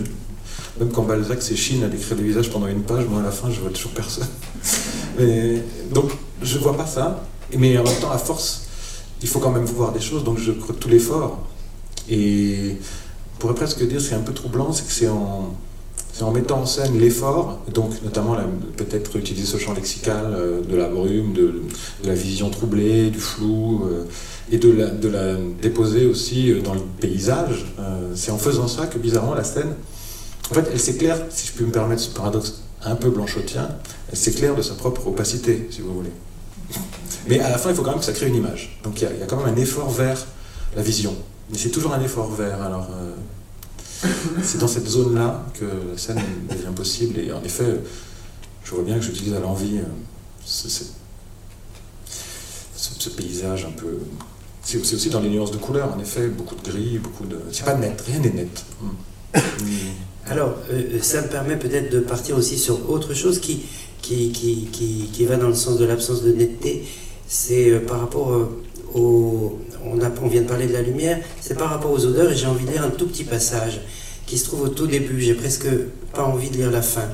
même 0.80 0.90
quand 0.90 1.04
Balzac 1.04 1.42
s'échine 1.42 1.84
à 1.86 1.88
décrire 1.88 2.18
des 2.18 2.24
visages 2.24 2.50
pendant 2.50 2.68
une 2.68 2.82
page, 2.82 3.06
moi, 3.10 3.22
à 3.22 3.24
la 3.24 3.32
fin, 3.32 3.50
je 3.50 3.62
vois 3.62 3.70
toujours 3.70 3.92
personne. 3.92 4.28
donc, 5.94 6.12
je 6.42 6.58
vois 6.58 6.76
pas 6.76 6.86
ça. 6.86 7.24
Mais 7.58 7.78
en 7.78 7.84
même 7.84 8.00
temps, 8.00 8.12
à 8.12 8.18
force, 8.18 8.64
il 9.22 9.28
faut 9.28 9.40
quand 9.40 9.52
même 9.52 9.66
voir 9.66 9.92
des 9.92 10.00
choses, 10.00 10.24
donc 10.24 10.38
je 10.40 10.52
crois 10.52 10.76
tout 10.80 10.90
l'effort. 10.90 11.40
Et 12.10 12.78
on 13.36 13.40
pourrait 13.40 13.56
presque 13.56 13.86
dire, 13.88 14.02
c'est 14.02 14.16
un 14.16 14.22
peu 14.22 14.34
troublant, 14.34 14.72
c'est 14.74 14.86
que 14.86 14.92
c'est 14.92 15.08
en, 15.08 16.32
mettant 16.32 16.62
en 16.62 16.66
scène 16.66 17.00
l'effort, 17.00 17.60
donc 17.74 17.92
notamment 18.04 18.38
peut-être 18.78 19.16
utiliser 19.16 19.48
ce 19.48 19.58
champ 19.58 19.74
lexical 19.74 20.26
euh, 20.28 20.62
de 20.62 20.76
la 20.76 20.88
brume, 20.88 21.34
de, 21.34 21.62
la 22.04 22.14
vision 22.14 22.50
troublée, 22.52 23.10
du 23.10 23.20
flou, 23.20 23.84
euh, 23.86 24.04
et 24.52 24.58
de 24.58 24.72
la, 24.72 24.88
de 24.88 25.08
la, 25.08 25.36
déposer 25.62 26.06
aussi 26.06 26.52
euh, 26.52 26.62
dans 26.62 26.76
le 26.76 26.82
paysage. 27.00 27.66
c'est 28.14 28.32
en 28.32 28.38
faisant 28.38 28.68
ça 28.68 28.86
que 28.86 28.98
bizarrement 29.00 29.34
la 29.34 29.44
scène, 29.44 29.74
en 30.52 30.54
fait, 30.54 30.68
elle 30.72 30.80
s'éclaire, 30.80 31.18
si 31.30 31.48
je 31.48 31.54
puis 31.54 31.66
me 31.66 31.72
permettre 31.72 32.02
ce 32.02 32.10
paradoxe 32.10 32.62
un 32.84 32.96
peu 32.96 33.10
blanchotien, 33.10 33.70
elle 34.12 34.18
s'éclaire 34.18 34.56
de 34.56 34.62
sa 34.62 34.74
propre 34.74 35.08
opacité, 35.08 35.68
si 35.72 35.82
vous 35.82 35.94
voulez. 35.94 36.12
Mais 37.28 37.40
à 37.40 37.50
la 37.50 37.58
fin, 37.58 37.70
il 37.70 37.76
faut 37.76 37.84
quand 37.84 37.92
même 37.92 38.00
que 38.00 38.06
ça 38.06 38.14
crée 38.14 38.28
une 38.28 38.36
image. 38.36 38.80
Donc 38.84 39.02
il 39.02 39.04
y, 39.04 39.24
a, 39.24 39.26
quand 39.26 39.38
même 39.38 39.54
un 39.54 39.58
effort 39.58 39.90
vers 39.90 40.26
la 40.76 40.82
vision. 40.82 41.16
Mais 41.50 41.58
c'est 41.58 41.70
toujours 41.70 41.94
un 41.94 42.02
effort 42.02 42.32
vers. 42.32 42.62
Alors, 42.62 42.88
euh, 42.92 44.08
c'est 44.44 44.58
dans 44.58 44.68
cette 44.68 44.88
zone-là 44.88 45.46
que 45.60 45.66
la 45.66 45.98
scène 45.98 46.22
devient 46.50 46.74
possible. 46.76 47.20
Et 47.20 47.32
en 47.32 47.44
effet, 47.44 47.80
je 48.64 48.72
vois 48.72 48.84
bien 48.84 48.96
que 48.96 49.02
j'utilise 49.02 49.34
à 49.34 49.40
l'envie 49.40 49.78
euh, 49.78 49.84
ce, 50.46 50.84
paysage 53.10 53.66
un 53.66 53.72
peu. 53.72 54.00
C'est 54.64 54.80
aussi 54.80 55.10
dans 55.10 55.20
les 55.20 55.30
nuances 55.30 55.52
de 55.52 55.58
couleurs, 55.58 55.94
en 55.94 56.00
effet, 56.00 56.28
beaucoup 56.28 56.56
de 56.56 56.62
gris, 56.62 57.00
beaucoup 57.00 57.26
de. 57.26 57.38
C'est 57.52 57.66
pas 57.66 57.76
net, 57.76 58.02
rien 58.06 58.20
n'est 58.20 58.32
net. 58.32 58.64
Hmm. 58.82 59.38
Alors, 60.28 60.56
euh, 60.72 61.00
ça 61.02 61.22
me 61.22 61.28
permet 61.28 61.58
peut-être 61.58 61.92
de 61.92 62.00
partir 62.00 62.38
aussi 62.38 62.58
sur 62.58 62.90
autre 62.90 63.14
chose 63.14 63.40
qui, 63.40 63.64
qui, 64.02 64.32
qui, 64.32 65.10
qui, 65.12 65.26
va 65.26 65.36
dans 65.36 65.48
le 65.48 65.56
sens 65.56 65.78
de 65.78 65.86
l'absence 65.86 66.22
de 66.22 66.32
netteté, 66.32 66.86
c'est 67.32 67.70
euh, 67.70 67.80
par 67.80 68.02
rapport 68.02 68.34
euh, 68.34 68.50
au... 68.94 69.58
On, 69.86 69.98
on 70.00 70.28
vient 70.28 70.42
de 70.42 70.48
parler 70.48 70.68
de 70.68 70.74
la 70.74 70.82
lumière, 70.82 71.18
c'est 71.40 71.58
par 71.58 71.70
rapport 71.70 71.92
aux 71.92 72.06
odeurs, 72.06 72.32
et 72.32 72.36
j'ai 72.36 72.46
envie 72.46 72.66
de 72.66 72.72
lire 72.72 72.84
un 72.84 72.90
tout 72.90 73.08
petit 73.08 73.24
passage 73.24 73.80
qui 74.28 74.38
se 74.38 74.46
trouve 74.46 74.64
au 74.64 74.68
tout 74.68 74.86
début, 74.86 75.22
j'ai 75.22 75.34
presque 75.34 75.68
pas 76.14 76.24
envie 76.24 76.50
de 76.50 76.58
lire 76.58 76.72
la 76.72 76.82
fin. 76.82 77.08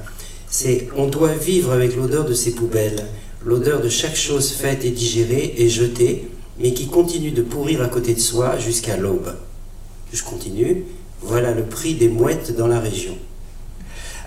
C'est 0.50 0.90
On 0.98 1.06
doit 1.06 1.34
vivre 1.34 1.72
avec 1.72 1.96
l'odeur 1.96 2.26
de 2.26 2.34
ces 2.34 2.52
poubelles, 2.52 3.06
l'odeur 3.46 3.80
de 3.80 3.90
chaque 3.90 4.16
chose 4.16 4.52
faite 4.52 4.84
et 4.86 4.90
digérée 4.90 5.54
et 5.58 5.70
jetée, 5.70 6.28
mais 6.60 6.74
qui 6.74 6.88
continue 6.88 7.32
de 7.32 7.44
pourrir 7.44 7.84
à 7.84 7.88
côté 7.88 8.16
de 8.16 8.20
soi 8.20 8.58
jusqu'à 8.58 8.98
l'aube. 8.98 9.36
Je 10.12 10.24
continue. 10.24 10.84
Voilà 11.22 11.54
le 11.54 11.64
prix 11.64 11.94
des 11.94 12.10
mouettes 12.10 12.56
dans 12.56 12.68
la 12.68 12.80
région. 12.80 13.16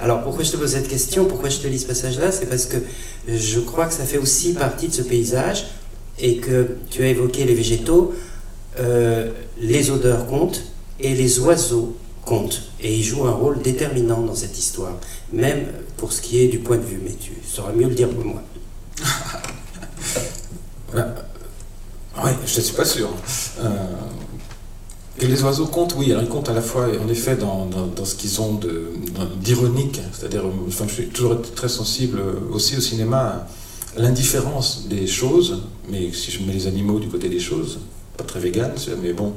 Alors 0.00 0.22
pourquoi 0.22 0.44
je 0.44 0.52
te 0.52 0.56
pose 0.56 0.70
cette 0.70 0.88
question, 0.88 1.26
pourquoi 1.26 1.50
je 1.50 1.58
te 1.58 1.66
lis 1.66 1.80
ce 1.80 1.86
passage-là? 1.86 2.32
C'est 2.32 2.46
parce 2.46 2.66
que 2.66 2.78
je 3.28 3.60
crois 3.60 3.86
que 3.86 3.92
ça 3.92 4.04
fait 4.04 4.18
aussi 4.18 4.54
partie 4.54 4.88
de 4.88 4.94
ce 4.94 5.02
paysage 5.02 5.66
et 6.20 6.36
que 6.36 6.76
tu 6.90 7.02
as 7.02 7.08
évoqué 7.08 7.44
les 7.44 7.54
végétaux, 7.54 8.14
euh, 8.78 9.30
les 9.58 9.90
odeurs 9.90 10.26
comptent 10.26 10.62
et 11.00 11.14
les 11.14 11.40
oiseaux 11.40 11.96
comptent. 12.24 12.62
Et 12.80 12.94
ils 12.94 13.02
jouent 13.02 13.26
un 13.26 13.32
rôle 13.32 13.62
déterminant 13.62 14.20
dans 14.20 14.34
cette 14.34 14.58
histoire, 14.58 14.92
même 15.32 15.66
pour 15.96 16.12
ce 16.12 16.20
qui 16.20 16.40
est 16.40 16.48
du 16.48 16.58
point 16.58 16.76
de 16.76 16.84
vue, 16.84 17.00
mais 17.02 17.12
tu 17.12 17.32
sauras 17.46 17.72
mieux 17.72 17.88
le 17.88 17.94
dire 17.94 18.08
que 18.08 18.22
moi. 18.22 18.42
oui, 20.94 22.30
je 22.46 22.56
ne 22.56 22.62
suis 22.62 22.74
pas 22.74 22.84
sûr. 22.84 23.08
Euh, 23.60 23.68
et 25.20 25.26
les 25.26 25.42
oiseaux 25.42 25.66
comptent, 25.66 25.94
oui, 25.98 26.12
alors 26.12 26.22
ils 26.22 26.28
comptent 26.28 26.48
à 26.48 26.54
la 26.54 26.62
fois, 26.62 26.86
en 27.02 27.08
effet, 27.08 27.36
dans, 27.36 27.68
ce 28.04 28.14
qu'ils 28.14 28.40
ont 28.40 28.58
d'ironique, 29.36 30.00
c'est-à-dire, 30.12 30.44
je 30.68 30.92
suis 30.92 31.08
toujours 31.08 31.42
très 31.54 31.68
sensible 31.68 32.22
aussi 32.50 32.76
au 32.76 32.80
cinéma 32.80 33.46
l'indifférence 33.96 34.86
des 34.88 35.06
choses, 35.06 35.62
mais 35.90 36.12
si 36.12 36.30
je 36.30 36.42
mets 36.42 36.52
les 36.52 36.66
animaux 36.66 36.98
du 37.00 37.08
côté 37.08 37.28
des 37.28 37.40
choses, 37.40 37.80
pas 38.16 38.24
très 38.24 38.40
vegan, 38.40 38.72
mais 39.02 39.12
bon, 39.12 39.32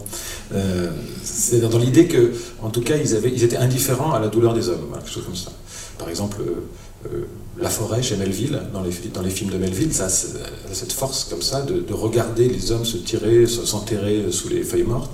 euh, 0.54 0.92
c'est 1.24 1.60
dans 1.62 1.78
l'idée 1.78 2.08
que, 2.08 2.34
en 2.62 2.70
tout 2.70 2.82
cas, 2.82 2.98
ils, 2.98 3.16
avaient, 3.16 3.32
ils 3.32 3.44
étaient 3.44 3.58
indifférents 3.58 4.12
à 4.12 4.20
la 4.20 4.28
douleur 4.28 4.54
des 4.54 4.70
hommes, 4.70 4.90
quelque 4.94 5.10
chose 5.10 5.26
comme 5.26 5.36
ça. 5.36 5.52
Par 5.98 6.10
exemple, 6.10 6.38
euh, 6.42 7.08
euh, 7.08 7.26
La 7.60 7.70
forêt 7.70 8.02
chez 8.02 8.18
Melville, 8.18 8.60
dans 8.74 8.82
les, 8.82 8.92
films 9.30 9.52
de 9.52 9.58
Melville, 9.58 9.94
ça 9.94 10.06
a 10.06 10.10
cette 10.10 10.92
force 10.92 11.26
comme 11.26 11.42
ça 11.42 11.62
de, 11.62 11.80
de 11.80 11.94
regarder 11.94 12.50
les 12.50 12.72
hommes 12.72 12.86
se 12.86 12.98
tirer, 12.98 13.46
s'enterrer 13.48 14.26
sous 14.32 14.50
les 14.50 14.64
feuilles 14.64 14.84
mortes, 14.84 15.14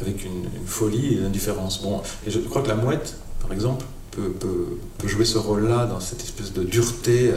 avec 0.00 0.24
une, 0.24 0.44
folie 0.66 1.14
et 1.14 1.18
une 1.18 1.26
indifférence. 1.26 1.82
Bon, 1.82 2.00
et 2.26 2.30
je 2.30 2.38
crois 2.40 2.62
que 2.62 2.68
la 2.68 2.74
mouette, 2.74 3.14
par 3.40 3.52
exemple, 3.52 3.84
peut, 4.10 5.06
jouer 5.06 5.24
ce 5.24 5.38
rôle-là 5.38 5.86
dans 5.86 6.00
cette 6.00 6.22
espèce 6.22 6.52
de 6.52 6.64
dureté, 6.64 7.32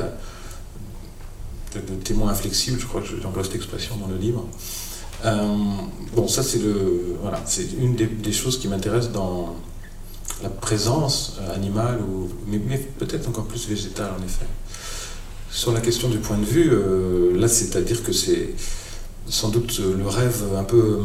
de, 1.76 1.96
témoin 2.04 2.32
inflexible, 2.32 2.80
je 2.80 2.86
crois 2.86 3.02
que 3.02 3.08
j'emploie 3.22 3.44
cette 3.44 3.56
expression 3.56 3.96
dans 3.98 4.08
le 4.08 4.18
livre. 4.18 4.48
Euh, 5.26 5.56
bon, 6.16 6.28
ça 6.28 6.44
c'est 6.44 6.60
le, 6.60 7.16
voilà, 7.22 7.42
une 7.80 7.96
des, 7.96 8.32
choses 8.32 8.60
qui 8.60 8.68
m'intéresse 8.68 9.12
dans 9.12 9.56
la 10.42 10.50
présence 10.50 11.38
euh, 11.40 11.56
animale, 11.56 12.00
ou, 12.02 12.30
mais, 12.48 12.78
peut-être 12.78 13.30
encore 13.30 13.46
plus 13.46 13.68
végétale 13.68 14.12
en 14.20 14.24
effet. 14.24 14.46
Sur 15.50 15.72
la 15.72 15.82
question 15.82 16.10
du 16.10 16.18
point 16.18 16.38
de 16.38 16.46
vue, 16.46 16.72
là 17.40 17.48
c'est-à-dire 17.48 18.04
que 18.04 18.12
c'est 18.12 18.56
sans 19.28 19.50
doute 19.50 19.80
le 19.80 20.08
rêve 20.08 20.44
un 20.58 20.64
peu 20.64 21.00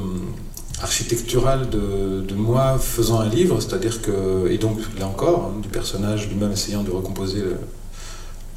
architectural 0.82 1.68
de, 1.70 2.34
moi 2.34 2.78
faisant 2.78 3.20
un 3.20 3.28
livre, 3.28 3.60
c'est-à-dire 3.60 4.00
que, 4.00 4.48
et 4.50 4.58
donc 4.58 4.78
là 4.98 5.06
encore, 5.06 5.52
hein, 5.52 5.60
du 5.60 5.68
personnage 5.68 6.28
lui-même 6.28 6.52
essayant 6.52 6.82
de 6.82 6.90
recomposer, 6.90 7.42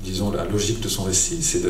disons, 0.03 0.31
la 0.31 0.45
logique 0.45 0.81
de 0.81 0.89
son 0.89 1.03
récit, 1.03 1.41
c'est 1.41 1.61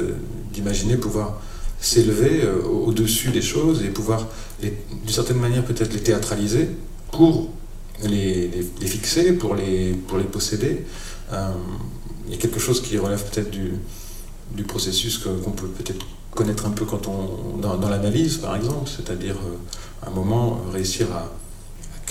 d'imaginer 0.53 0.97
pouvoir 0.97 1.41
s'élever 1.81 2.43
euh, 2.43 2.61
au-dessus 2.63 3.31
des 3.31 3.41
choses 3.41 3.83
et 3.83 3.89
pouvoir, 3.89 4.27
d'une 4.61 5.09
certaine 5.09 5.37
manière, 5.37 5.65
peut-être 5.65 5.93
les 5.93 5.99
théâtraliser 5.99 6.69
pour 7.11 7.49
les, 8.03 8.49
fixer, 8.81 9.33
pour 9.33 9.55
les, 9.55 9.93
pour 10.07 10.17
les 10.17 10.23
posséder. 10.23 10.85
Euh, 11.33 11.51
il 12.27 12.33
y 12.33 12.35
a 12.35 12.37
quelque 12.37 12.59
chose 12.59 12.81
qui 12.81 12.97
relève 12.97 13.23
peut-être 13.29 13.49
du, 13.49 13.73
du 14.55 14.63
processus 14.63 15.17
qu'on 15.17 15.51
peut 15.51 15.67
peut-être 15.67 16.05
connaître 16.29 16.65
un 16.65 16.71
peu 16.71 16.85
quand 16.85 17.07
on, 17.07 17.57
dans, 17.57 17.89
l'analyse, 17.89 18.37
par 18.37 18.55
exemple, 18.55 18.89
c'est-à-dire 18.89 19.35
euh, 19.35 20.05
à 20.05 20.09
un 20.09 20.13
moment 20.13 20.61
réussir 20.71 21.07
à, 21.11 21.31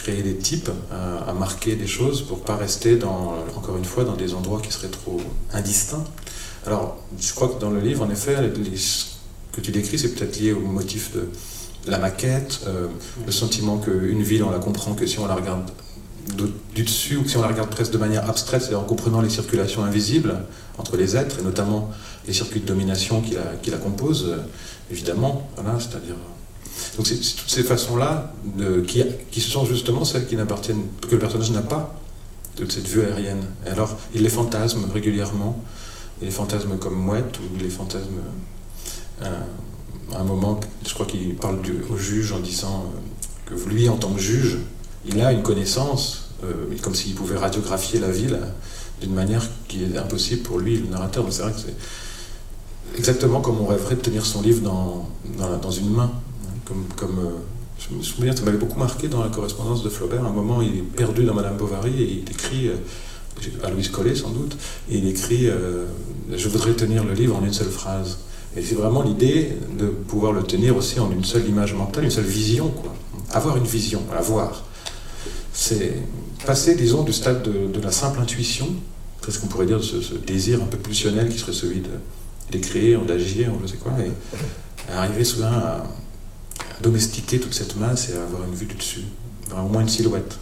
créer 0.03 0.23
des 0.23 0.37
types, 0.37 0.71
à, 0.91 1.33
marquer 1.33 1.77
des 1.77 1.87
choses 1.87 2.23
pour 2.23 2.41
pas 2.41 2.57
rester, 2.57 2.97
dans, 2.97 3.35
encore 3.57 3.77
une 3.77 3.85
fois, 3.85 4.05
dans 4.05 4.17
des 4.17 4.35
endroits 4.35 4.61
qui 4.61 4.73
seraient 4.73 4.89
trop 4.89 5.21
indistincts. 5.53 6.05
Alors, 6.67 6.99
je 7.19 7.33
crois 7.33 7.49
que 7.49 7.61
dans 7.61 7.71
le 7.71 7.81
livre, 7.81 8.05
en 8.05 8.11
effet, 8.11 8.37
ce 8.77 9.05
que 9.53 9.61
tu 9.61 9.71
décris, 9.71 9.99
c'est 9.99 10.15
peut-être 10.15 10.39
lié 10.39 10.53
au 10.53 10.61
motif 10.61 11.13
de, 11.15 11.29
la 11.87 11.99
maquette, 11.99 12.61
euh, 12.67 12.89
le 13.25 13.33
sentiment 13.33 13.79
qu'une 13.79 14.23
ville, 14.23 14.43
on 14.45 14.51
la 14.51 14.59
comprend 14.59 14.93
que 14.93 15.07
si 15.07 15.19
on 15.19 15.27
la 15.27 15.35
regarde 15.35 15.71
du 16.75 16.83
dessus, 16.83 17.17
ou 17.17 17.27
si 17.27 17.39
on 17.39 17.41
la 17.41 17.49
regarde 17.49 17.71
presque 17.71 17.93
de 17.93 17.99
manière 17.99 18.29
abstraite, 18.29 18.61
c'est-à-dire 18.61 18.81
en 18.81 18.85
comprenant 18.85 19.23
les 19.23 19.31
circulations 19.31 19.83
invisibles 19.83 20.45
entre 20.77 20.97
les 20.97 21.17
êtres, 21.17 21.39
et 21.41 21.43
notamment 21.43 21.91
les 22.27 22.35
circuits 22.35 22.61
de 22.61 22.67
domination 22.67 23.23
qui 23.23 23.35
la, 23.35 23.57
qui 23.63 23.71
la 23.71 23.79
composent, 23.79 24.27
euh, 24.29 24.37
évidemment, 24.91 25.49
voilà, 25.57 25.81
c'est-à-dire... 25.81 26.17
Donc 26.97 27.07
c'est 27.07 27.17
toutes 27.17 27.51
ces 27.51 27.63
façons-là 27.63 28.33
qui, 28.87 29.03
qui 29.31 29.41
sont 29.41 29.65
justement 29.65 30.05
celles 30.05 30.27
qui 30.27 30.37
n'appartiennent, 30.37 30.85
que 31.03 31.13
le 31.13 31.19
personnage 31.19 31.51
n'a 31.51 31.63
pas 31.63 31.95
de 32.59 32.71
cette 32.71 32.87
vue 32.87 33.03
aérienne. 33.03 33.45
Et 33.67 33.71
alors, 33.71 33.97
il 34.15 34.23
les 34.23 34.29
fantasme 34.29 34.87
régulièrement, 34.93 35.63
il 36.21 36.27
les 36.27 36.33
fantasme 36.33 36.77
comme 36.79 36.95
mouette, 36.95 37.39
ou 37.39 37.57
il 37.57 37.63
les 37.63 37.71
fantasme... 37.71 38.21
Euh, 39.23 39.41
à 40.15 40.21
un 40.21 40.25
moment, 40.25 40.59
je 40.87 40.93
crois 40.93 41.07
qu'il 41.07 41.37
parle 41.37 41.61
du, 41.63 41.73
au 41.89 41.97
juge 41.97 42.33
en 42.33 42.41
disant 42.41 42.87
euh, 42.87 43.55
que 43.55 43.69
lui, 43.69 43.89
en 43.89 43.97
tant 43.97 44.13
que 44.13 44.21
juge, 44.21 44.59
il 45.07 45.21
a 45.21 45.33
une 45.33 45.43
connaissance, 45.43 46.31
euh, 46.45 46.67
comme 46.83 46.95
s'il 46.95 47.15
pouvait 47.15 47.37
radiographier 47.37 48.01
la 48.01 48.11
ville 48.11 48.39
d'une 49.01 49.15
manière 49.15 49.43
qui 49.69 49.85
est 49.85 49.97
impossible 49.97 50.43
pour 50.43 50.59
lui, 50.59 50.79
le 50.79 50.89
narrateur. 50.89 51.25
c'est 51.31 51.43
vrai 51.43 51.53
que 51.53 51.59
c'est 51.59 52.99
exactement 52.99 53.41
comme 53.41 53.61
on 53.61 53.67
rêverait 53.67 53.95
de 53.95 54.01
tenir 54.01 54.27
son 54.27 54.43
livre 54.43 54.63
dans, 54.63 55.09
dans, 55.59 55.71
une 55.71 55.91
main. 55.91 56.11
Comme, 56.97 57.19
euh, 57.19 57.31
je 57.79 57.95
me 57.95 58.03
souviens, 58.03 58.35
ça 58.35 58.43
m'avait 58.45 58.59
beaucoup 58.59 58.79
marqué 58.79 59.09
dans 59.09 59.23
la 59.23 59.31
correspondance 59.31 59.83
de 59.83 59.89
Flaubert. 59.89 60.25
À 60.25 60.29
un 60.29 60.33
moment, 60.33 60.63
il 60.63 60.77
est 60.77 60.83
perdu 60.83 61.25
dans 61.25 61.35
Madame 61.35 61.57
Bovary 61.57 62.03
et 62.03 62.23
il 62.25 62.31
écrit, 62.31 62.69
euh, 62.69 62.77
à 63.65 63.71
Louise 63.71 63.89
Collet 63.89 64.15
sans 64.15 64.31
doute, 64.31 64.57
et 64.91 64.99
il 64.99 65.09
écrit 65.09 65.49
Je 66.31 66.49
voudrais 66.49 66.75
tenir 66.75 67.05
le 67.05 67.15
livre 67.15 67.37
en 67.37 67.45
une 67.45 67.55
seule 67.55 67.71
phrase. 67.71 68.19
Et 68.57 68.63
c'est 68.63 68.75
vraiment 68.75 69.03
l'idée 69.03 69.53
de 69.79 69.87
pouvoir 69.87 70.33
le 70.33 70.43
tenir 70.43 70.77
aussi 70.77 71.01
en 71.01 71.11
une 71.11 71.25
seule 71.25 71.49
image 71.49 71.73
mentale, 71.73 72.05
une 72.05 72.11
seule 72.11 72.25
vision, 72.25 72.69
quoi. 72.69 72.95
Avoir 73.31 73.57
une 73.57 73.65
vision, 73.65 74.03
avoir. 74.15 74.65
C'est 75.53 75.95
passer, 76.45 76.75
disons, 76.75 77.03
du 77.03 77.13
stade 77.13 77.43
de, 77.43 77.81
la 77.81 77.93
simple 77.93 78.21
intuition, 78.21 78.69
presque 79.21 79.41
qu'on 79.41 79.47
pourrait 79.47 79.67
dire 79.67 79.83
ce, 79.83 80.01
ce, 80.01 80.15
désir 80.15 80.61
un 80.63 80.67
peu 80.67 80.79
pulsionnel 80.79 81.29
qui 81.29 81.39
serait 81.39 81.53
celui 81.53 81.83
d'écrire, 82.51 83.03
d'agir, 83.03 83.53
je 83.63 83.69
sais 83.69 83.77
quoi, 83.77 83.93
et 84.01 84.11
arriver 84.93 85.25
soudain 85.25 85.53
à, 85.53 85.85
domestiquer 86.83 87.39
toute 87.39 87.55
cette 87.55 87.77
masse 87.77 88.11
et 88.11 88.13
avoir 88.15 88.49
une 88.49 88.55
vue 88.55 88.67
du 88.67 88.75
dessus, 88.75 89.05
au 89.53 89.69
moins 89.69 89.83
une 89.83 89.89
silhouette. 89.89 90.39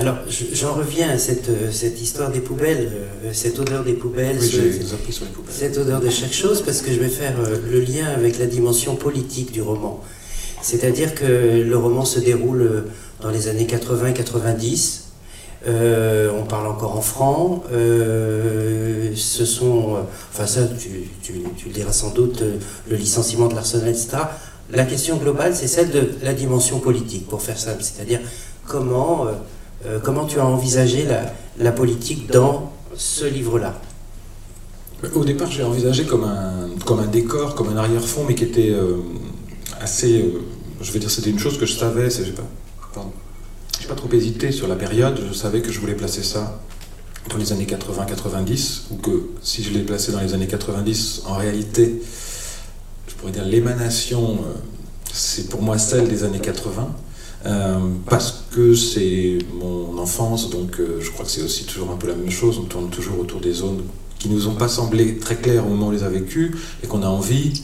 Alors, 0.00 0.16
j'en 0.52 0.74
reviens 0.74 1.10
à 1.10 1.18
cette, 1.18 1.48
euh, 1.48 1.72
cette, 1.72 2.00
histoire 2.00 2.30
des 2.30 2.38
poubelles, 2.38 2.88
euh, 3.24 3.30
cette 3.32 3.58
odeur 3.58 3.82
des 3.82 3.94
poubelles, 3.94 4.38
oui, 4.40 4.46
sur 4.48 4.62
les 4.62 4.70
poubelles, 4.70 5.52
cette 5.52 5.76
odeur 5.76 6.00
de 6.00 6.08
chaque 6.08 6.32
chose, 6.32 6.62
parce 6.62 6.82
que 6.82 6.92
je 6.92 7.00
vais 7.00 7.08
faire 7.08 7.34
euh, 7.40 7.56
le 7.68 7.80
lien 7.80 8.06
avec 8.06 8.38
la 8.38 8.46
dimension 8.46 8.94
politique 8.94 9.50
du 9.50 9.60
roman. 9.60 10.00
C'est-à-dire 10.62 11.16
que 11.16 11.24
le 11.24 11.76
roman 11.76 12.04
se 12.04 12.20
déroule 12.20 12.84
dans 13.20 13.30
les 13.30 13.48
années 13.48 13.66
80-90. 13.66 15.00
on 15.66 16.44
parle 16.44 16.68
encore 16.68 16.96
en 16.96 17.00
franc. 17.00 17.64
ce 17.70 19.44
sont, 19.44 19.96
enfin 20.32 20.46
ça, 20.46 20.62
tu, 20.66 20.88
tu, 21.22 21.42
tu, 21.56 21.68
le 21.68 21.72
diras 21.72 21.92
sans 21.92 22.10
doute, 22.10 22.42
le 22.88 22.96
licenciement 22.96 23.48
de 23.48 23.54
l'Arsenal, 23.54 23.88
etc. 23.88 24.18
La 24.70 24.84
question 24.84 25.16
globale, 25.16 25.54
c'est 25.54 25.68
celle 25.68 25.90
de 25.90 26.10
la 26.22 26.34
dimension 26.34 26.78
politique, 26.78 27.26
pour 27.26 27.42
faire 27.42 27.58
simple. 27.58 27.82
C'est-à-dire 27.82 28.20
comment 28.66 29.26
euh, 29.86 30.00
comment 30.02 30.26
tu 30.26 30.40
as 30.40 30.46
envisagé 30.46 31.06
la, 31.58 31.72
politique 31.72 32.30
dans 32.30 32.72
ce 32.96 33.24
livre-là 33.24 33.80
Au 35.14 35.24
départ, 35.24 35.50
j'ai 35.50 35.62
envisagé 35.62 36.04
comme 36.04 36.24
un, 36.24 36.68
comme 36.84 36.98
un 36.98 37.06
décor, 37.06 37.54
comme 37.54 37.68
un 37.68 37.76
arrière-fond, 37.76 38.24
mais 38.26 38.34
qui 38.34 38.44
était 38.44 38.70
euh, 38.70 38.96
assez. 39.80 40.22
Euh, 40.22 40.40
je 40.80 40.90
vais 40.92 40.98
dire, 40.98 41.10
c'était 41.10 41.30
une 41.30 41.38
chose 41.38 41.58
que 41.58 41.66
je 41.66 41.74
savais. 41.74 42.10
Je 42.10 42.22
n'ai 42.22 42.30
pas, 42.32 43.06
pas 43.88 43.94
trop 43.94 44.08
hésité 44.12 44.50
sur 44.50 44.66
la 44.66 44.74
période. 44.74 45.20
Je 45.28 45.32
savais 45.32 45.62
que 45.62 45.70
je 45.70 45.78
voulais 45.78 45.94
placer 45.94 46.24
ça 46.24 46.60
dans 47.30 47.36
les 47.36 47.52
années 47.52 47.66
80-90, 47.66 48.80
ou 48.90 48.96
que 48.96 49.28
si 49.42 49.62
je 49.62 49.70
l'ai 49.70 49.82
placé 49.82 50.10
dans 50.10 50.20
les 50.20 50.34
années 50.34 50.46
90, 50.46 51.22
en 51.26 51.34
réalité, 51.34 52.00
pourrais 53.18 53.32
dire 53.32 53.44
l'émanation, 53.44 54.38
c'est 55.12 55.48
pour 55.48 55.62
moi 55.62 55.78
celle 55.78 56.08
des 56.08 56.24
années 56.24 56.40
80. 56.40 56.88
Euh, 57.46 57.78
parce 58.06 58.44
que 58.50 58.74
c'est 58.74 59.38
mon 59.60 59.96
enfance, 59.98 60.50
donc 60.50 60.80
euh, 60.80 60.98
je 61.00 61.10
crois 61.10 61.24
que 61.24 61.30
c'est 61.30 61.42
aussi 61.42 61.64
toujours 61.64 61.90
un 61.90 61.96
peu 61.96 62.08
la 62.08 62.14
même 62.14 62.30
chose. 62.30 62.58
On 62.58 62.64
tourne 62.64 62.90
toujours 62.90 63.20
autour 63.20 63.40
des 63.40 63.52
zones 63.52 63.82
qui 64.18 64.28
nous 64.28 64.48
ont 64.48 64.54
pas 64.54 64.68
semblé 64.68 65.18
très 65.18 65.36
claires 65.36 65.64
au 65.64 65.68
moment 65.68 65.86
où 65.86 65.88
on 65.90 65.92
les 65.92 66.02
a 66.02 66.08
vécues 66.08 66.56
et 66.82 66.88
qu'on 66.88 67.02
a 67.02 67.06
envie, 67.06 67.62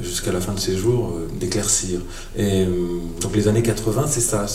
jusqu'à 0.00 0.30
la 0.30 0.40
fin 0.40 0.52
de 0.52 0.60
ses 0.60 0.76
jours, 0.76 1.14
euh, 1.16 1.28
d'éclaircir. 1.38 2.00
Et 2.36 2.64
donc 3.20 3.34
les 3.34 3.48
années 3.48 3.62
80, 3.62 4.04
c'est 4.06 4.20
ça. 4.20 4.46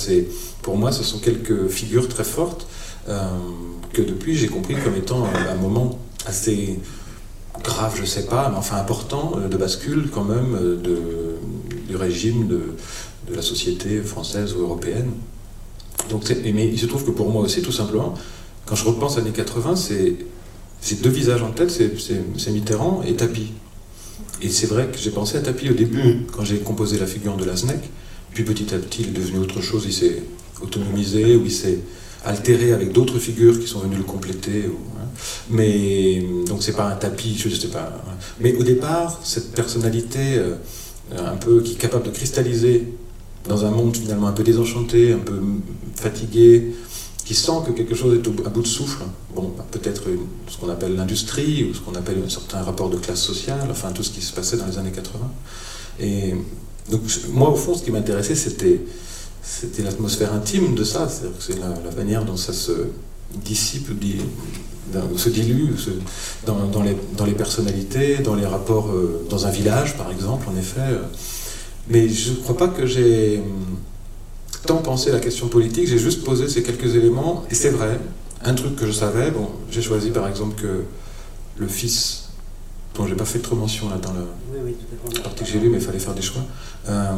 Pour 0.61 0.77
moi, 0.77 0.93
ce 0.93 1.03
sont 1.03 1.19
quelques 1.19 1.67
figures 1.67 2.07
très 2.07 2.23
fortes 2.23 2.65
que 3.91 4.01
depuis 4.01 4.35
j'ai 4.37 4.47
compris 4.47 4.75
comme 4.81 4.95
étant 4.95 5.25
un, 5.25 5.55
moment 5.55 5.99
assez 6.25 6.79
grave, 7.64 7.95
je 7.99 8.05
sais 8.05 8.26
pas, 8.26 8.49
mais 8.49 8.57
enfin 8.57 8.78
important 8.78 9.34
de 9.49 9.57
bascule 9.57 10.09
quand 10.11 10.24
même 10.24 10.57
de, 10.82 10.99
du 11.88 11.95
régime 11.95 12.47
de 12.47 12.61
de 13.30 13.36
la 13.36 13.41
société 13.41 14.01
française 14.01 14.53
ou 14.53 14.61
européenne. 14.61 15.11
Donc, 16.09 16.24
mais 16.43 16.68
il 16.68 16.80
se 16.80 16.86
trouve 16.86 17.05
que 17.05 17.11
pour 17.11 17.30
moi 17.30 17.43
aussi, 17.43 17.61
tout 17.61 17.72
simplement, 17.72 18.14
quand 18.66 18.76
je 18.76 18.86
repense 18.86 19.16
aux 19.16 19.20
années 19.20 19.32
80, 19.32 19.76
c'est 19.76 21.01
deux 21.01 21.09
visages 21.09 21.41
en 21.41 21.51
tête, 21.51 21.72
c'est 21.72 22.51
Mitterrand 22.51 23.01
et 23.05 23.16
Tapi. 23.16 23.51
Et 24.41 24.49
c'est 24.49 24.68
vrai 24.68 24.89
que 24.91 24.97
j'ai 24.97 25.11
pensé 25.11 25.38
à 25.38 25.41
Tapi 25.41 25.70
au 25.70 25.74
début, 25.74 26.26
quand 26.36 26.43
j'ai 26.43 26.59
composé 26.59 26.99
la 26.99 27.05
figure 27.05 27.38
de 27.38 27.45
la 27.45 27.55
SNEC, 27.55 27.80
puis 28.34 28.43
petit 28.43 28.74
à 28.74 28.78
petit, 28.78 29.03
il 29.03 29.09
est 29.09 29.11
devenu 29.11 29.39
autre 29.39 29.61
chose, 29.61 29.84
il 29.86 29.93
s'est 29.93 30.24
autonomisé, 30.61 31.36
ou 31.36 31.45
il 31.45 31.51
s'est 31.51 31.80
altéré 32.26 32.74
avec 32.74 32.91
d'autres 32.91 33.20
figures 33.20 33.59
qui 33.59 33.68
sont 33.68 33.80
venues 33.80 33.97
le 33.97 34.03
compléter. 34.03 34.70
Mais 35.49 36.24
donc 36.47 36.64
c'est 36.64 36.76
pas 36.76 36.88
un 36.88 36.95
tapis, 36.95 37.38
je 37.38 37.49
sais 37.49 37.68
pas. 37.68 37.91
Mais 38.39 38.55
au 38.55 38.64
départ, 38.64 39.20
cette 39.24 39.51
personnalité 39.51 40.38
euh, 40.38 40.55
un 41.18 41.36
peu 41.36 41.61
qui 41.61 41.74
est 41.74 41.78
capable 41.78 42.05
de 42.05 42.11
cristalliser 42.11 42.88
dans 43.47 43.66
un 43.66 43.72
monde 43.72 43.95
finalement 43.95 44.28
un 44.28 44.32
peu 44.32 44.43
désenchanté, 44.43 45.14
un 45.14 45.20
peu 45.20 45.39
fatigué, 45.95 46.74
qui 47.26 47.36
sent 47.36 47.51
que 47.66 47.72
quelque 47.72 47.95
chose 47.95 48.18
est 48.18 48.45
à 48.45 48.49
bout 48.49 48.61
de 48.61 48.68
souffle. 48.68 49.03
Bon, 49.36 49.53
bah, 49.57 49.66
peut-être 49.72 50.03
ce 50.47 50.57
qu'on 50.57 50.70
appelle 50.70 50.95
l'industrie, 50.95 51.64
ou 51.64 51.74
ce 51.74 51.80
qu'on 51.80 51.95
appelle 51.95 52.22
un 52.26 52.30
certain 52.30 52.61
rapport 52.61 52.89
de 52.89 52.97
classe 52.97 53.22
sociale, 53.22 53.68
enfin 53.70 53.91
tout 53.91 54.03
ce 54.03 54.11
qui 54.11 54.22
se 54.22 54.34
passait 54.34 54.57
dans 54.57 54.66
les 54.66 54.78
années 54.78 54.91
80. 54.91 55.32
Et 55.99 56.34
donc 56.89 57.01
moi, 57.32 57.49
au 57.49 57.55
fond, 57.55 57.76
ce 57.76 57.84
qui 57.84 57.91
m'intéressait, 57.91 58.36
c'était, 58.36 58.82
c'était 59.41 59.84
l'atmosphère 59.84 60.34
intime 60.34 60.76
de 60.76 60.84
ça, 60.84 61.07
que 61.07 61.43
c'est 61.43 61.59
la, 61.59 61.91
manière 61.95 62.26
dont 62.26 62.38
ça 62.38 62.53
se 62.53 62.72
dissipe, 63.36 63.89
se 65.17 65.29
dilue 65.29 65.71
dans, 66.45 66.67
dans, 66.67 66.83
les, 66.83 66.95
dans, 67.17 67.25
les, 67.25 67.33
personnalités, 67.33 68.17
dans 68.17 68.35
les 68.35 68.45
rapports, 68.45 68.89
euh, 68.89 69.25
dans 69.29 69.45
un 69.45 69.51
village 69.51 69.97
par 69.97 70.11
exemple, 70.11 70.47
en 70.49 70.57
effet. 70.57 70.81
Mais 71.89 72.07
je 72.07 72.31
ne 72.31 72.35
crois 72.37 72.57
pas 72.57 72.67
que 72.67 72.85
j'ai 72.85 73.39
hum, 73.39 73.77
tant 74.65 74.77
pensé 74.77 75.09
à 75.09 75.13
la 75.13 75.19
question 75.19 75.47
politique, 75.47 75.87
j'ai 75.87 75.97
juste 75.97 76.23
posé 76.23 76.47
ces 76.47 76.63
quelques 76.63 76.95
éléments, 76.95 77.43
et 77.49 77.55
c'est 77.55 77.69
vrai, 77.69 77.99
un 78.43 78.53
truc 78.53 78.75
que 78.75 78.85
je 78.85 78.91
savais, 78.91 79.31
bon, 79.31 79.49
j'ai 79.69 79.81
choisi 79.81 80.09
par 80.09 80.27
exemple 80.27 80.61
que 80.61 80.83
le 81.57 81.67
fils, 81.67 82.29
dont 82.95 83.07
j'ai 83.07 83.15
pas 83.15 83.25
fait 83.25 83.39
trop 83.39 83.55
mention 83.55 83.89
là 83.89 83.97
dans 83.97 84.13
la 84.13 85.19
partie 85.21 85.43
que 85.43 85.49
j'ai 85.49 85.59
lu, 85.59 85.69
mais 85.69 85.77
il 85.77 85.83
fallait 85.83 85.99
faire 85.99 86.13
des 86.13 86.21
choix, 86.21 86.43
euh, 86.89 87.11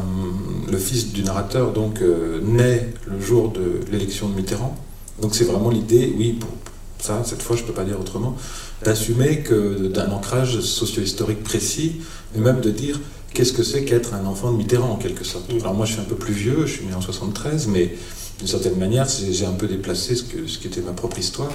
le 0.70 0.78
fils 0.78 1.12
du 1.12 1.22
narrateur 1.22 1.72
donc 1.72 2.00
euh, 2.00 2.40
naît 2.42 2.92
le 3.06 3.20
jour 3.20 3.50
de 3.50 3.80
l'élection 3.90 4.28
de 4.28 4.34
Mitterrand, 4.34 4.76
donc 5.20 5.34
c'est 5.34 5.44
vraiment 5.44 5.70
l'idée, 5.70 6.14
oui, 6.18 6.32
pour 6.32 6.50
ça, 6.98 7.22
cette 7.24 7.42
fois 7.42 7.56
je 7.56 7.62
ne 7.62 7.66
peux 7.66 7.72
pas 7.72 7.84
dire 7.84 8.00
autrement, 8.00 8.36
d'assumer 8.84 9.40
que 9.40 9.88
d'un 9.88 10.10
ancrage 10.10 10.60
socio-historique 10.60 11.42
précis, 11.42 12.00
et 12.36 12.40
même 12.40 12.60
de 12.60 12.70
dire 12.70 13.00
qu'est-ce 13.32 13.52
que 13.52 13.62
c'est 13.62 13.84
qu'être 13.84 14.14
un 14.14 14.24
enfant 14.26 14.52
de 14.52 14.56
Mitterrand 14.56 14.90
en 14.90 14.96
quelque 14.96 15.24
sorte. 15.24 15.50
Alors 15.60 15.74
moi 15.74 15.86
je 15.86 15.92
suis 15.92 16.00
un 16.00 16.04
peu 16.04 16.16
plus 16.16 16.34
vieux, 16.34 16.66
je 16.66 16.72
suis 16.72 16.86
né 16.86 16.94
en 16.94 17.00
73, 17.00 17.68
mais 17.68 17.94
d'une 18.38 18.48
certaine 18.48 18.76
manière 18.76 19.06
j'ai 19.08 19.46
un 19.46 19.52
peu 19.52 19.66
déplacé 19.66 20.14
ce, 20.14 20.22
que, 20.24 20.46
ce 20.46 20.58
qui 20.58 20.66
était 20.66 20.80
ma 20.80 20.92
propre 20.92 21.18
histoire. 21.18 21.52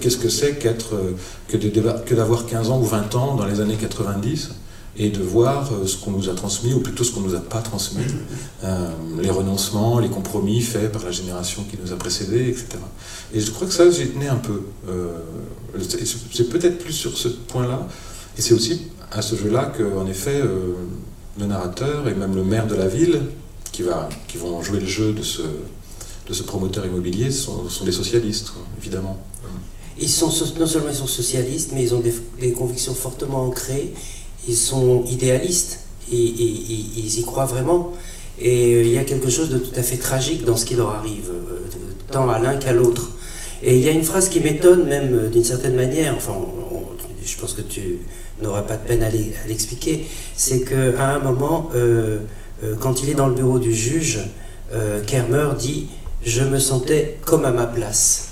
Qu'est-ce 0.00 0.18
que 0.18 0.28
c'est 0.28 0.56
qu'être 0.56 0.94
euh, 0.94 1.16
que 1.48 2.14
d'avoir 2.14 2.46
15 2.46 2.70
ans 2.70 2.78
ou 2.80 2.84
20 2.84 3.14
ans 3.16 3.34
dans 3.34 3.44
les 3.44 3.60
années 3.60 3.74
90 3.74 4.50
et 4.96 5.10
de 5.10 5.22
voir 5.22 5.70
euh, 5.72 5.86
ce 5.86 5.96
qu'on 5.96 6.10
nous 6.10 6.28
a 6.28 6.34
transmis, 6.34 6.72
ou 6.72 6.80
plutôt 6.80 7.04
ce 7.04 7.12
qu'on 7.12 7.20
ne 7.20 7.28
nous 7.28 7.34
a 7.34 7.40
pas 7.40 7.60
transmis, 7.60 8.04
euh, 8.64 8.90
les 9.20 9.30
renoncements, 9.30 9.98
les 9.98 10.08
compromis 10.08 10.60
faits 10.60 10.92
par 10.92 11.04
la 11.04 11.12
génération 11.12 11.64
qui 11.70 11.78
nous 11.82 11.92
a 11.92 11.96
précédés, 11.96 12.48
etc. 12.48 12.66
Et 13.32 13.40
je 13.40 13.50
crois 13.50 13.66
que 13.66 13.72
ça, 13.72 13.90
j'y 13.90 14.08
tenais 14.08 14.28
un 14.28 14.36
peu. 14.36 14.62
c'est 16.32 16.48
peut-être 16.48 16.78
plus 16.78 16.92
sur 16.92 17.16
ce 17.16 17.28
point-là, 17.28 17.86
et 18.36 18.42
c'est 18.42 18.54
aussi 18.54 18.88
à 19.12 19.22
ce 19.22 19.36
jeu-là 19.36 19.72
qu'en 19.76 20.06
effet, 20.06 20.42
le 21.38 21.46
narrateur 21.46 22.08
et 22.08 22.14
même 22.14 22.34
le 22.34 22.44
maire 22.44 22.66
de 22.66 22.74
la 22.74 22.88
ville, 22.88 23.22
qui, 23.72 23.82
va, 23.82 24.08
qui 24.28 24.36
vont 24.36 24.62
jouer 24.62 24.80
le 24.80 24.86
jeu 24.86 25.12
de 25.12 25.22
ce, 25.22 25.42
de 25.42 26.32
ce 26.32 26.42
promoteur 26.42 26.84
immobilier, 26.86 27.30
sont, 27.30 27.68
sont 27.68 27.84
des 27.84 27.92
socialistes, 27.92 28.52
évidemment. 28.78 29.18
Ils 29.98 30.08
sont, 30.08 30.32
non 30.58 30.66
seulement 30.66 30.88
ils 30.88 30.96
sont 30.96 31.06
socialistes, 31.06 31.70
mais 31.74 31.82
ils 31.82 31.94
ont 31.94 32.00
des, 32.00 32.52
convictions 32.52 32.94
fortement 32.94 33.44
ancrées, 33.44 33.92
ils 34.48 34.56
sont 34.56 35.04
idéalistes, 35.04 35.80
ils 36.10 37.18
y 37.18 37.24
croient 37.24 37.46
vraiment. 37.46 37.92
Et 38.40 38.74
euh, 38.74 38.82
il 38.82 38.88
y 38.88 38.98
a 38.98 39.04
quelque 39.04 39.28
chose 39.28 39.50
de 39.50 39.58
tout 39.58 39.78
à 39.78 39.82
fait 39.82 39.98
tragique 39.98 40.44
dans 40.44 40.56
ce 40.56 40.64
qui 40.64 40.74
leur 40.74 40.90
arrive, 40.90 41.28
euh, 41.30 41.58
tant 42.10 42.28
à 42.30 42.38
l'un 42.38 42.56
qu'à 42.56 42.72
l'autre. 42.72 43.10
Et 43.62 43.76
il 43.76 43.84
y 43.84 43.88
a 43.88 43.92
une 43.92 44.02
phrase 44.02 44.30
qui 44.30 44.40
m'étonne 44.40 44.86
même 44.86 45.14
euh, 45.14 45.28
d'une 45.28 45.44
certaine 45.44 45.74
manière, 45.74 46.14
enfin, 46.16 46.32
je 47.22 47.38
pense 47.38 47.52
que 47.52 47.60
tu, 47.60 47.98
n'aura 48.40 48.62
pas 48.62 48.76
de 48.76 48.86
peine 48.86 49.02
à 49.02 49.10
l'expliquer, 49.46 50.06
c'est 50.34 50.64
qu'à 50.64 51.10
un 51.10 51.18
moment, 51.18 51.70
quand 52.80 53.02
il 53.02 53.10
est 53.10 53.14
dans 53.14 53.28
le 53.28 53.34
bureau 53.34 53.58
du 53.58 53.74
juge, 53.74 54.20
euh, 54.72 55.02
Kermer 55.04 55.48
dit 55.58 55.88
Je 56.24 56.42
me 56.42 56.58
sentais 56.58 57.18
comme 57.24 57.44
à 57.44 57.50
ma 57.50 57.66
place. 57.66 58.28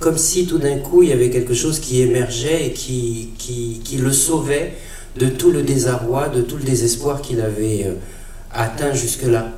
Comme 0.00 0.16
si 0.16 0.46
tout 0.46 0.58
d'un 0.58 0.78
coup 0.78 1.02
il 1.02 1.08
y 1.08 1.12
avait 1.12 1.30
quelque 1.30 1.54
chose 1.54 1.80
qui 1.80 2.02
émergeait 2.02 2.66
et 2.66 2.72
qui, 2.72 3.30
qui, 3.38 3.96
le 3.98 4.12
sauvait 4.12 4.74
de 5.18 5.26
tout 5.26 5.50
le 5.50 5.62
désarroi, 5.62 6.28
de 6.28 6.42
tout 6.42 6.56
le 6.56 6.64
désespoir 6.64 7.22
qu'il 7.22 7.40
avait 7.40 7.96
atteint 8.52 8.92
jusque-là. 8.92 9.52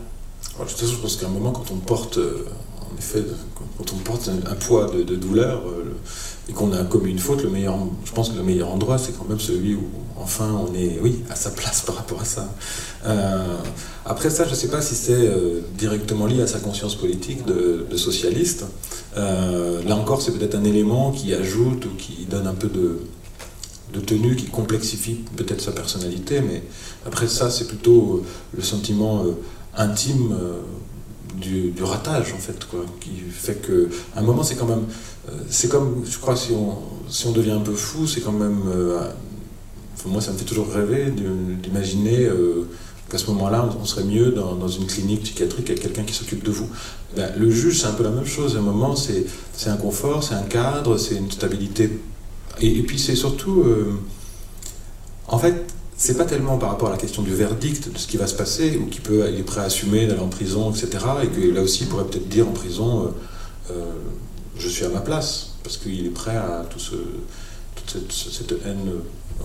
Je 0.67 0.97
pense 0.97 1.17
qu'à 1.17 1.27
un 1.27 1.31
moment, 1.31 1.53
quand 1.53 1.71
on 1.73 1.77
porte, 1.77 2.19
en 2.19 2.99
effet, 2.99 3.23
quand 3.77 3.93
on 3.93 3.99
porte 3.99 4.29
un, 4.29 4.55
poids 4.55 4.91
de, 4.91 5.15
douleur, 5.15 5.63
et 6.49 6.53
qu'on 6.53 6.73
a 6.73 6.83
commis 6.85 7.11
une 7.11 7.19
faute, 7.19 7.43
le 7.43 7.51
meilleur, 7.51 7.77
je 8.05 8.13
pense 8.13 8.31
que 8.31 8.37
le 8.37 8.43
meilleur 8.43 8.69
endroit, 8.69 8.97
c'est 8.97 9.17
quand 9.17 9.29
même 9.29 9.39
celui 9.39 9.75
où, 9.75 9.85
enfin, 10.17 10.51
on 10.67 10.75
est, 10.75 10.99
oui, 11.03 11.23
à 11.31 11.35
sa 11.35 11.51
place 11.51 11.83
par 11.87 11.97
rapport 11.97 12.23
à 12.23 12.25
ça. 12.25 12.53
Euh, 13.07 13.57
après 14.07 14.31
ça, 14.31 14.45
je 14.45 14.51
ne 14.51 14.55
sais 14.55 14.69
pas 14.69 14.81
si 14.81 14.95
c'est 14.95 15.13
euh, 15.13 15.61
directement 15.77 16.27
lié 16.27 16.43
à 16.43 16.47
sa 16.47 16.59
conscience 16.59 16.95
politique 16.95 17.45
de, 17.45 17.85
socialiste. 17.97 18.65
Euh, 19.17 19.83
là 19.85 19.97
encore, 19.97 20.23
c'est 20.23 20.33
peut-être 20.33 20.55
un 20.55 20.65
élément 20.65 21.11
qui 21.11 21.35
ajoute 21.35 21.85
ou 21.85 21.91
qui 21.99 22.25
donne 22.25 22.47
un 22.47 22.55
peu 22.55 22.69
de, 22.69 22.99
de 23.93 24.01
tenue 24.01 24.37
qui 24.37 24.47
complexifie 24.47 25.21
peut-être 25.37 25.61
sa 25.61 25.73
personnalité, 25.73 26.41
mais 26.41 26.63
après 27.07 27.29
ça, 27.29 27.51
c'est 27.51 27.67
plutôt 27.67 28.23
le 28.57 28.63
sentiment 28.63 29.25
intime 29.77 30.35
du, 31.35 31.73
ratage, 31.81 32.33
en 32.35 32.39
fait, 32.39 32.65
quoi, 32.67 32.85
qui 33.01 33.13
fait 33.31 33.63
que, 33.63 33.89
un 34.17 34.23
moment, 34.23 34.43
c'est 34.43 34.57
quand 34.57 34.67
même, 34.67 34.85
c'est 35.49 35.69
comme, 35.69 36.05
je 36.09 36.19
crois, 36.19 36.37
si 36.37 36.53
on, 36.53 36.79
si 37.09 37.27
on 37.27 37.33
devient 37.33 37.53
un 37.53 37.61
peu 37.61 37.73
fou, 37.73 38.07
c'est 38.07 38.21
quand 38.21 38.33
même, 38.33 38.61
moi, 40.07 40.21
ça 40.21 40.33
me 40.33 40.37
fait 40.37 40.45
toujours 40.45 40.71
rêver 40.71 41.11
d'imaginer 41.63 42.29
qu'à 43.11 43.19
ce 43.19 43.27
moment-là, 43.31 43.69
on 43.81 43.85
serait 43.85 44.05
mieux 44.05 44.33
dans, 44.33 44.69
une 44.69 44.87
clinique 44.87 45.23
psychiatrique 45.23 45.71
avec 45.71 45.83
quelqu'un 45.83 46.03
qui 46.03 46.15
s'occupe 46.15 46.45
de 46.45 46.51
vous. 46.51 46.69
Ben, 47.17 47.31
le 47.39 47.51
juge, 47.51 47.81
c'est 47.81 47.87
un 47.87 47.93
peu 47.93 48.05
la 48.05 48.11
même 48.11 48.27
chose. 48.27 48.57
À 48.57 48.59
un 48.59 48.63
moment, 48.63 48.95
c'est 48.97 49.25
un 49.67 49.77
confort, 49.77 50.23
c'est 50.23 50.35
un 50.35 50.43
cadre, 50.43 50.99
c'est 50.99 51.17
une 51.17 51.31
stabilité. 51.31 51.91
Et, 52.61 52.83
puis, 52.83 52.99
c'est 52.99 53.17
surtout. 53.17 53.63
Euh, 53.63 53.95
en 55.29 55.39
fait, 55.39 55.67
c'est 55.97 56.17
pas 56.17 56.25
tellement 56.25 56.59
par 56.59 56.71
rapport 56.71 56.89
à 56.89 56.93
la 56.93 56.97
question 56.97 57.23
du 57.23 57.35
verdict, 57.35 57.93
de 57.93 57.99
ce 57.99 58.07
qui 58.07 58.17
va 58.17 58.27
se 58.27 58.35
passer, 58.35 58.77
ou 58.77 58.87
qui 58.87 59.01
peut, 59.01 59.29
il 59.33 59.39
est 59.39 59.43
prêt 59.43 59.61
à 59.61 59.65
assumer 59.65 60.07
d'aller 60.07 60.21
en 60.21 60.29
prison, 60.29 60.71
etc. 60.71 61.05
Et 61.23 61.29
que 61.29 61.55
là 61.55 61.63
aussi, 61.63 61.85
il 61.85 61.89
pourrait 61.89 62.05
peut-être 62.05 62.29
dire 62.29 62.49
en 62.49 62.53
prison 62.53 63.05
euh, 63.05 63.73
euh, 63.73 63.85
Je 64.59 64.69
suis 64.69 64.85
à 64.85 64.89
ma 64.89 65.01
place, 65.01 65.55
parce 65.63 65.77
qu'il 65.77 66.07
est 66.07 66.11
prêt 66.11 66.37
à 66.37 66.67
tout 66.71 66.79
ce, 66.79 66.95
toute 67.75 68.13
cette 68.13 68.53
haine 68.65 68.91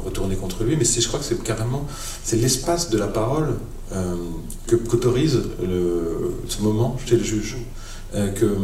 retourner 0.03 0.35
contre 0.35 0.63
lui, 0.63 0.75
mais 0.75 0.85
je 0.85 1.07
crois 1.07 1.19
que 1.19 1.25
c'est 1.25 1.41
carrément 1.43 1.85
c'est 2.23 2.37
l'espace 2.37 2.89
de 2.89 2.97
la 2.97 3.05
parole 3.05 3.53
que 4.65 4.75
qu'autorise 4.75 5.39
ce 6.47 6.61
moment 6.63 6.97
chez 7.05 7.15
le 7.15 7.23
juge. 7.23 7.57
Que 8.11 8.57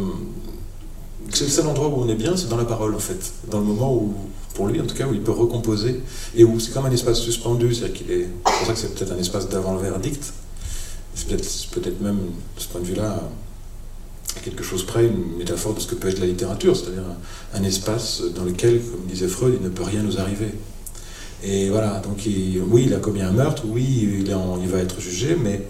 c'est 1.33 1.45
le 1.45 1.49
seul 1.49 1.67
endroit 1.67 1.87
où 1.87 2.01
on 2.01 2.09
est 2.09 2.15
bien, 2.15 2.35
c'est 2.35 2.49
dans 2.49 2.57
la 2.57 2.65
parole 2.65 2.95
en 2.95 2.99
fait, 2.99 3.33
dans 3.49 3.59
le 3.59 3.65
moment 3.65 3.93
où, 3.93 4.13
pour 4.59 4.67
lui 4.67 4.81
en 4.81 4.85
tout 4.85 4.95
cas, 4.95 5.07
où 5.07 5.13
il 5.13 5.21
peut 5.21 5.31
recomposer 5.31 6.01
et 6.35 6.43
où 6.43 6.59
c'est 6.59 6.73
comme 6.73 6.85
un 6.85 6.91
espace 6.91 7.21
suspendu, 7.21 7.73
c'est-à-dire 7.73 7.95
qu'il 7.95 8.11
est, 8.11 8.27
pour 8.43 8.67
ça 8.67 8.73
que 8.73 8.79
c'est 8.79 8.93
peut-être 8.93 9.13
un 9.13 9.17
espace 9.17 9.47
d'avant 9.47 9.73
le 9.73 9.79
verdict. 9.79 10.33
C'est 11.15 11.27
peut-être 11.27 11.49
peut-être 11.71 12.01
même 12.01 12.17
de 12.17 12.61
ce 12.61 12.67
point 12.67 12.81
de 12.81 12.85
vue-là 12.85 13.23
quelque 14.43 14.61
chose 14.61 14.85
près 14.85 15.05
une 15.05 15.37
métaphore 15.37 15.75
de 15.75 15.79
ce 15.79 15.87
que 15.87 15.95
peut 15.95 16.09
être 16.09 16.19
la 16.19 16.25
littérature, 16.25 16.75
c'est-à-dire 16.75 17.05
un, 17.53 17.63
espace 17.63 18.21
dans 18.35 18.43
lequel, 18.43 18.81
comme 18.81 19.05
disait 19.07 19.29
Freud, 19.29 19.55
il 19.57 19.63
ne 19.63 19.69
peut 19.69 19.83
rien 19.83 20.03
nous 20.03 20.19
arriver. 20.19 20.51
Et 21.41 21.69
voilà, 21.69 22.01
donc 22.01 22.17
oui, 22.25 22.83
il 22.85 22.93
a 22.93 22.99
commis 22.99 23.21
un 23.21 23.31
meurtre, 23.31 23.63
oui, 23.65 23.85
il, 24.01 24.27
il, 24.27 24.67
va 24.67 24.79
être 24.79 24.99
jugé, 24.99 25.37
mais 25.41 25.61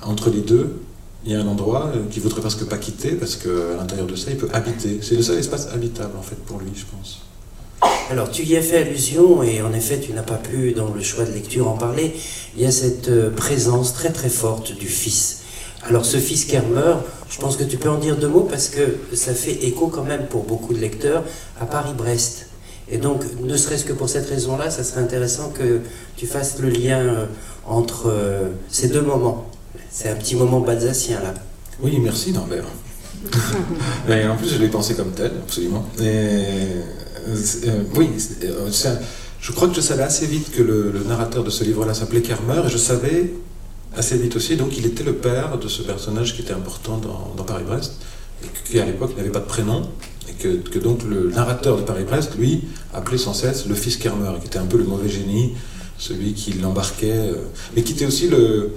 entre 0.00 0.30
les 0.30 0.42
deux, 0.42 0.80
il 1.24 1.32
y 1.32 1.34
a 1.34 1.40
un 1.40 1.48
endroit 1.48 1.90
qu'il 2.12 2.22
voudrait 2.22 2.42
presque 2.42 2.66
pas 2.66 2.78
quitter 2.78 3.16
parce 3.16 3.34
qu'à 3.34 3.74
l'intérieur 3.76 4.06
de 4.06 4.14
ça, 4.14 4.30
il 4.30 4.36
peut 4.36 4.48
habiter. 4.52 5.00
C'est 5.02 5.16
le 5.16 5.22
seul 5.22 5.38
espace 5.38 5.66
habitable 5.72 6.16
en 6.16 6.22
fait 6.22 6.36
pour 6.36 6.60
lui, 6.60 6.70
je 6.76 6.84
pense. 6.84 7.27
Alors 8.10 8.30
tu 8.30 8.42
y 8.42 8.56
as 8.56 8.62
fait 8.62 8.78
allusion 8.78 9.42
et 9.42 9.60
en 9.60 9.72
effet 9.72 10.00
tu 10.00 10.12
n'as 10.12 10.22
pas 10.22 10.36
pu 10.36 10.72
dans 10.72 10.92
le 10.92 11.02
choix 11.02 11.24
de 11.24 11.32
lecture 11.32 11.68
en 11.68 11.76
parler. 11.76 12.14
Il 12.56 12.62
y 12.62 12.66
a 12.66 12.70
cette 12.70 13.08
euh, 13.08 13.30
présence 13.30 13.92
très 13.92 14.10
très 14.10 14.30
forte 14.30 14.72
du 14.72 14.86
fils. 14.86 15.42
Alors 15.84 16.06
ce 16.06 16.16
fils 16.16 16.46
Kermer, 16.46 16.94
je 17.30 17.38
pense 17.38 17.56
que 17.56 17.64
tu 17.64 17.76
peux 17.76 17.90
en 17.90 17.98
dire 17.98 18.16
deux 18.16 18.28
mots 18.28 18.48
parce 18.50 18.68
que 18.68 18.96
ça 19.12 19.34
fait 19.34 19.64
écho 19.64 19.88
quand 19.88 20.04
même 20.04 20.26
pour 20.26 20.44
beaucoup 20.44 20.72
de 20.72 20.78
lecteurs 20.78 21.22
à 21.60 21.66
Paris-Brest. 21.66 22.46
Et 22.90 22.96
donc, 22.96 23.22
ne 23.42 23.56
serait-ce 23.56 23.84
que 23.84 23.92
pour 23.92 24.08
cette 24.08 24.28
raison-là, 24.28 24.70
ça 24.70 24.82
serait 24.82 25.02
intéressant 25.02 25.50
que 25.50 25.80
tu 26.16 26.26
fasses 26.26 26.58
le 26.58 26.70
lien 26.70 27.00
euh, 27.00 27.26
entre 27.66 28.08
euh, 28.08 28.48
ces 28.70 28.88
deux 28.88 29.02
moments. 29.02 29.46
C'est 29.90 30.08
un 30.08 30.14
petit 30.14 30.34
moment 30.34 30.60
balsacien 30.60 31.20
là. 31.20 31.34
Oui, 31.80 31.98
merci 32.02 32.32
Norbert. 32.32 32.64
En 34.08 34.36
plus, 34.36 34.48
je 34.48 34.58
l'ai 34.58 34.68
pensé 34.68 34.94
comme 34.94 35.10
tel, 35.10 35.32
absolument. 35.42 35.84
Euh, 37.28 37.82
oui, 37.96 38.10
je 39.40 39.52
crois 39.52 39.68
que 39.68 39.74
je 39.74 39.80
savais 39.80 40.02
assez 40.02 40.26
vite 40.26 40.50
que 40.50 40.62
le, 40.62 40.92
narrateur 41.06 41.44
de 41.44 41.50
ce 41.50 41.64
livre-là 41.64 41.94
s'appelait 41.94 42.22
Kermer, 42.22 42.62
et 42.66 42.68
je 42.68 42.78
savais 42.78 43.32
assez 43.96 44.18
vite 44.18 44.36
aussi, 44.36 44.56
donc 44.56 44.76
il 44.76 44.86
était 44.86 45.04
le 45.04 45.14
père 45.14 45.58
de 45.58 45.68
ce 45.68 45.82
personnage 45.82 46.34
qui 46.34 46.42
était 46.42 46.52
important 46.52 47.00
dans, 47.36 47.44
Paris-Brest, 47.44 47.94
et 48.44 48.46
qui 48.64 48.80
à 48.80 48.84
l'époque 48.84 49.16
n'avait 49.16 49.30
pas 49.30 49.40
de 49.40 49.46
prénom, 49.46 49.88
que, 50.38 50.78
donc 50.78 51.02
le 51.04 51.30
narrateur 51.30 51.76
de 51.76 51.82
Paris-Brest, 51.82 52.32
lui, 52.38 52.64
appelait 52.92 53.18
sans 53.18 53.34
cesse 53.34 53.66
le 53.66 53.74
fils 53.74 53.96
Kermer, 53.96 54.32
qui 54.40 54.46
était 54.46 54.58
un 54.58 54.66
peu 54.66 54.78
le 54.78 54.84
mauvais 54.84 55.08
génie, 55.08 55.54
celui 55.98 56.32
qui 56.34 56.52
l'embarquait, 56.52 57.10
euh, 57.12 57.34
mais 57.74 57.82
qui 57.82 57.92
était 57.92 58.06
aussi 58.06 58.28
le... 58.28 58.72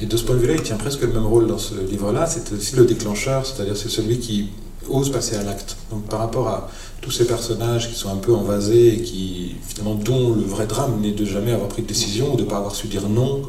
Et 0.00 0.06
de 0.06 0.16
ce 0.16 0.24
point 0.24 0.34
de 0.34 0.40
vue-là, 0.40 0.54
il 0.54 0.62
tient 0.62 0.76
presque 0.76 1.02
le 1.02 1.12
même 1.12 1.26
rôle 1.26 1.46
dans 1.46 1.58
ce 1.58 1.74
livre-là, 1.74 2.26
c'est 2.26 2.52
aussi 2.52 2.76
le 2.76 2.84
déclencheur, 2.84 3.46
c'est-à-dire 3.46 3.76
c'est 3.76 3.88
celui 3.88 4.18
qui 4.18 4.50
ose 4.88 5.10
passer 5.10 5.36
à 5.36 5.42
l'acte. 5.42 5.76
Donc 5.90 6.06
par 6.06 6.20
rapport 6.20 6.48
à 6.48 6.70
tous 7.02 7.10
ces 7.10 7.26
personnages 7.26 7.90
qui 7.90 7.98
sont 7.98 8.10
un 8.10 8.16
peu 8.16 8.32
envasés 8.32 8.94
et 8.94 9.02
qui, 9.02 9.56
finalement, 9.66 9.96
dont 9.96 10.34
le 10.34 10.42
vrai 10.42 10.66
drame 10.66 11.00
n'est 11.00 11.10
de 11.10 11.24
jamais 11.24 11.50
avoir 11.50 11.68
pris 11.68 11.82
de 11.82 11.88
décision 11.88 12.32
ou 12.32 12.36
de 12.36 12.44
ne 12.44 12.48
pas 12.48 12.56
avoir 12.56 12.74
su 12.74 12.86
dire 12.86 13.08
non, 13.08 13.42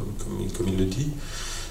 comme, 0.58 0.68
il, 0.68 0.78
le 0.78 0.86
dit, 0.86 1.10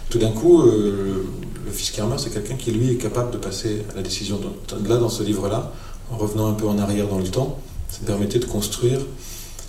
tout 0.08 0.18
d'un 0.18 0.30
coup, 0.30 0.62
euh, 0.62 1.24
le 1.66 1.72
fils 1.72 1.90
Kermer, 1.90 2.16
c'est 2.18 2.32
quelqu'un 2.32 2.54
qui, 2.54 2.70
lui, 2.70 2.92
est 2.92 2.96
capable 2.96 3.32
de 3.32 3.36
passer 3.36 3.82
à 3.92 3.96
la 3.96 4.02
décision. 4.02 4.40
Là, 4.88 4.96
dans 4.96 5.08
ce 5.08 5.24
livre-là, 5.24 5.72
en 6.12 6.16
revenant 6.16 6.48
un 6.48 6.52
peu 6.52 6.66
en 6.66 6.78
arrière 6.78 7.08
dans 7.08 7.18
le 7.18 7.28
temps, 7.28 7.58
ça 7.88 7.98
me 8.02 8.06
permettait 8.06 8.38
de 8.38 8.44
construire 8.44 9.00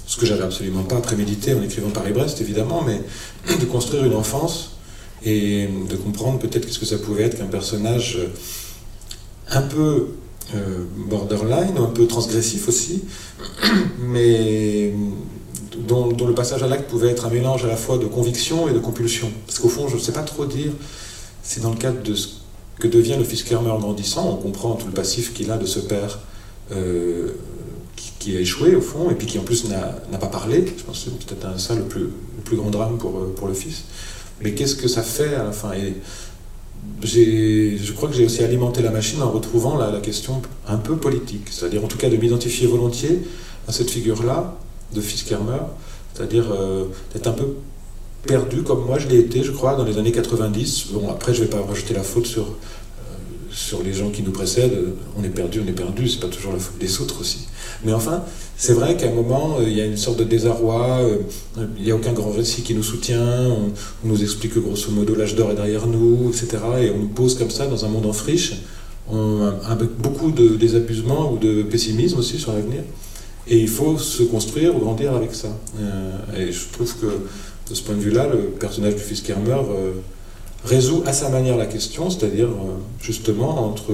ce 0.06 0.18
que 0.18 0.28
j'avais 0.28 0.44
absolument 0.44 0.84
pas 0.84 1.02
prémédité 1.02 1.56
en 1.56 1.64
écrivant 1.64 1.90
Paris-Brest, 1.90 2.42
évidemment, 2.42 2.84
mais 2.86 3.02
de 3.60 3.66
construire 3.66 4.06
une 4.06 4.14
enfance 4.14 4.74
et 5.26 5.68
de 5.90 5.96
comprendre 5.96 6.38
peut-être 6.38 6.68
qu'est-ce 6.68 6.80
que 6.80 6.86
ça 6.86 7.00
pouvait 7.00 7.24
être 7.24 7.40
qu'un 7.40 7.46
personnage 7.46 8.20
un 9.50 9.62
peu 9.64 10.10
borderline, 11.10 11.78
un 11.78 11.88
peu 11.88 12.06
transgressif 12.08 12.68
aussi, 12.68 13.04
mais 14.00 14.94
dont, 15.78 16.10
le 16.10 16.34
passage 16.34 16.64
à 16.64 16.68
l'acte 16.68 16.90
pouvait 16.90 17.10
être 17.10 17.26
un 17.26 17.30
mélange 17.30 17.66
à 17.66 17.68
la 17.68 17.76
fois 17.76 17.98
de 17.98 18.06
conviction 18.06 18.68
et 18.68 18.74
de 18.74 18.80
compulsion. 18.80 19.32
Parce 19.46 19.60
qu'au 19.60 19.70
fond, 19.70 19.88
je 19.88 19.96
ne 19.96 20.00
sais 20.00 20.12
pas 20.12 20.22
trop 20.22 20.46
dire 20.46 20.72
c'est 21.42 21.62
dans 21.62 21.72
le 21.72 21.78
cadre 21.78 22.02
de 22.02 22.16
ce 22.16 22.28
que 22.80 22.88
devient 22.88 23.16
le 23.18 23.24
fils 23.24 23.44
Kermer 23.44 23.70
en 23.70 23.80
grandissant, 23.80 24.30
on 24.30 24.36
comprend 24.42 24.76
tout 24.76 24.88
le 24.88 24.94
passif 24.94 25.34
qu'il 25.34 25.52
a 25.52 25.58
de 25.58 25.66
ce 25.66 25.80
père 25.80 26.20
euh, 26.72 27.34
qui, 28.20 28.36
a 28.36 28.40
échoué 28.40 28.76
au 28.76 28.82
fond, 28.82 29.12
et 29.12 29.16
puis 29.16 29.28
qui 29.28 29.38
en 29.38 29.44
plus 29.44 29.66
n'a 29.70 30.18
pas 30.18 30.28
parlé. 30.28 30.66
Je 30.78 30.84
pense 30.84 31.04
que 31.04 31.10
c'est 31.12 31.36
peut-être 31.36 31.60
ça 31.60 31.76
le 31.76 31.84
plus, 31.84 32.10
grand 32.56 32.70
drame 32.70 32.98
pour, 32.98 33.18
euh, 33.18 33.34
pour 33.36 33.48
le 33.48 33.54
fils. 33.54 33.84
Mais 34.42 34.54
qu'est-ce 34.54 34.76
que 34.76 34.88
ça 34.88 35.04
fait 35.04 35.36
à 35.36 35.44
la 35.44 35.52
fin? 35.52 35.72
Je 37.04 37.92
crois 37.94 38.10
que 38.10 38.16
j'ai 38.16 38.26
aussi 38.26 38.44
alimenté 38.44 38.82
la 38.82 38.92
machine 38.92 39.22
en 39.22 39.32
retrouvant 39.32 39.78
la, 39.78 40.00
question 40.00 40.42
un 40.68 40.78
peu 40.78 40.96
politique, 40.96 41.48
c'est-à-dire 41.50 41.84
en 41.84 41.88
tout 41.88 41.98
cas 41.98 42.10
de 42.10 42.18
m'identifier 42.18 42.68
volontiers 42.68 43.22
à 43.68 43.72
cette 43.72 43.90
figure-là 43.90 44.58
de 44.94 45.02
fils 45.02 45.24
Kermer, 45.24 45.62
c'est-à-dire 46.14 46.46
euh, 46.52 46.86
d'être 47.14 47.28
un 47.28 47.32
peu 47.32 47.56
perdu 48.26 48.64
comme 48.64 48.86
moi 48.86 49.00
je 49.00 49.08
l'ai 49.08 49.20
été, 49.20 49.44
je 49.44 49.52
crois, 49.52 49.76
dans 49.76 49.84
les 49.84 49.98
années 49.98 50.12
90. 50.12 50.88
Bon, 50.92 51.10
après, 51.10 51.34
je 51.34 51.42
ne 51.42 51.46
vais 51.46 51.52
pas 51.52 51.62
rejeter 51.62 51.94
la 51.94 52.04
faute 52.04 52.26
sur, 52.26 52.56
sur 53.54 53.84
les 53.84 53.94
gens 53.94 54.10
qui 54.10 54.24
nous 54.24 54.32
précèdent. 54.32 54.78
On 55.18 55.24
est 55.24 55.30
perdu, 55.30 55.62
on 55.64 55.68
est 55.68 55.74
perdu, 55.74 56.10
c'est 56.10 56.20
pas 56.20 56.28
toujours 56.28 56.54
la 56.54 56.60
faute 56.60 56.78
des 56.80 57.00
autres 57.02 57.22
aussi. 57.22 57.48
Mais 57.86 57.94
enfin, 57.94 58.24
c'est 58.58 58.74
vrai 58.74 58.98
qu'à 58.98 59.08
un 59.08 59.14
moment, 59.14 59.58
euh, 59.60 59.64
il 59.68 59.74
y 59.78 59.82
a 59.82 59.86
une 59.86 59.98
sorte 59.98 60.20
de 60.20 60.24
désarroi, 60.24 61.00
euh, 61.02 61.18
il 61.78 61.84
n'y 61.84 61.92
a 61.92 61.96
aucun 61.96 62.14
grand 62.14 62.32
récit 62.32 62.62
qui 62.62 62.74
nous 62.74 62.84
soutient, 62.84 63.24
on, 63.24 63.72
nous 64.08 64.22
explique 64.22 64.56
que 64.56 64.60
grosso 64.60 64.92
modo 64.92 65.16
l'âge 65.16 65.36
d'or 65.36 65.52
est 65.52 65.56
derrière 65.56 65.88
nous, 65.88 66.30
etc. 66.30 66.58
Et 66.82 66.90
on 66.92 67.00
nous 67.00 67.10
pose 67.10 67.38
comme 67.38 67.52
ça 67.52 67.68
dans 67.68 67.86
un 67.86 67.90
monde 67.90 68.06
en 68.06 68.14
friche, 68.14 68.54
avec 69.68 69.90
beaucoup 69.98 70.32
de 70.32 70.56
désabusement 70.56 71.34
ou 71.34 71.38
de 71.38 71.62
pessimisme 71.64 72.20
aussi 72.20 72.40
sur 72.40 72.54
l'avenir. 72.54 72.84
Et 73.48 73.60
il 73.60 73.68
faut 73.68 73.98
se 73.98 74.24
construire 74.24 74.76
ou 74.76 74.80
grandir 74.80 75.14
avec 75.14 75.36
ça. 75.36 75.50
et 76.38 76.52
je 76.52 76.62
trouve 76.72 76.96
que 76.96 77.08
de 77.70 77.76
ce 77.76 77.84
point 77.84 77.96
de 77.96 78.02
vue-là, 78.02 78.28
le 78.28 78.50
personnage 78.50 78.96
du 78.96 79.02
fils 79.02 79.22
Kermer 79.22 79.54
euh, 79.54 79.94
résout 80.66 81.04
à 81.06 81.14
sa 81.14 81.30
manière 81.30 81.58
la 81.58 81.66
question, 81.66 82.10
c'est-à-dire 82.10 82.48
euh, 82.48 82.78
justement 83.02 83.66
entre 83.66 83.94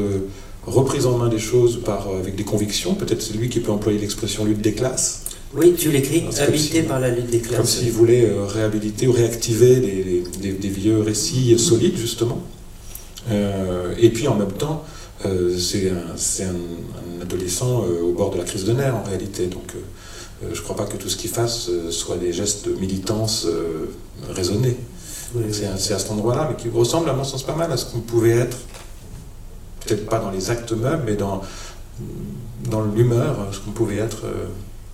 reprise 0.66 1.06
en 1.06 1.18
main 1.18 1.30
des 1.30 1.40
choses 1.40 1.82
par, 1.84 2.08
euh, 2.08 2.20
avec 2.20 2.36
des 2.36 2.44
convictions, 2.44 2.94
peut-être 2.96 3.22
c'est 3.22 3.34
lui 3.34 3.50
qui 3.50 3.60
peut 3.60 3.72
employer 3.72 4.00
l'expression 4.00 4.46
lutte 4.46 4.62
des 4.62 4.74
classes. 4.74 5.24
Oui, 5.56 5.74
tu 5.76 5.90
l'écris, 5.92 6.26
habité 6.40 6.84
par 6.84 7.00
la 7.00 7.10
lutte 7.10 7.32
des 7.32 7.40
classes. 7.40 7.58
Comme 7.58 7.66
s'il 7.66 7.92
voulait 7.92 8.32
réhabiliter 8.48 9.08
ou 9.08 9.12
réactiver 9.12 9.78
des, 9.78 10.52
des, 10.52 10.70
vieux 10.70 11.00
récits 11.00 11.58
solides, 11.58 11.98
justement. 11.98 12.40
et 13.32 14.10
puis 14.12 14.28
en 14.28 14.36
même 14.36 14.52
temps, 14.52 14.84
c'est 15.58 15.90
un, 15.90 16.46
un, 16.46 17.22
adolescent 17.24 17.84
au 18.04 18.12
bord 18.12 18.30
de 18.30 18.38
la 18.38 18.44
crise 18.44 18.66
de 18.66 18.74
nerfs 18.74 18.96
en 18.96 19.02
réalité. 19.02 19.48
Donc 19.48 19.74
euh, 20.44 20.48
je 20.54 20.60
ne 20.60 20.64
crois 20.64 20.76
pas 20.76 20.86
que 20.86 20.98
tout 20.98 21.10
ce 21.10 21.18
qu'il 21.18 21.30
fasse 21.30 21.70
euh, 21.70 21.92
soit 21.92 22.18
des 22.18 22.32
gestes 22.32 22.68
de 22.68 22.74
militance 22.74 23.48
euh, 25.36 25.76
c'est 25.78 25.94
à 25.94 26.00
cet 26.00 26.12
endroit-là, 26.12 26.48
mais 26.50 26.56
qui 26.56 26.70
ressemble 26.70 27.10
à 27.10 27.14
mon 27.14 27.24
sens 27.24 27.44
pas 27.44 27.56
mal 27.56 27.72
à 27.72 27.78
ce 27.78 27.86
qu'on 27.86 28.00
pouvait 28.00 28.38
être, 28.38 28.58
peut-être 29.86 30.06
pas 30.08 30.20
dans 30.20 30.32
les 30.32 30.50
actes 30.50 30.72
mêmes, 30.72 31.02
mais 31.06 31.16
dans, 31.16 31.42
dans 32.70 32.84
l'humeur, 32.84 33.48
ce 33.52 33.60
qu'on 33.60 33.72
pouvait 33.72 33.98
être 33.98 34.26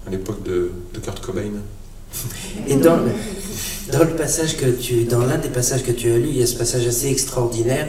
à 0.07 0.09
l'époque 0.09 0.43
de, 0.43 0.71
de, 0.93 0.99
Kurt 0.99 1.19
Cobain. 1.19 1.51
Et 2.67 2.75
dans, 2.75 2.99
dans 3.91 4.03
le 4.03 4.15
passage 4.15 4.57
que 4.57 4.65
tu, 4.65 5.03
dans 5.05 5.25
l'un 5.25 5.37
des 5.37 5.49
passages 5.49 5.83
que 5.83 5.91
tu 5.91 6.11
as 6.11 6.17
lu, 6.17 6.27
il 6.29 6.37
y 6.37 6.43
a 6.43 6.47
ce 6.47 6.55
passage 6.55 6.87
assez 6.87 7.09
extraordinaire 7.09 7.87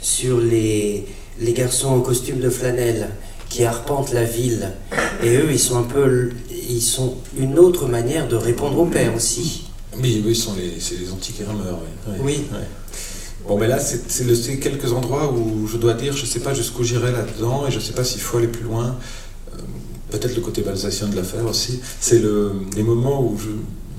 sur 0.00 0.40
les, 0.40 1.06
les 1.40 1.52
garçons 1.52 1.88
en 1.88 2.00
costume 2.00 2.40
de 2.40 2.50
flanelle 2.50 3.10
qui 3.48 3.64
arpentent 3.64 4.12
la 4.12 4.24
ville. 4.24 4.72
Et 5.22 5.36
eux, 5.36 5.48
ils 5.50 5.58
sont 5.58 5.78
un 5.78 5.82
peu 5.82 6.30
ils 6.68 6.82
sont 6.82 7.14
une 7.38 7.58
autre 7.58 7.86
manière 7.86 8.28
de 8.28 8.36
répondre 8.36 8.78
au 8.78 8.84
père 8.84 9.14
aussi. 9.14 9.67
Oui, 9.96 10.22
oui, 10.24 10.34
sont 10.34 10.54
les, 10.54 10.78
c'est 10.80 10.96
les 10.98 11.10
antiques 11.10 11.42
rameurs. 11.46 11.80
Oui. 12.20 12.42
oui. 12.52 12.58
Bon, 13.46 13.58
mais 13.58 13.66
là, 13.68 13.78
c'est 13.78 14.58
quelques 14.58 14.92
endroits 14.92 15.32
où 15.32 15.66
je 15.66 15.78
dois 15.78 15.94
dire, 15.94 16.14
je 16.14 16.22
ne 16.22 16.26
sais 16.26 16.40
pas 16.40 16.52
jusqu'où 16.52 16.84
j'irai 16.84 17.12
là-dedans, 17.12 17.66
et 17.66 17.70
je 17.70 17.76
ne 17.76 17.80
sais 17.80 17.94
pas 17.94 18.04
s'il 18.04 18.20
faut 18.20 18.38
aller 18.38 18.48
plus 18.48 18.64
loin. 18.64 18.96
Euh, 19.54 19.58
peut-être 20.10 20.34
le 20.34 20.42
côté 20.42 20.60
balsacien 20.62 21.08
de 21.08 21.16
l'affaire 21.16 21.46
aussi. 21.46 21.80
C'est 22.00 22.18
le, 22.18 22.52
les 22.76 22.82
moments 22.82 23.22
où 23.22 23.38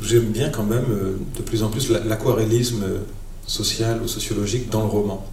j'aime 0.03 0.25
bien 0.25 0.49
quand 0.49 0.63
même 0.63 0.85
euh, 0.91 1.17
de 1.35 1.41
plus 1.41 1.63
en 1.63 1.69
plus 1.69 1.89
l'aquarellisme 1.89 2.83
social 3.47 4.01
ou 4.03 4.07
sociologique 4.07 4.69
dans 4.69 4.81
le 4.81 4.87
roman. 4.89 5.25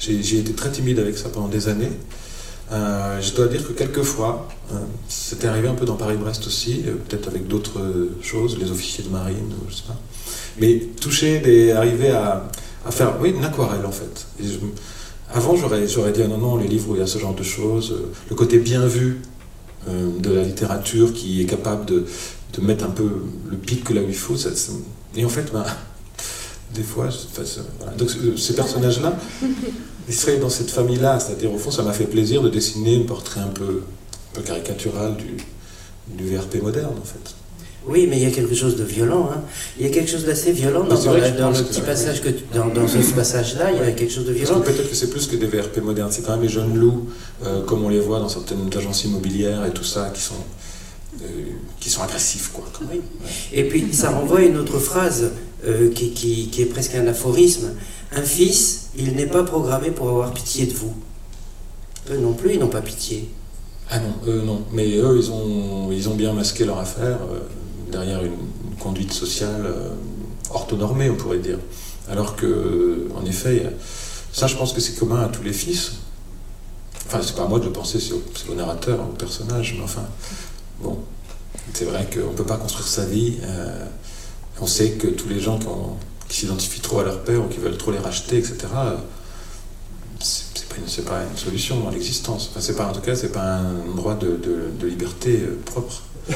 J'ai 0.00 0.38
été 0.38 0.52
très 0.52 0.72
timide 0.72 0.98
avec 0.98 1.16
ça 1.16 1.28
pendant 1.28 1.46
des 1.46 1.68
années. 1.68 1.92
Euh, 2.72 3.20
je 3.20 3.34
dois 3.34 3.48
dire 3.48 3.66
que 3.66 3.72
quelquefois, 3.72 4.48
c'était 5.08 5.48
arrivé 5.48 5.68
un 5.68 5.74
peu 5.74 5.84
dans 5.84 5.96
Paris-Brest 5.96 6.46
aussi, 6.46 6.84
peut-être 7.08 7.28
avec 7.28 7.46
d'autres 7.46 7.80
choses, 8.22 8.58
les 8.58 8.70
officiers 8.70 9.04
de 9.04 9.10
marine, 9.10 9.52
je 9.68 9.74
sais 9.74 9.82
pas. 9.86 9.98
Mais 10.58 10.78
toucher, 11.00 11.72
arriver 11.72 12.10
à, 12.10 12.48
faire 12.90 13.14
oui, 13.20 13.30
une 13.30 13.44
aquarelle 13.44 13.86
en 13.86 13.92
fait. 13.92 14.26
avant, 15.32 15.56
j'aurais, 15.56 15.82
dit 16.12 16.22
ah 16.24 16.28
non, 16.28 16.38
non, 16.38 16.56
les 16.56 16.68
livres 16.68 16.90
où 16.90 16.94
il 16.94 16.98
y 16.98 17.02
a 17.02 17.06
ce 17.06 17.18
genre 17.18 17.34
de 17.34 17.42
choses, 17.42 17.92
euh, 17.92 18.12
le 18.28 18.36
côté 18.36 18.58
bien 18.58 18.86
vu 18.86 19.20
euh, 19.88 20.10
de 20.18 20.30
la 20.30 20.42
littérature 20.42 21.12
qui 21.12 21.40
est 21.40 21.46
capable 21.46 21.86
de, 21.86 22.04
mettre 22.60 22.84
un 22.84 22.90
peu 22.90 23.08
le 23.50 23.56
pic 23.56 23.88
là 23.90 24.02
où 24.02 24.08
il 24.08 24.14
faut. 24.14 24.36
Et 25.16 25.24
en 25.24 25.28
fait, 25.28 25.50
ben, 25.52 25.64
des 26.74 26.82
fois, 26.82 27.08
ces 27.10 28.54
personnages-là, 28.54 29.16
ils 30.08 30.14
seraient 30.14 30.38
dans 30.38 30.50
cette 30.50 30.70
famille-là, 30.70 31.20
c'est-à-dire 31.20 31.52
au 31.52 31.58
fond, 31.58 31.70
ça 31.70 31.82
m'a 31.82 31.92
fait 31.92 32.06
plaisir 32.06 32.42
de 32.42 32.48
dessiner 32.48 32.96
un 32.96 33.06
portrait 33.06 33.40
un 33.40 33.48
peu, 33.48 33.82
un 34.32 34.36
peu 34.36 34.42
caricatural 34.42 35.16
du, 35.16 35.36
du 36.16 36.34
VRP 36.34 36.62
moderne 36.62 36.94
en 37.00 37.04
fait. 37.04 37.34
Oui, 37.86 38.06
mais 38.08 38.16
il 38.16 38.22
y 38.22 38.26
a 38.26 38.30
quelque 38.30 38.54
chose 38.54 38.76
de 38.76 38.84
violent. 38.84 39.30
Hein. 39.32 39.40
Il 39.78 39.84
y 39.84 39.88
a 39.88 39.92
quelque 39.92 40.08
chose 40.08 40.24
d'assez 40.24 40.52
violent 40.52 40.84
dans, 40.84 40.94
le 40.94 41.62
petit 41.64 41.80
passage 41.80 42.22
que 42.22 42.28
dans, 42.54 42.68
dans, 42.68 42.86
ce 42.86 43.12
passage-là. 43.12 43.72
Il 43.72 43.78
y 43.78 43.82
a 43.82 43.90
quelque 43.90 44.12
chose 44.12 44.26
de 44.26 44.32
violent. 44.32 44.60
Peut-être 44.60 44.88
que 44.88 44.94
c'est 44.94 45.10
plus 45.10 45.26
que 45.26 45.34
des 45.34 45.46
VRP 45.46 45.78
modernes. 45.78 46.10
C'est 46.12 46.22
quand 46.22 46.32
même 46.32 46.42
les 46.42 46.48
jeunes 46.48 46.76
loups, 46.76 47.08
euh, 47.44 47.64
comme 47.64 47.84
on 47.84 47.88
les 47.88 47.98
voit 47.98 48.20
dans 48.20 48.28
certaines 48.28 48.70
agences 48.76 49.04
immobilières 49.04 49.66
et 49.66 49.72
tout 49.72 49.82
ça, 49.82 50.12
qui 50.14 50.20
sont 50.20 50.34
euh, 51.20 51.26
qui 51.80 51.90
sont 51.90 52.02
agressifs, 52.02 52.52
quoi. 52.52 52.64
Et 53.52 53.64
puis 53.64 53.92
ça 53.92 54.10
renvoie 54.10 54.38
à 54.38 54.42
une 54.42 54.56
autre 54.56 54.78
phrase 54.78 55.32
euh, 55.66 55.90
qui, 55.90 56.10
qui, 56.10 56.48
qui, 56.48 56.62
est 56.62 56.66
presque 56.66 56.94
un 56.94 57.06
aphorisme. 57.08 57.72
Un 58.12 58.22
fils, 58.22 58.81
il 58.96 59.14
n'est 59.14 59.26
pas 59.26 59.42
programmé 59.42 59.90
pour 59.90 60.08
avoir 60.08 60.32
pitié 60.32 60.66
de 60.66 60.72
vous. 60.72 60.94
Eux 62.10 62.18
non 62.18 62.32
plus, 62.32 62.54
ils 62.54 62.60
n'ont 62.60 62.68
pas 62.68 62.82
pitié. 62.82 63.30
Ah 63.90 63.98
non, 63.98 64.14
eux 64.26 64.42
non. 64.42 64.62
Mais 64.72 64.96
eux, 64.96 65.16
ils 65.18 65.30
ont, 65.30 65.88
ont 65.88 66.14
bien 66.14 66.32
masqué 66.32 66.64
leur 66.64 66.78
affaire 66.78 67.18
derrière 67.90 68.24
une, 68.24 68.36
conduite 68.80 69.12
sociale 69.12 69.64
euh, 69.64 69.90
orthonormée, 70.50 71.08
on 71.08 71.14
pourrait 71.14 71.38
dire. 71.38 71.58
Alors 72.10 72.34
que, 72.34 73.06
en 73.14 73.24
effet, 73.24 73.70
ça, 74.32 74.48
je 74.48 74.56
pense 74.56 74.72
que 74.72 74.80
c'est 74.80 74.98
commun 74.98 75.22
à 75.22 75.28
tous 75.28 75.44
les 75.44 75.52
fils. 75.52 75.92
Enfin, 77.06 77.20
c'est 77.22 77.36
pas 77.36 77.44
à 77.44 77.46
moi 77.46 77.60
de 77.60 77.66
le 77.66 77.72
penser, 77.72 78.00
c'est 78.00 78.50
au, 78.50 78.54
narrateur, 78.54 78.98
au 79.00 79.12
personnage, 79.12 79.74
mais 79.76 79.84
enfin, 79.84 80.02
bon, 80.82 80.98
c'est 81.74 81.84
vrai 81.84 82.08
qu'on 82.12 82.30
ne 82.30 82.36
peut 82.36 82.44
pas 82.44 82.56
construire 82.56 82.88
sa 82.88 83.04
vie. 83.04 83.36
Euh, 83.44 83.86
on 84.60 84.66
sait 84.66 84.92
que 84.92 85.06
tous 85.06 85.28
les 85.28 85.38
gens 85.38 85.58
qui, 85.58 85.66
s'identifient 86.28 86.80
trop 86.80 87.00
à 87.00 87.04
leur 87.04 87.22
père 87.22 87.40
ou 87.40 87.48
qui 87.48 87.58
veulent 87.58 87.76
trop 87.76 87.92
les 87.92 87.98
racheter, 87.98 88.38
etc., 88.38 88.56
c'est 90.20 90.68
pas, 90.68 90.76
une, 90.76 91.04
pas 91.04 91.22
une 91.30 91.36
solution 91.36 91.80
dans 91.80 91.90
l'existence. 91.90 92.48
Enfin, 92.50 92.60
c'est 92.60 92.76
pas, 92.76 92.86
en 92.86 92.92
tout 92.92 93.00
cas, 93.00 93.16
c'est 93.16 93.32
pas 93.32 93.56
un 93.56 93.94
droit 93.94 94.14
de, 94.14 94.38
liberté 94.86 95.40
euh, 95.42 95.58
propre. 95.64 96.02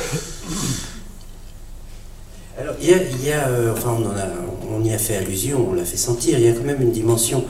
Alors, 2.58 2.74
il 2.80 2.88
y 2.88 3.32
a, 3.32 3.48
euh, 3.48 3.72
enfin, 3.72 3.98
on, 4.70 4.82
y 4.82 4.92
a 4.92 4.98
fait 4.98 5.16
allusion, 5.16 5.68
on 5.70 5.74
l'a 5.74 5.84
fait 5.84 5.98
sentir, 5.98 6.38
il 6.38 6.46
y 6.46 6.48
a 6.48 6.52
quand 6.52 6.64
même 6.64 6.80
une 6.80 6.92
dimension 6.92 7.44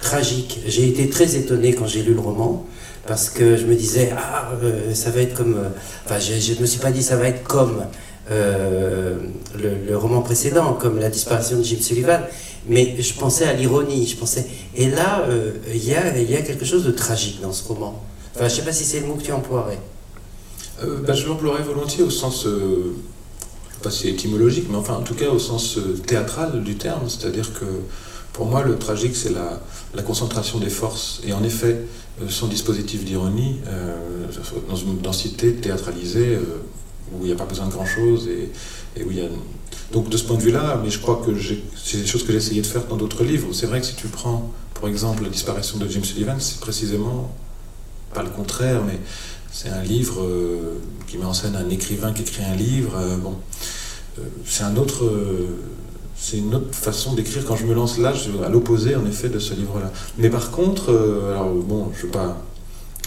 tragique. 0.00 0.58
J'ai 0.66 0.88
été 0.88 1.08
très 1.08 1.36
étonné 1.36 1.74
quand 1.74 1.86
j'ai 1.86 2.02
lu 2.02 2.14
le 2.14 2.20
roman, 2.20 2.66
parce 3.06 3.30
que 3.30 3.56
je 3.56 3.66
me 3.66 3.76
disais, 3.76 4.10
ah, 4.16 4.50
euh, 4.62 4.92
ça 4.94 5.10
va 5.10 5.20
être 5.20 5.34
comme. 5.34 5.54
Euh, 5.54 5.68
enfin, 6.04 6.18
je 6.18 6.54
ne 6.54 6.60
me 6.60 6.66
suis 6.66 6.80
pas 6.80 6.90
dit, 6.90 7.04
ça 7.04 7.16
va 7.16 7.28
être 7.28 7.44
comme 7.44 7.84
le, 8.30 9.96
roman 9.96 10.22
précédent, 10.22 10.74
comme 10.74 10.98
La 10.98 11.10
disparition 11.10 11.58
de 11.58 11.62
Jim 11.62 11.78
Sullivan, 11.80 12.20
mais 12.66 13.00
je 13.00 13.14
pensais 13.14 13.44
à 13.46 13.52
l'ironie, 13.52 14.06
je 14.06 14.16
pensais. 14.16 14.46
Et 14.74 14.90
là, 14.90 15.24
il 15.72 15.84
y, 15.84 15.94
a, 15.94 16.42
quelque 16.42 16.64
chose 16.64 16.84
de 16.84 16.90
tragique 16.90 17.40
dans 17.40 17.52
ce 17.52 17.66
roman. 17.66 18.02
Enfin, 18.34 18.48
je 18.48 18.54
ne 18.54 18.58
sais 18.58 18.64
pas 18.64 18.72
si 18.72 18.84
c'est 18.84 19.00
le 19.00 19.06
mot 19.06 19.14
que 19.14 19.22
tu 19.22 19.32
emploierais. 19.32 19.78
Ben, 20.82 21.14
je 21.14 21.26
l'emploierais 21.26 21.62
volontiers 21.62 22.04
au 22.04 22.10
sens 22.10 22.46
pas 23.82 23.90
si 23.90 24.08
étymologique, 24.08 24.66
mais 24.70 24.76
enfin 24.76 24.94
en 24.94 25.02
tout 25.02 25.14
cas 25.14 25.28
au 25.30 25.38
sens 25.38 25.78
euh, 25.78 25.96
théâtral 26.06 26.62
du 26.62 26.76
terme, 26.76 27.08
c'est-à-dire 27.08 27.52
que 27.52 27.64
pour 28.32 28.46
moi 28.46 28.62
le 28.62 28.76
tragique 28.76 29.14
c'est 29.14 29.32
la, 29.32 30.02
concentration 30.02 30.58
des 30.58 30.70
forces, 30.70 31.20
et 31.26 31.32
en 31.32 31.42
effet 31.42 31.82
euh, 32.20 32.28
son 32.28 32.46
dispositif 32.48 33.04
d'ironie 33.04 33.60
euh, 33.68 33.96
dans 34.68 34.76
une 34.76 34.98
densité 34.98 35.54
théâtralisée 35.54 36.38
où 37.12 37.22
il 37.22 37.26
n'y 37.26 37.32
a 37.32 37.36
pas 37.36 37.44
besoin 37.44 37.66
de 37.66 37.72
grand-chose, 37.72 38.28
et, 38.28 39.04
où 39.04 39.10
y 39.10 39.20
a... 39.20 39.28
Donc 39.92 40.10
de 40.10 40.16
ce 40.16 40.24
point 40.24 40.36
de 40.36 40.42
vue-là, 40.42 40.80
mais 40.82 40.90
je 40.90 40.98
crois 40.98 41.22
que 41.24 41.30
c'est 41.76 41.98
des 41.98 42.06
choses 42.06 42.24
que 42.24 42.32
j'ai 42.32 42.38
essayé 42.38 42.60
de 42.60 42.66
faire 42.66 42.84
dans 42.86 42.96
d'autres 42.96 43.24
livres. 43.24 43.48
C'est 43.52 43.66
vrai 43.66 43.80
que 43.80 43.86
si 43.86 43.94
tu 43.94 44.08
prends, 44.08 44.52
par 44.78 44.88
exemple, 44.88 45.22
la 45.22 45.30
disparition 45.30 45.78
de 45.78 45.88
James 45.88 46.04
Sullivan, 46.04 46.36
c'est 46.38 46.60
précisément 46.60 47.30
pas 48.12 48.22
le 48.22 48.30
contraire, 48.30 48.82
mais 48.86 48.98
c'est 49.50 49.70
un 49.70 49.82
livre 49.82 50.22
euh, 50.22 50.74
qui 51.06 51.18
met 51.18 51.24
en 51.24 51.34
scène 51.34 51.56
un 51.56 51.68
écrivain 51.70 52.12
qui 52.12 52.22
écrit 52.22 52.44
un 52.44 52.54
livre. 52.54 52.92
Euh, 52.96 53.16
bon, 53.16 53.36
euh, 54.18 54.22
c'est 56.16 56.38
une 56.38 56.54
autre 56.54 56.74
façon 56.74 57.14
d'écrire. 57.14 57.44
Quand 57.46 57.56
je 57.56 57.64
me 57.64 57.74
lance 57.74 57.98
là, 57.98 58.12
je, 58.12 58.30
à 58.44 58.48
l'opposé 58.48 58.94
en 58.94 59.06
effet 59.06 59.28
de 59.28 59.38
ce 59.38 59.54
livre-là. 59.54 59.90
Mais 60.18 60.30
par 60.30 60.50
contre, 60.50 60.92
bon, 61.66 61.90
je 61.94 61.98
ne 61.98 62.02
veux 62.06 62.12
pas 62.12 62.36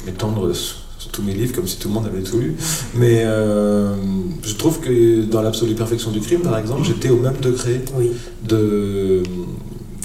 m'étendre 0.05 0.53
tous 1.11 1.21
mes 1.21 1.33
livres 1.33 1.53
comme 1.53 1.67
si 1.67 1.77
tout 1.77 1.87
le 1.87 1.93
monde 1.93 2.07
avait 2.07 2.23
tout 2.23 2.39
lu, 2.39 2.55
mais 2.95 3.23
je 3.23 4.55
trouve 4.55 4.79
que 4.79 5.23
dans 5.23 5.41
l'absolue 5.41 5.75
perfection 5.75 6.11
du 6.11 6.19
crime, 6.19 6.41
par 6.41 6.57
exemple, 6.57 6.83
j'étais 6.83 7.09
au 7.09 7.17
même 7.17 7.37
degré 7.41 7.81
de, 8.43 9.23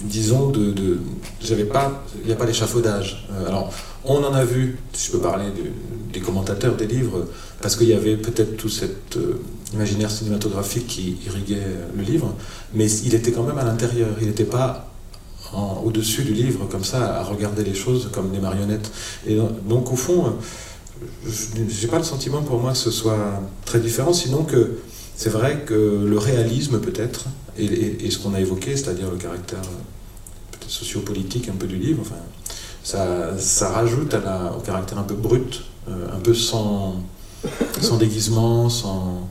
disons, 0.05 0.51
de, 0.51 0.73
de 0.73 0.99
j'avais 1.43 1.65
pas, 1.65 2.05
il 2.23 2.27
n'y 2.27 2.33
a 2.33 2.37
pas 2.37 2.47
d'échafaudage. 2.47 3.29
alors, 3.47 3.73
on 4.05 4.23
en 4.23 4.35
a 4.35 4.45
vu, 4.45 4.79
si 4.93 5.09
je 5.09 5.13
peux 5.13 5.19
parler 5.19 5.47
des 6.13 6.21
commentateurs 6.21 6.77
des 6.77 6.87
livres, 6.87 7.27
parce 7.61 7.77
qu'il 7.77 7.89
y 7.89 7.93
avait 7.93 8.17
peut-être 8.17 8.57
tout 8.57 8.69
cet 8.69 9.17
euh, 9.17 9.41
imaginaire 9.75 10.11
cinématographique 10.11 10.87
qui 10.87 11.17
irriguait 11.27 11.67
le 11.97 12.03
livre, 12.03 12.35
mais 12.75 12.91
il 12.91 13.15
était 13.15 13.33
quand 13.33 13.43
même 13.43 13.59
à 13.59 13.65
l'intérieur, 13.65 14.11
il 14.21 14.29
n'était 14.29 14.45
pas 14.45 14.93
au-dessus 15.85 16.23
du 16.23 16.35
livre 16.35 16.67
comme 16.71 16.85
ça, 16.85 17.19
à 17.19 17.23
regarder 17.23 17.65
les 17.65 17.75
choses 17.75 18.11
comme 18.13 18.31
des 18.31 18.41
marionnettes. 18.41 18.91
Et 19.27 19.39
donc 19.69 19.93
au 19.93 19.97
fond, 19.97 20.35
je 21.25 21.83
n'ai 21.83 21.91
pas 21.91 21.99
le 21.99 22.05
sentiment 22.05 22.43
pour 22.43 22.61
moi 22.61 22.73
que 22.73 22.79
ce 22.79 22.91
soit 22.91 23.43
très 23.65 23.81
différent, 23.81 24.13
sinon 24.13 24.45
que 24.45 24.79
c'est 25.17 25.31
vrai 25.31 25.65
que 25.67 26.05
le 26.07 26.19
réalisme 26.19 26.79
peut-être, 26.79 27.27
et, 27.59 28.11
ce 28.11 28.19
qu'on 28.19 28.35
a 28.35 28.41
évoqué, 28.41 28.77
c'est-à-dire 28.77 29.11
le 29.11 29.17
caractère 29.17 29.63
sociopolitique 30.69 31.49
un 31.49 31.55
peu 31.55 31.67
du 31.67 31.77
livre, 31.77 32.03
enfin, 32.03 32.17
ça, 32.83 33.69
rajoute 33.71 34.15
au 34.15 34.61
caractère 34.61 34.99
un 34.99 35.05
peu 35.05 35.15
brut, 35.15 35.63
euh, 35.89 36.07
un 36.15 36.21
peu 36.21 36.35
sans, 36.35 36.97
sans 37.81 37.97
déguisement, 37.97 38.69
sans... 38.69 39.29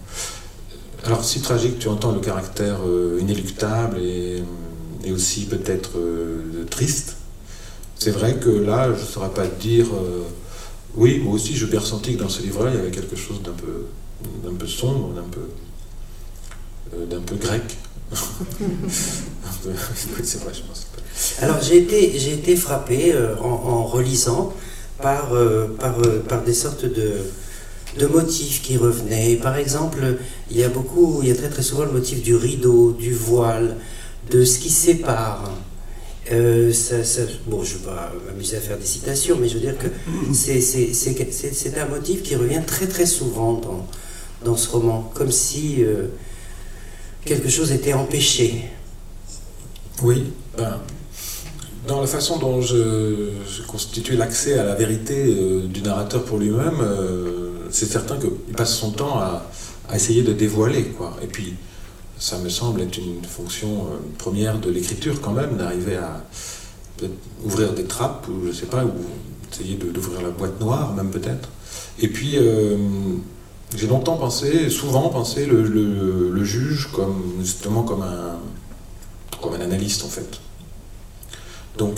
Alors 1.06 1.24
si 1.24 1.42
tragique, 1.42 1.78
tu 1.78 1.88
entends 1.88 2.14
le 2.14 2.20
caractère 2.20 2.80
euh, 2.88 3.20
inéluctable 3.22 4.00
et, 4.00 4.44
aussi 5.14 5.46
peut-être 5.46 6.00
euh, 6.00 6.66
triste. 6.72 7.18
C'est 7.96 8.10
vrai 8.10 8.38
que 8.38 8.50
là, 8.50 8.88
je 8.88 9.00
ne 9.00 9.06
saurais 9.06 9.30
pas 9.30 9.46
dire... 9.46 9.86
oui, 10.98 11.20
moi 11.20 11.34
aussi, 11.34 11.56
je 11.56 11.66
ressenti 11.76 12.16
que 12.16 12.24
dans 12.24 12.30
ce 12.30 12.42
livre-là, 12.42 12.72
il 12.72 12.78
y 12.78 12.80
avait 12.80 12.92
quelque 12.92 13.16
chose 13.16 13.42
d'un 13.42 13.52
peu, 13.52 13.86
d'un 14.44 14.56
peu 14.56 14.68
sombre, 14.68 15.14
d'un 15.14 15.24
peu, 15.24 17.06
d'un 17.06 17.22
peu 17.22 17.36
grec. 17.36 17.64
c'est 20.24 20.40
vrai, 20.40 20.54
je 20.54 20.62
pense. 20.62 20.88
Alors 21.42 21.62
j'ai 21.62 21.78
été, 21.78 22.18
j'ai 22.18 22.34
été 22.34 22.56
frappé 22.56 23.14
euh, 23.14 23.36
en, 23.38 23.84
relisant 23.84 24.54
par, 25.02 25.34
euh, 25.34 25.68
par, 25.80 26.00
euh, 26.00 26.24
par, 26.28 26.44
des 26.44 26.54
sortes 26.54 26.86
de, 26.86 27.14
de 28.00 28.06
motifs 28.06 28.62
qui 28.62 28.78
revenaient. 28.78 29.36
Par 29.36 29.56
exemple, 29.56 30.18
il 30.52 30.58
y 30.58 30.64
a 30.64 30.70
beaucoup, 30.70 31.20
il 31.22 31.30
y 31.30 31.32
a 31.32 31.36
très 31.36 31.50
très 31.50 31.64
souvent 31.64 31.86
le 31.86 31.92
motif 31.92 32.22
du 32.22 32.36
rideau, 32.36 32.92
du 32.92 33.14
voile, 33.14 33.78
de 34.30 34.44
ce 34.44 34.60
qui 34.60 34.70
sépare. 34.70 35.52
Ça, 36.28 37.22
bon, 37.48 37.64
je 37.64 37.74
ne 37.74 37.80
vais 37.80 37.86
pas 37.86 38.14
m'amuser 38.26 38.58
à 38.58 38.60
faire 38.60 38.78
des 38.78 38.86
citations, 38.86 39.38
mais 39.40 39.48
je 39.48 39.56
veux 39.56 39.60
dire 39.60 39.78
que 39.78 39.88
c'est 40.34 41.78
un 41.78 41.86
motif 41.86 42.24
qui 42.24 42.36
revient 42.36 42.62
très 42.66 42.88
très 42.88 43.06
souvent 43.06 43.54
dans, 43.54 43.88
dans 44.44 44.58
ce 44.58 44.70
roman, 44.70 45.12
comme 45.14 45.32
si 45.32 45.84
quelque 47.26 47.50
chose 47.50 47.72
était 47.72 47.94
empêché. 47.94 48.66
Oui, 50.04 50.34
ben, 50.58 50.80
dans 51.88 52.02
la 52.02 52.08
façon 52.08 52.38
dont 52.38 52.62
je, 52.62 53.32
constitue 53.68 54.16
l'accès 54.16 54.58
à 54.58 54.64
la 54.64 54.76
vérité 54.76 55.26
euh, 55.28 55.68
du 55.68 55.82
narrateur 55.82 56.24
pour 56.24 56.38
lui-même, 56.38 56.80
euh, 56.82 57.68
c'est 57.70 57.86
certain 57.86 58.18
qu'il 58.18 58.30
passe 58.56 58.76
son 58.76 58.92
temps 58.92 59.18
à, 59.20 59.50
à 59.90 59.96
essayer 59.96 60.24
de 60.24 60.34
dévoiler. 60.34 60.86
Quoi. 60.86 61.16
Et 61.22 61.28
puis, 61.28 61.56
ça 62.18 62.38
me 62.38 62.50
semble 62.50 62.82
être 62.82 62.98
une 62.98 63.24
fonction 63.24 63.68
euh, 63.68 63.98
première 64.18 64.60
de 64.60 64.70
l'écriture 64.70 65.22
quand 65.22 65.34
même, 65.34 65.58
d'arriver 65.58 65.98
à 65.98 66.24
ouvrir 67.44 67.74
des 67.74 67.84
trappes, 67.84 68.28
ou 68.30 68.48
je 68.48 68.54
sais 68.54 68.68
pas, 68.68 68.86
ou 68.86 68.92
essayer 69.52 69.76
d'ouvrir 69.76 70.22
la 70.22 70.30
boîte 70.30 70.60
noire 70.60 70.94
même 70.94 71.12
peut-être. 71.12 71.50
Et 72.00 72.08
puis, 72.08 72.34
euh, 72.38 72.78
j'ai 73.76 73.88
longtemps 73.88 74.18
pensé, 74.18 74.70
souvent 74.70 75.10
pensé 75.10 75.46
le, 75.46 76.44
juge 76.44 76.90
comme 76.94 77.24
justement 77.42 77.82
comme 77.82 78.04
un, 78.04 78.38
comme 79.42 79.54
un 79.54 79.62
analyste 79.62 80.06
en 80.06 80.08
fait. 80.08 80.40
Donc, 81.78 81.98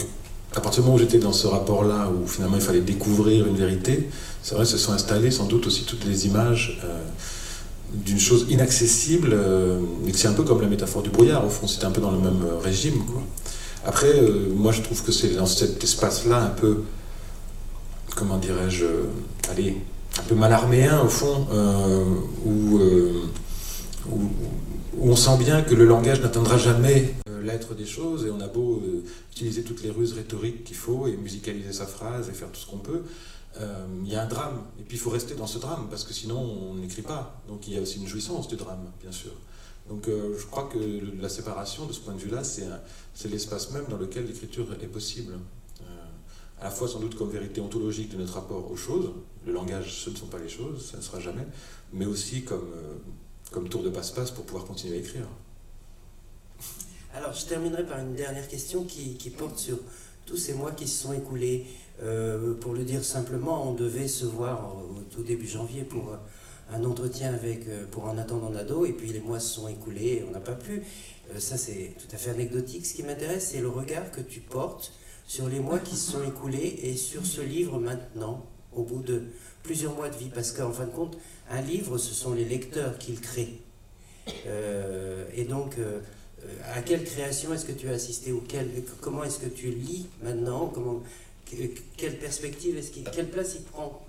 à 0.55 0.61
partir 0.61 0.81
du 0.81 0.87
moment 0.87 0.95
où 0.95 0.99
j'étais 0.99 1.19
dans 1.19 1.33
ce 1.33 1.47
rapport-là, 1.47 2.09
où 2.09 2.25
finalement 2.25 2.55
il 2.55 2.61
fallait 2.61 2.81
découvrir 2.81 3.45
une 3.45 3.57
vérité, 3.57 4.09
c'est 4.41 4.55
vrai, 4.55 4.65
se 4.65 4.77
sont 4.77 4.93
installées 4.93 5.31
sans 5.31 5.45
doute 5.45 5.67
aussi 5.67 5.83
toutes 5.83 6.05
les 6.05 6.25
images 6.25 6.79
euh, 6.85 7.01
d'une 7.93 8.19
chose 8.19 8.45
inaccessible, 8.49 9.31
euh, 9.33 9.79
et 10.05 10.11
que 10.11 10.17
c'est 10.17 10.27
un 10.27 10.33
peu 10.33 10.43
comme 10.43 10.61
la 10.61 10.67
métaphore 10.67 11.03
du 11.03 11.09
brouillard, 11.09 11.45
au 11.45 11.49
fond, 11.49 11.67
c'était 11.67 11.85
un 11.85 11.91
peu 11.91 12.01
dans 12.01 12.11
le 12.11 12.19
même 12.19 12.43
euh, 12.43 12.57
régime. 12.59 13.03
Quoi. 13.05 13.21
Après, 13.85 14.21
moi 14.53 14.73
je 14.73 14.81
trouve 14.81 15.01
que 15.01 15.13
c'est 15.13 15.35
dans 15.35 15.45
cet 15.45 15.81
espace-là 15.81 16.43
un 16.43 16.49
peu, 16.49 16.83
comment 18.15 18.37
dirais-je, 18.37 18.85
allez, 19.49 19.77
un 20.19 20.23
peu 20.23 20.35
malarméen 20.35 20.99
au 21.01 21.07
fond, 21.07 21.47
où, 22.45 22.79
où, 24.09 24.19
on 24.99 25.15
sent 25.15 25.37
bien 25.39 25.61
que 25.61 25.73
le 25.73 25.85
langage 25.85 26.19
n'atteindra 26.21 26.57
jamais 26.57 27.13
l'être 27.43 27.75
des 27.75 27.85
choses, 27.85 28.25
et 28.25 28.29
on 28.29 28.41
a 28.41 28.47
beau 28.47 28.83
utiliser 29.31 29.61
toutes 29.61 29.83
les 29.83 29.91
ruses 29.91 30.11
rhétoriques 30.11 30.65
qu'il 30.65 30.75
faut, 30.75 31.07
et 31.07 31.15
musicaliser 31.15 31.71
sa 31.71 31.85
phrase, 31.85 32.27
et 32.27 32.33
faire 32.33 32.49
tout 32.51 32.59
ce 32.59 32.65
qu'on 32.65 32.79
peut, 32.79 33.03
euh, 33.03 33.36
il 34.03 34.11
y 34.11 34.15
a 34.15 34.23
un 34.23 34.27
drame. 34.27 34.63
Et 34.79 34.83
puis 34.83 34.97
il 34.97 34.99
faut 34.99 35.09
rester 35.09 35.35
dans 35.35 35.47
ce 35.47 35.59
drame, 35.59 35.87
parce 35.89 36.03
que 36.03 36.13
sinon 36.13 36.39
on 36.39 36.75
n'écrit 36.75 37.01
pas. 37.01 37.41
Donc 37.47 37.67
il 37.67 37.73
y 37.73 37.77
a 37.77 37.81
aussi 37.81 37.99
une 37.99 38.07
jouissance 38.07 38.47
du 38.47 38.55
drame, 38.55 38.91
bien 39.01 39.11
sûr. 39.11 39.31
Donc 39.89 40.07
euh, 40.07 40.37
je 40.37 40.45
crois 40.45 40.69
que 40.71 40.77
la 41.19 41.29
séparation, 41.29 41.85
de 41.85 41.93
ce 41.93 41.99
point 41.99 42.13
de 42.13 42.19
vue-là, 42.19 42.43
c'est 42.43 43.29
l'espace 43.29 43.71
même 43.71 43.85
dans 43.89 43.97
lequel 43.97 44.25
l'écriture 44.25 44.67
est 44.81 44.87
possible. 44.87 45.33
Euh, 45.81 45.85
à 46.59 46.65
la 46.65 46.71
fois 46.71 46.87
sans 46.87 46.99
doute 46.99 47.15
comme 47.15 47.29
vérité 47.29 47.61
ontologique 47.61 48.11
de 48.11 48.17
notre 48.17 48.33
rapport 48.33 48.69
aux 48.69 48.75
choses, 48.75 49.11
le 49.45 49.53
langage 49.53 50.03
ce 50.03 50.09
ne 50.09 50.15
sont 50.15 50.27
pas 50.27 50.39
les 50.39 50.49
choses, 50.49 50.89
ça 50.91 50.97
ne 50.97 51.01
sera 51.01 51.19
jamais, 51.19 51.45
mais 51.93 52.05
aussi 52.05 52.43
comme, 52.43 52.67
comme 53.51 53.69
tour 53.69 53.83
de 53.83 53.89
passe-passe 53.89 54.31
pour 54.31 54.43
pouvoir 54.45 54.65
continuer 54.65 54.97
à 54.97 54.99
écrire. 54.99 55.27
Alors 57.13 57.33
je 57.33 57.45
terminerai 57.45 57.85
par 57.85 57.99
une 57.99 58.15
dernière 58.15 58.47
question 58.47 58.83
qui 58.83 59.29
porte 59.29 59.57
sur 59.57 59.77
tous 60.27 60.37
ces 60.37 60.53
mois 60.53 60.73
qui 60.73 60.87
se 60.87 61.03
sont 61.03 61.13
écoulés. 61.13 61.65
Euh, 62.03 62.53
pour 62.55 62.73
le 62.73 62.83
dire 62.83 63.03
simplement, 63.03 63.67
on 63.67 63.73
devait 63.73 64.07
se 64.07 64.25
voir 64.25 64.75
au 64.77 65.01
tout 65.09 65.23
début 65.23 65.47
janvier 65.47 65.83
pour 65.83 66.15
un 66.71 66.83
entretien 66.83 67.33
avec, 67.33 67.67
euh, 67.67 67.85
pour 67.89 68.05
En 68.05 68.17
attendant 68.17 68.49
Nado, 68.49 68.85
et 68.85 68.91
puis 68.91 69.11
les 69.11 69.19
mois 69.19 69.39
se 69.39 69.55
sont 69.55 69.67
écoulés 69.67 70.23
on 70.27 70.31
n'a 70.31 70.39
pas 70.39 70.53
pu. 70.53 70.83
Euh, 71.33 71.39
ça, 71.39 71.57
c'est 71.57 71.93
tout 71.97 72.13
à 72.13 72.17
fait 72.17 72.29
anecdotique. 72.29 72.85
Ce 72.85 72.93
qui 72.93 73.03
m'intéresse, 73.03 73.49
c'est 73.51 73.61
le 73.61 73.69
regard 73.69 74.11
que 74.11 74.21
tu 74.21 74.39
portes 74.41 74.93
sur 75.25 75.49
les 75.49 75.59
mois 75.59 75.79
qui 75.79 75.95
se 75.95 76.11
sont 76.11 76.23
écoulés 76.23 76.79
et 76.83 76.95
sur 76.95 77.25
ce 77.25 77.41
livre 77.41 77.79
maintenant, 77.79 78.45
au 78.73 78.83
bout 78.83 79.01
de 79.01 79.23
plusieurs 79.63 79.95
mois 79.95 80.09
de 80.09 80.15
vie. 80.15 80.29
Parce 80.33 80.51
qu'en 80.51 80.71
fin 80.71 80.85
de 80.85 80.91
compte, 80.91 81.17
un 81.49 81.61
livre, 81.61 81.97
ce 81.97 82.13
sont 82.13 82.33
les 82.33 82.45
lecteurs 82.45 82.97
qui 82.97 83.13
le 83.13 83.19
créent. 83.19 83.59
et 85.35 85.43
donc, 85.43 85.75
à 86.73 86.81
quelle 86.81 87.03
création 87.03 87.53
est-ce 87.53 87.65
que 87.65 87.73
tu 87.73 87.89
as 87.89 87.93
assisté 87.93 88.31
ou 88.31 88.41
comment 89.01 89.23
est-ce 89.23 89.39
que 89.39 89.49
tu 89.49 89.69
lis 89.69 90.07
maintenant 90.23 90.71
quelle 91.97 92.19
perspective 92.19 92.77
est-ce 92.77 92.91
qu'il, 92.91 93.03
quelle 93.03 93.29
place 93.29 93.55
il 93.55 93.63
prend? 93.63 94.03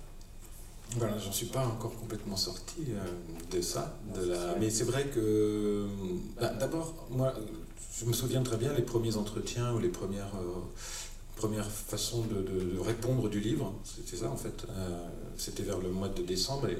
Voilà, 0.97 1.17
j'en 1.19 1.31
suis 1.31 1.45
pas 1.45 1.65
encore 1.65 1.95
complètement 1.95 2.35
sorti 2.35 2.85
euh, 2.89 3.55
de 3.55 3.61
ça, 3.61 3.99
de 4.15 4.31
la... 4.31 4.55
mais 4.59 4.71
c'est 4.71 4.85
vrai 4.85 5.05
que 5.05 5.85
bah, 6.39 6.51
d'abord, 6.59 7.07
moi, 7.11 7.33
je 7.99 8.05
me 8.05 8.13
souviens 8.13 8.41
très 8.41 8.57
bien 8.57 8.73
les 8.73 8.81
premiers 8.81 9.15
entretiens 9.15 9.71
ou 9.73 9.79
les 9.79 9.89
premières, 9.89 10.33
euh, 10.35 10.59
premières 11.35 11.69
façons 11.69 12.23
de, 12.23 12.79
répondre 12.79 13.29
du 13.29 13.39
livre, 13.39 13.71
c'était 13.83 14.17
ça 14.17 14.31
en 14.31 14.35
fait, 14.35 14.65
euh, 14.69 15.07
c'était 15.37 15.63
vers 15.63 15.77
le 15.79 15.91
mois 15.91 16.09
de 16.09 16.23
décembre 16.23 16.69
et 16.69 16.77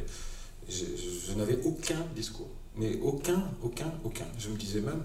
je, 0.67 0.85
je 1.27 1.33
n'avais 1.33 1.59
aucun 1.63 2.03
discours, 2.15 2.49
mais 2.77 2.99
aucun, 3.03 3.43
aucun, 3.61 3.93
aucun. 4.03 4.25
Je 4.39 4.49
me 4.49 4.57
disais 4.57 4.81
même, 4.81 5.03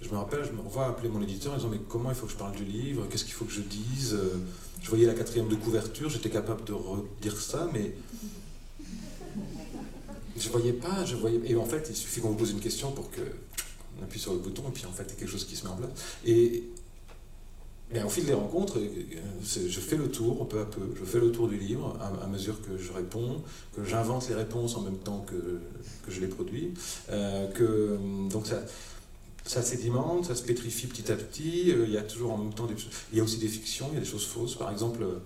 je 0.00 0.08
me 0.10 0.16
rappelle, 0.16 0.44
je 0.44 0.52
me 0.52 0.60
revois 0.60 0.86
appeler 0.86 1.08
mon 1.08 1.22
éditeur 1.22 1.52
en 1.52 1.56
disant 1.56 1.68
mais 1.70 1.80
comment 1.88 2.10
il 2.10 2.16
faut 2.16 2.26
que 2.26 2.32
je 2.32 2.36
parle 2.36 2.54
du 2.54 2.64
livre, 2.64 3.06
qu'est-ce 3.08 3.24
qu'il 3.24 3.34
faut 3.34 3.44
que 3.44 3.52
je 3.52 3.62
dise? 3.62 4.14
Euh, 4.14 4.36
je 4.82 4.90
voyais 4.90 5.06
la 5.06 5.14
quatrième 5.14 5.48
de 5.48 5.56
couverture, 5.56 6.10
j'étais 6.10 6.30
capable 6.30 6.64
de 6.64 6.72
redire 6.72 7.40
ça, 7.40 7.68
mais 7.72 7.94
je 10.38 10.48
voyais 10.50 10.74
pas, 10.74 11.04
je 11.04 11.16
voyais. 11.16 11.40
Et 11.46 11.56
en 11.56 11.64
fait, 11.64 11.86
il 11.88 11.96
suffit 11.96 12.20
qu'on 12.20 12.30
vous 12.30 12.36
pose 12.36 12.50
une 12.50 12.60
question 12.60 12.92
pour 12.92 13.10
que 13.10 13.22
on 13.98 14.04
appuie 14.04 14.20
sur 14.20 14.32
le 14.32 14.38
bouton 14.38 14.64
et 14.68 14.72
puis 14.72 14.84
en 14.86 14.92
fait, 14.92 15.04
il 15.04 15.10
y 15.10 15.12
a 15.12 15.14
quelque 15.16 15.30
chose 15.30 15.46
qui 15.46 15.56
se 15.56 15.64
met 15.64 15.70
en 15.70 15.76
place. 15.76 15.90
Et, 16.24 16.64
au 18.04 18.08
fil 18.08 18.26
des 18.26 18.34
rencontres, 18.34 18.78
euh, 18.78 19.68
je 19.68 19.80
fais 19.80 19.96
le 19.96 20.10
tour 20.10 20.46
peu 20.48 20.60
à 20.60 20.64
peu. 20.64 20.92
Je 20.98 21.04
fais 21.04 21.20
le 21.20 21.30
tour 21.30 21.46
du 21.48 21.56
livre 21.56 21.96
à, 22.22 22.26
mesure 22.26 22.60
que 22.60 22.76
je 22.76 22.92
réponds, 22.92 23.42
que 23.74 23.84
j'invente 23.84 24.28
les 24.28 24.34
réponses 24.34 24.76
en 24.76 24.80
même 24.80 24.98
temps 24.98 25.24
que, 25.26 25.60
que 26.04 26.10
je 26.10 26.20
les 26.20 26.26
produis. 26.26 26.74
Euh, 27.10 27.46
que, 27.52 27.96
donc 28.28 28.48
ça, 28.48 28.60
ça 29.46 29.62
sédimente, 29.62 30.26
ça 30.26 30.34
se 30.34 30.42
pétrifie 30.42 30.86
petit 30.86 31.10
à 31.10 31.16
petit. 31.16 31.70
Euh, 31.70 31.84
il 31.86 31.92
y 31.92 31.98
a 31.98 32.02
toujours 32.02 32.32
en 32.32 32.38
même 32.38 32.52
temps 32.52 32.66
des 32.66 32.74
Il 33.12 33.18
y 33.18 33.20
a 33.20 33.24
aussi 33.24 33.38
des 33.38 33.48
fictions, 33.48 33.86
il 33.92 33.94
y 33.94 33.96
a 33.98 34.00
des 34.00 34.06
choses 34.06 34.26
fausses. 34.26 34.56
Par 34.56 34.70
exemple, 34.70 35.02
euh, 35.02 35.18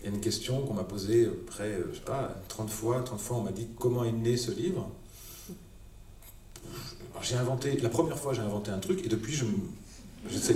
il 0.00 0.06
y 0.06 0.12
a 0.12 0.14
une 0.14 0.20
question 0.20 0.62
qu'on 0.62 0.74
m'a 0.74 0.84
posée 0.84 1.24
euh, 1.24 1.44
près, 1.46 1.78
je 1.90 1.96
sais 1.96 2.04
pas, 2.04 2.40
30 2.48 2.70
fois. 2.70 3.02
30 3.02 3.20
fois, 3.20 3.36
on 3.38 3.42
m'a 3.42 3.52
dit 3.52 3.68
comment 3.78 4.04
est 4.04 4.12
né 4.12 4.36
ce 4.36 4.52
livre? 4.52 4.88
J'ai 7.20 7.34
inventé, 7.34 7.76
la 7.78 7.88
première 7.88 8.16
fois, 8.16 8.32
j'ai 8.32 8.42
inventé 8.42 8.70
un 8.70 8.78
truc 8.78 9.04
et 9.04 9.08
depuis, 9.08 9.34
je 9.34 9.44
je 10.30 10.36
sais, 10.36 10.54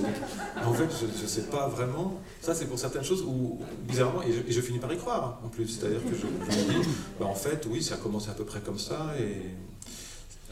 en 0.65 0.75
fait, 0.75 0.89
je 1.01 1.23
ne 1.23 1.29
sais 1.29 1.43
pas 1.43 1.69
vraiment. 1.69 2.21
Ça, 2.41 2.55
c'est 2.55 2.67
pour 2.67 2.79
certaines 2.79 3.05
choses 3.05 3.23
où, 3.23 3.59
bizarrement, 3.87 4.23
et 4.23 4.53
je, 4.53 4.61
finis 4.61 4.79
par 4.79 4.93
y 4.93 4.99
croire 4.99 5.41
en 5.45 5.49
plus. 5.49 5.69
C'est-à-dire 5.69 6.03
que 6.03 6.15
je, 6.17 6.27
me 6.27 6.83
dis, 6.83 6.89
bah, 7.19 7.27
en 7.27 7.35
fait, 7.35 7.67
oui, 7.71 7.83
ça 7.83 7.95
a 7.95 7.99
commencé 7.99 8.29
à 8.29 8.35
peu 8.35 8.45
près 8.45 8.61
comme 8.61 8.79
ça. 8.79 9.15
Et 9.19 9.55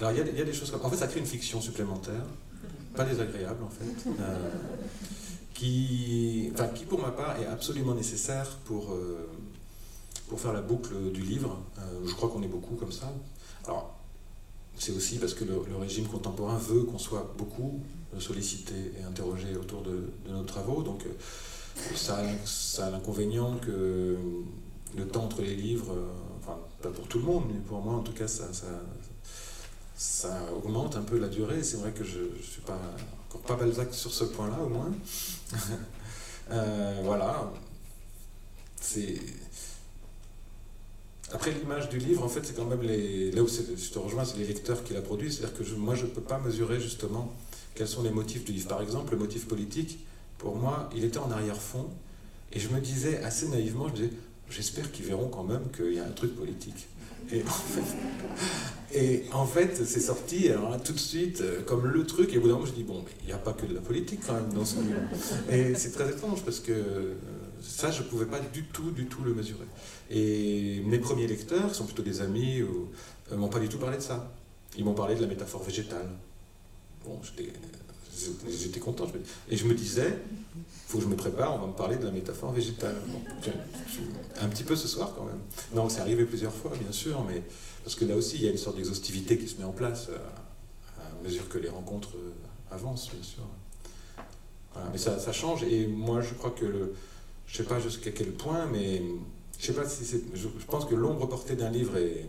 alors, 0.00 0.12
il 0.12 0.38
y, 0.38 0.40
a, 0.40 0.44
des 0.44 0.52
choses 0.54 0.70
comme. 0.70 0.82
En 0.82 0.88
fait, 0.88 0.96
ça 0.96 1.06
crée 1.06 1.20
une 1.20 1.26
fiction 1.26 1.60
supplémentaire, 1.60 2.24
pas 2.96 3.04
désagréable 3.04 3.62
en 3.62 3.68
fait, 3.68 4.08
euh, 4.08 4.50
qui, 5.52 6.50
pour 6.88 7.00
ma 7.00 7.10
part, 7.10 7.38
est 7.38 7.46
absolument 7.46 7.94
nécessaire 7.94 8.48
pour, 8.64 8.92
euh, 8.92 9.28
pour 10.28 10.40
faire 10.40 10.54
la 10.54 10.62
boucle 10.62 11.12
du 11.12 11.20
livre. 11.20 11.58
Euh, 11.78 11.82
je 12.06 12.14
crois 12.14 12.30
qu'on 12.30 12.42
est 12.42 12.48
beaucoup 12.48 12.76
comme 12.76 12.92
ça. 12.92 13.12
Alors, 13.66 13.94
c'est 14.74 14.92
aussi 14.92 15.18
parce 15.18 15.34
que 15.34 15.44
le, 15.44 15.76
régime 15.78 16.06
contemporain 16.06 16.56
veut 16.56 16.84
qu'on 16.84 16.98
soit 16.98 17.34
beaucoup 17.36 17.80
sollicité 18.18 18.74
et 18.98 19.04
interrogé 19.04 19.54
autour 19.54 19.82
de, 19.82 20.10
nos 20.30 20.44
travaux. 20.44 20.82
Donc, 20.82 21.04
ça, 21.94 22.16
a 22.78 22.90
l'inconvénient 22.90 23.56
que 23.58 24.16
le 24.96 25.06
temps 25.06 25.24
entre 25.24 25.42
les 25.42 25.54
livres, 25.54 25.94
enfin, 26.38 26.58
pas 26.80 26.88
pour 26.88 27.06
tout 27.06 27.18
le 27.18 27.24
monde, 27.24 27.44
mais 27.48 27.60
pour 27.60 27.82
moi 27.82 27.94
en 27.94 28.00
tout 28.00 28.12
cas, 28.12 28.26
ça 28.26 28.46
ça 30.00 30.34
augmente 30.56 30.96
un 30.96 31.02
peu 31.02 31.18
la 31.18 31.28
durée. 31.28 31.62
C'est 31.62 31.76
vrai 31.76 31.92
que 31.92 32.04
je 32.04 32.20
ne 32.20 32.42
suis 32.42 32.62
pas 32.62 32.80
encore 33.28 33.42
pas 33.42 33.54
Balzac 33.54 33.92
sur 33.92 34.10
ce 34.10 34.24
point-là, 34.24 34.58
au 34.64 34.68
moins. 34.68 34.92
Euh, 36.52 37.02
voilà. 37.04 37.52
C'est. 38.80 39.20
Après 41.32 41.52
l'image 41.52 41.88
du 41.90 41.98
livre, 41.98 42.24
en 42.24 42.28
fait, 42.28 42.44
c'est 42.44 42.56
quand 42.56 42.64
même 42.64 42.82
les. 42.82 43.30
Là 43.30 43.44
où 43.44 43.46
je 43.46 43.88
te 43.88 43.98
rejoins, 44.00 44.24
c'est 44.24 44.36
les 44.36 44.48
lecteurs 44.48 44.82
qui 44.82 44.92
la 44.92 45.00
produisent. 45.00 45.38
C'est-à-dire 45.38 45.56
que 45.56 45.74
moi, 45.76 45.94
je 45.94 46.06
ne 46.06 46.10
peux 46.10 46.22
pas 46.22 46.40
mesurer 46.40 46.80
justement 46.80 47.32
quels 47.76 47.86
sont 47.86 48.02
les 48.02 48.10
motifs 48.10 48.44
du 48.44 48.50
livre. 48.50 48.66
Par 48.66 48.82
exemple, 48.82 49.12
le 49.12 49.18
motif 49.18 49.46
politique, 49.46 50.00
pour 50.38 50.56
moi, 50.56 50.90
il 50.96 51.04
était 51.04 51.18
en 51.18 51.30
arrière-fond. 51.30 51.88
Et 52.52 52.58
je 52.58 52.68
me 52.70 52.80
disais 52.80 53.22
assez 53.22 53.46
naïvement, 53.46 53.86
je 53.86 53.94
disais, 53.94 54.10
j'espère 54.48 54.90
qu'ils 54.90 55.04
verront 55.04 55.28
quand 55.28 55.44
même 55.44 55.70
qu'il 55.70 55.94
y 55.94 56.00
a 56.00 56.04
un 56.04 56.10
truc 56.10 56.34
politique. 56.34 56.88
Et 58.92 59.24
en 59.32 59.46
fait, 59.46 59.84
c'est 59.84 60.00
sorti 60.00 60.48
alors 60.48 60.82
tout 60.82 60.92
de 60.92 60.98
suite 60.98 61.40
euh, 61.42 61.62
comme 61.62 61.86
le 61.86 62.04
truc. 62.04 62.34
Et 62.34 62.38
au 62.38 62.40
bout 62.40 62.48
d'un 62.48 62.54
moment, 62.54 62.66
je 62.66 62.72
dis 62.72 62.82
bon, 62.82 63.04
il 63.22 63.26
n'y 63.26 63.32
a 63.32 63.38
pas 63.38 63.52
que 63.52 63.64
de 63.66 63.74
la 63.74 63.80
politique 63.80 64.20
quand 64.26 64.34
même 64.34 64.52
dans 64.52 64.64
ce 64.64 64.76
livre. 64.80 64.96
Et 65.50 65.74
c'est 65.76 65.92
très 65.92 66.10
étrange 66.10 66.42
parce 66.44 66.58
que 66.58 66.72
euh, 66.72 67.14
ça, 67.60 67.90
je 67.90 68.02
ne 68.02 68.08
pouvais 68.08 68.26
pas 68.26 68.40
du 68.40 68.64
tout, 68.64 68.90
du 68.90 69.06
tout 69.06 69.22
le 69.22 69.32
mesurer. 69.32 69.66
Et 70.10 70.82
mes 70.86 70.98
premiers 70.98 71.28
lecteurs, 71.28 71.68
qui 71.70 71.76
sont 71.76 71.84
plutôt 71.84 72.02
des 72.02 72.20
amis, 72.20 72.60
ne 72.60 72.64
euh, 73.34 73.36
m'ont 73.36 73.48
pas 73.48 73.60
du 73.60 73.68
tout 73.68 73.78
parlé 73.78 73.96
de 73.96 74.02
ça. 74.02 74.32
Ils 74.76 74.84
m'ont 74.84 74.94
parlé 74.94 75.14
de 75.14 75.20
la 75.20 75.28
métaphore 75.28 75.62
végétale. 75.62 76.08
Bon, 77.04 77.20
j'étais 78.48 78.80
content. 78.80 79.06
Et 79.48 79.56
je 79.56 79.66
me 79.66 79.74
disais, 79.74 80.18
faut 80.90 80.98
que 80.98 81.04
je 81.04 81.08
me 81.08 81.14
prépare, 81.14 81.54
on 81.54 81.58
va 81.58 81.66
me 81.68 81.72
parler 81.72 81.96
de 81.96 82.04
la 82.04 82.10
métaphore 82.10 82.50
végétale. 82.50 82.96
un 84.40 84.48
petit 84.48 84.64
peu 84.64 84.74
ce 84.74 84.88
soir 84.88 85.12
quand 85.16 85.24
même. 85.24 85.38
Non, 85.72 85.88
c'est 85.88 86.00
arrivé 86.00 86.24
plusieurs 86.24 86.52
fois, 86.52 86.72
bien 86.76 86.90
sûr, 86.90 87.24
mais 87.28 87.44
parce 87.84 87.94
que 87.94 88.04
là 88.04 88.16
aussi, 88.16 88.38
il 88.38 88.44
y 88.44 88.48
a 88.48 88.50
une 88.50 88.58
sorte 88.58 88.76
d'exhaustivité 88.76 89.38
qui 89.38 89.46
se 89.46 89.56
met 89.58 89.64
en 89.64 89.70
place 89.70 90.08
euh, 90.10 90.18
à, 90.98 91.22
mesure 91.24 91.48
que 91.48 91.58
les 91.58 91.68
rencontres 91.68 92.16
euh, 92.16 92.74
avancent, 92.74 93.08
bien 93.12 93.22
sûr. 93.22 93.44
mais 94.90 94.98
ça, 94.98 95.32
change, 95.32 95.62
et 95.62 95.86
moi, 95.86 96.22
je 96.22 96.34
crois 96.34 96.50
que, 96.50 96.64
le, 96.64 96.92
je 97.46 97.56
sais 97.56 97.62
pas 97.62 97.78
jusqu'à 97.78 98.10
quel 98.10 98.32
point, 98.32 98.66
mais 98.66 99.00
je 99.60 99.66
sais 99.66 99.72
pas 99.72 99.88
si 99.88 100.04
je, 100.34 100.48
pense 100.66 100.86
que 100.86 100.96
l'ombre 100.96 101.28
portée 101.28 101.54
d'un 101.54 101.70
livre 101.70 101.98
est, 101.98 102.26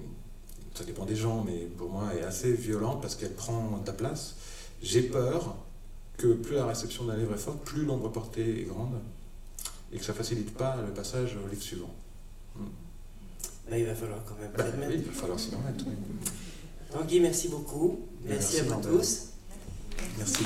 ça 0.76 0.84
dépend 0.84 1.06
des 1.06 1.16
gens, 1.16 1.44
mais 1.44 1.66
pour 1.80 1.90
moi, 1.90 2.14
est 2.16 2.24
assez 2.24 2.54
violente 2.54 3.02
parce 3.02 3.16
qu'elle 3.16 3.34
prend 3.34 3.82
ta 3.84 3.94
place. 3.94 4.36
J'ai 4.84 5.02
peur 5.02 5.56
que 6.22 6.34
plus 6.34 6.56
la 6.56 6.66
réception 6.66 7.06
d'un 7.06 7.18
livre 7.18 7.34
est 7.34 7.40
forte, 7.40 7.64
plus 7.64 7.84
l'ombre 7.84 8.12
portée 8.12 8.62
est 8.62 8.66
grande, 8.66 9.00
et 9.92 9.98
que 9.98 10.06
ça 10.06 10.14
facilite 10.14 10.54
pas 10.54 10.78
le 10.86 10.94
passage 10.94 11.38
au 11.44 11.48
livre 11.50 11.62
suivant. 11.62 11.94
Hmm. 12.56 12.66
Il 13.74 13.86
va 13.86 13.96
falloir 13.96 14.20
quand 14.26 14.36
même 14.40 14.52
ben, 14.58 14.90
oui, 14.90 14.96
il 14.98 15.04
va 15.04 15.14
falloir 15.14 15.40
s'y 15.40 15.50
remettre. 15.56 15.86
Tanguy, 16.92 17.22
merci 17.22 17.48
beaucoup. 17.48 18.02
Merci, 18.26 18.60
à 18.60 18.64
vous 18.64 18.82
tous. 18.82 19.30
Merci. 20.18 20.44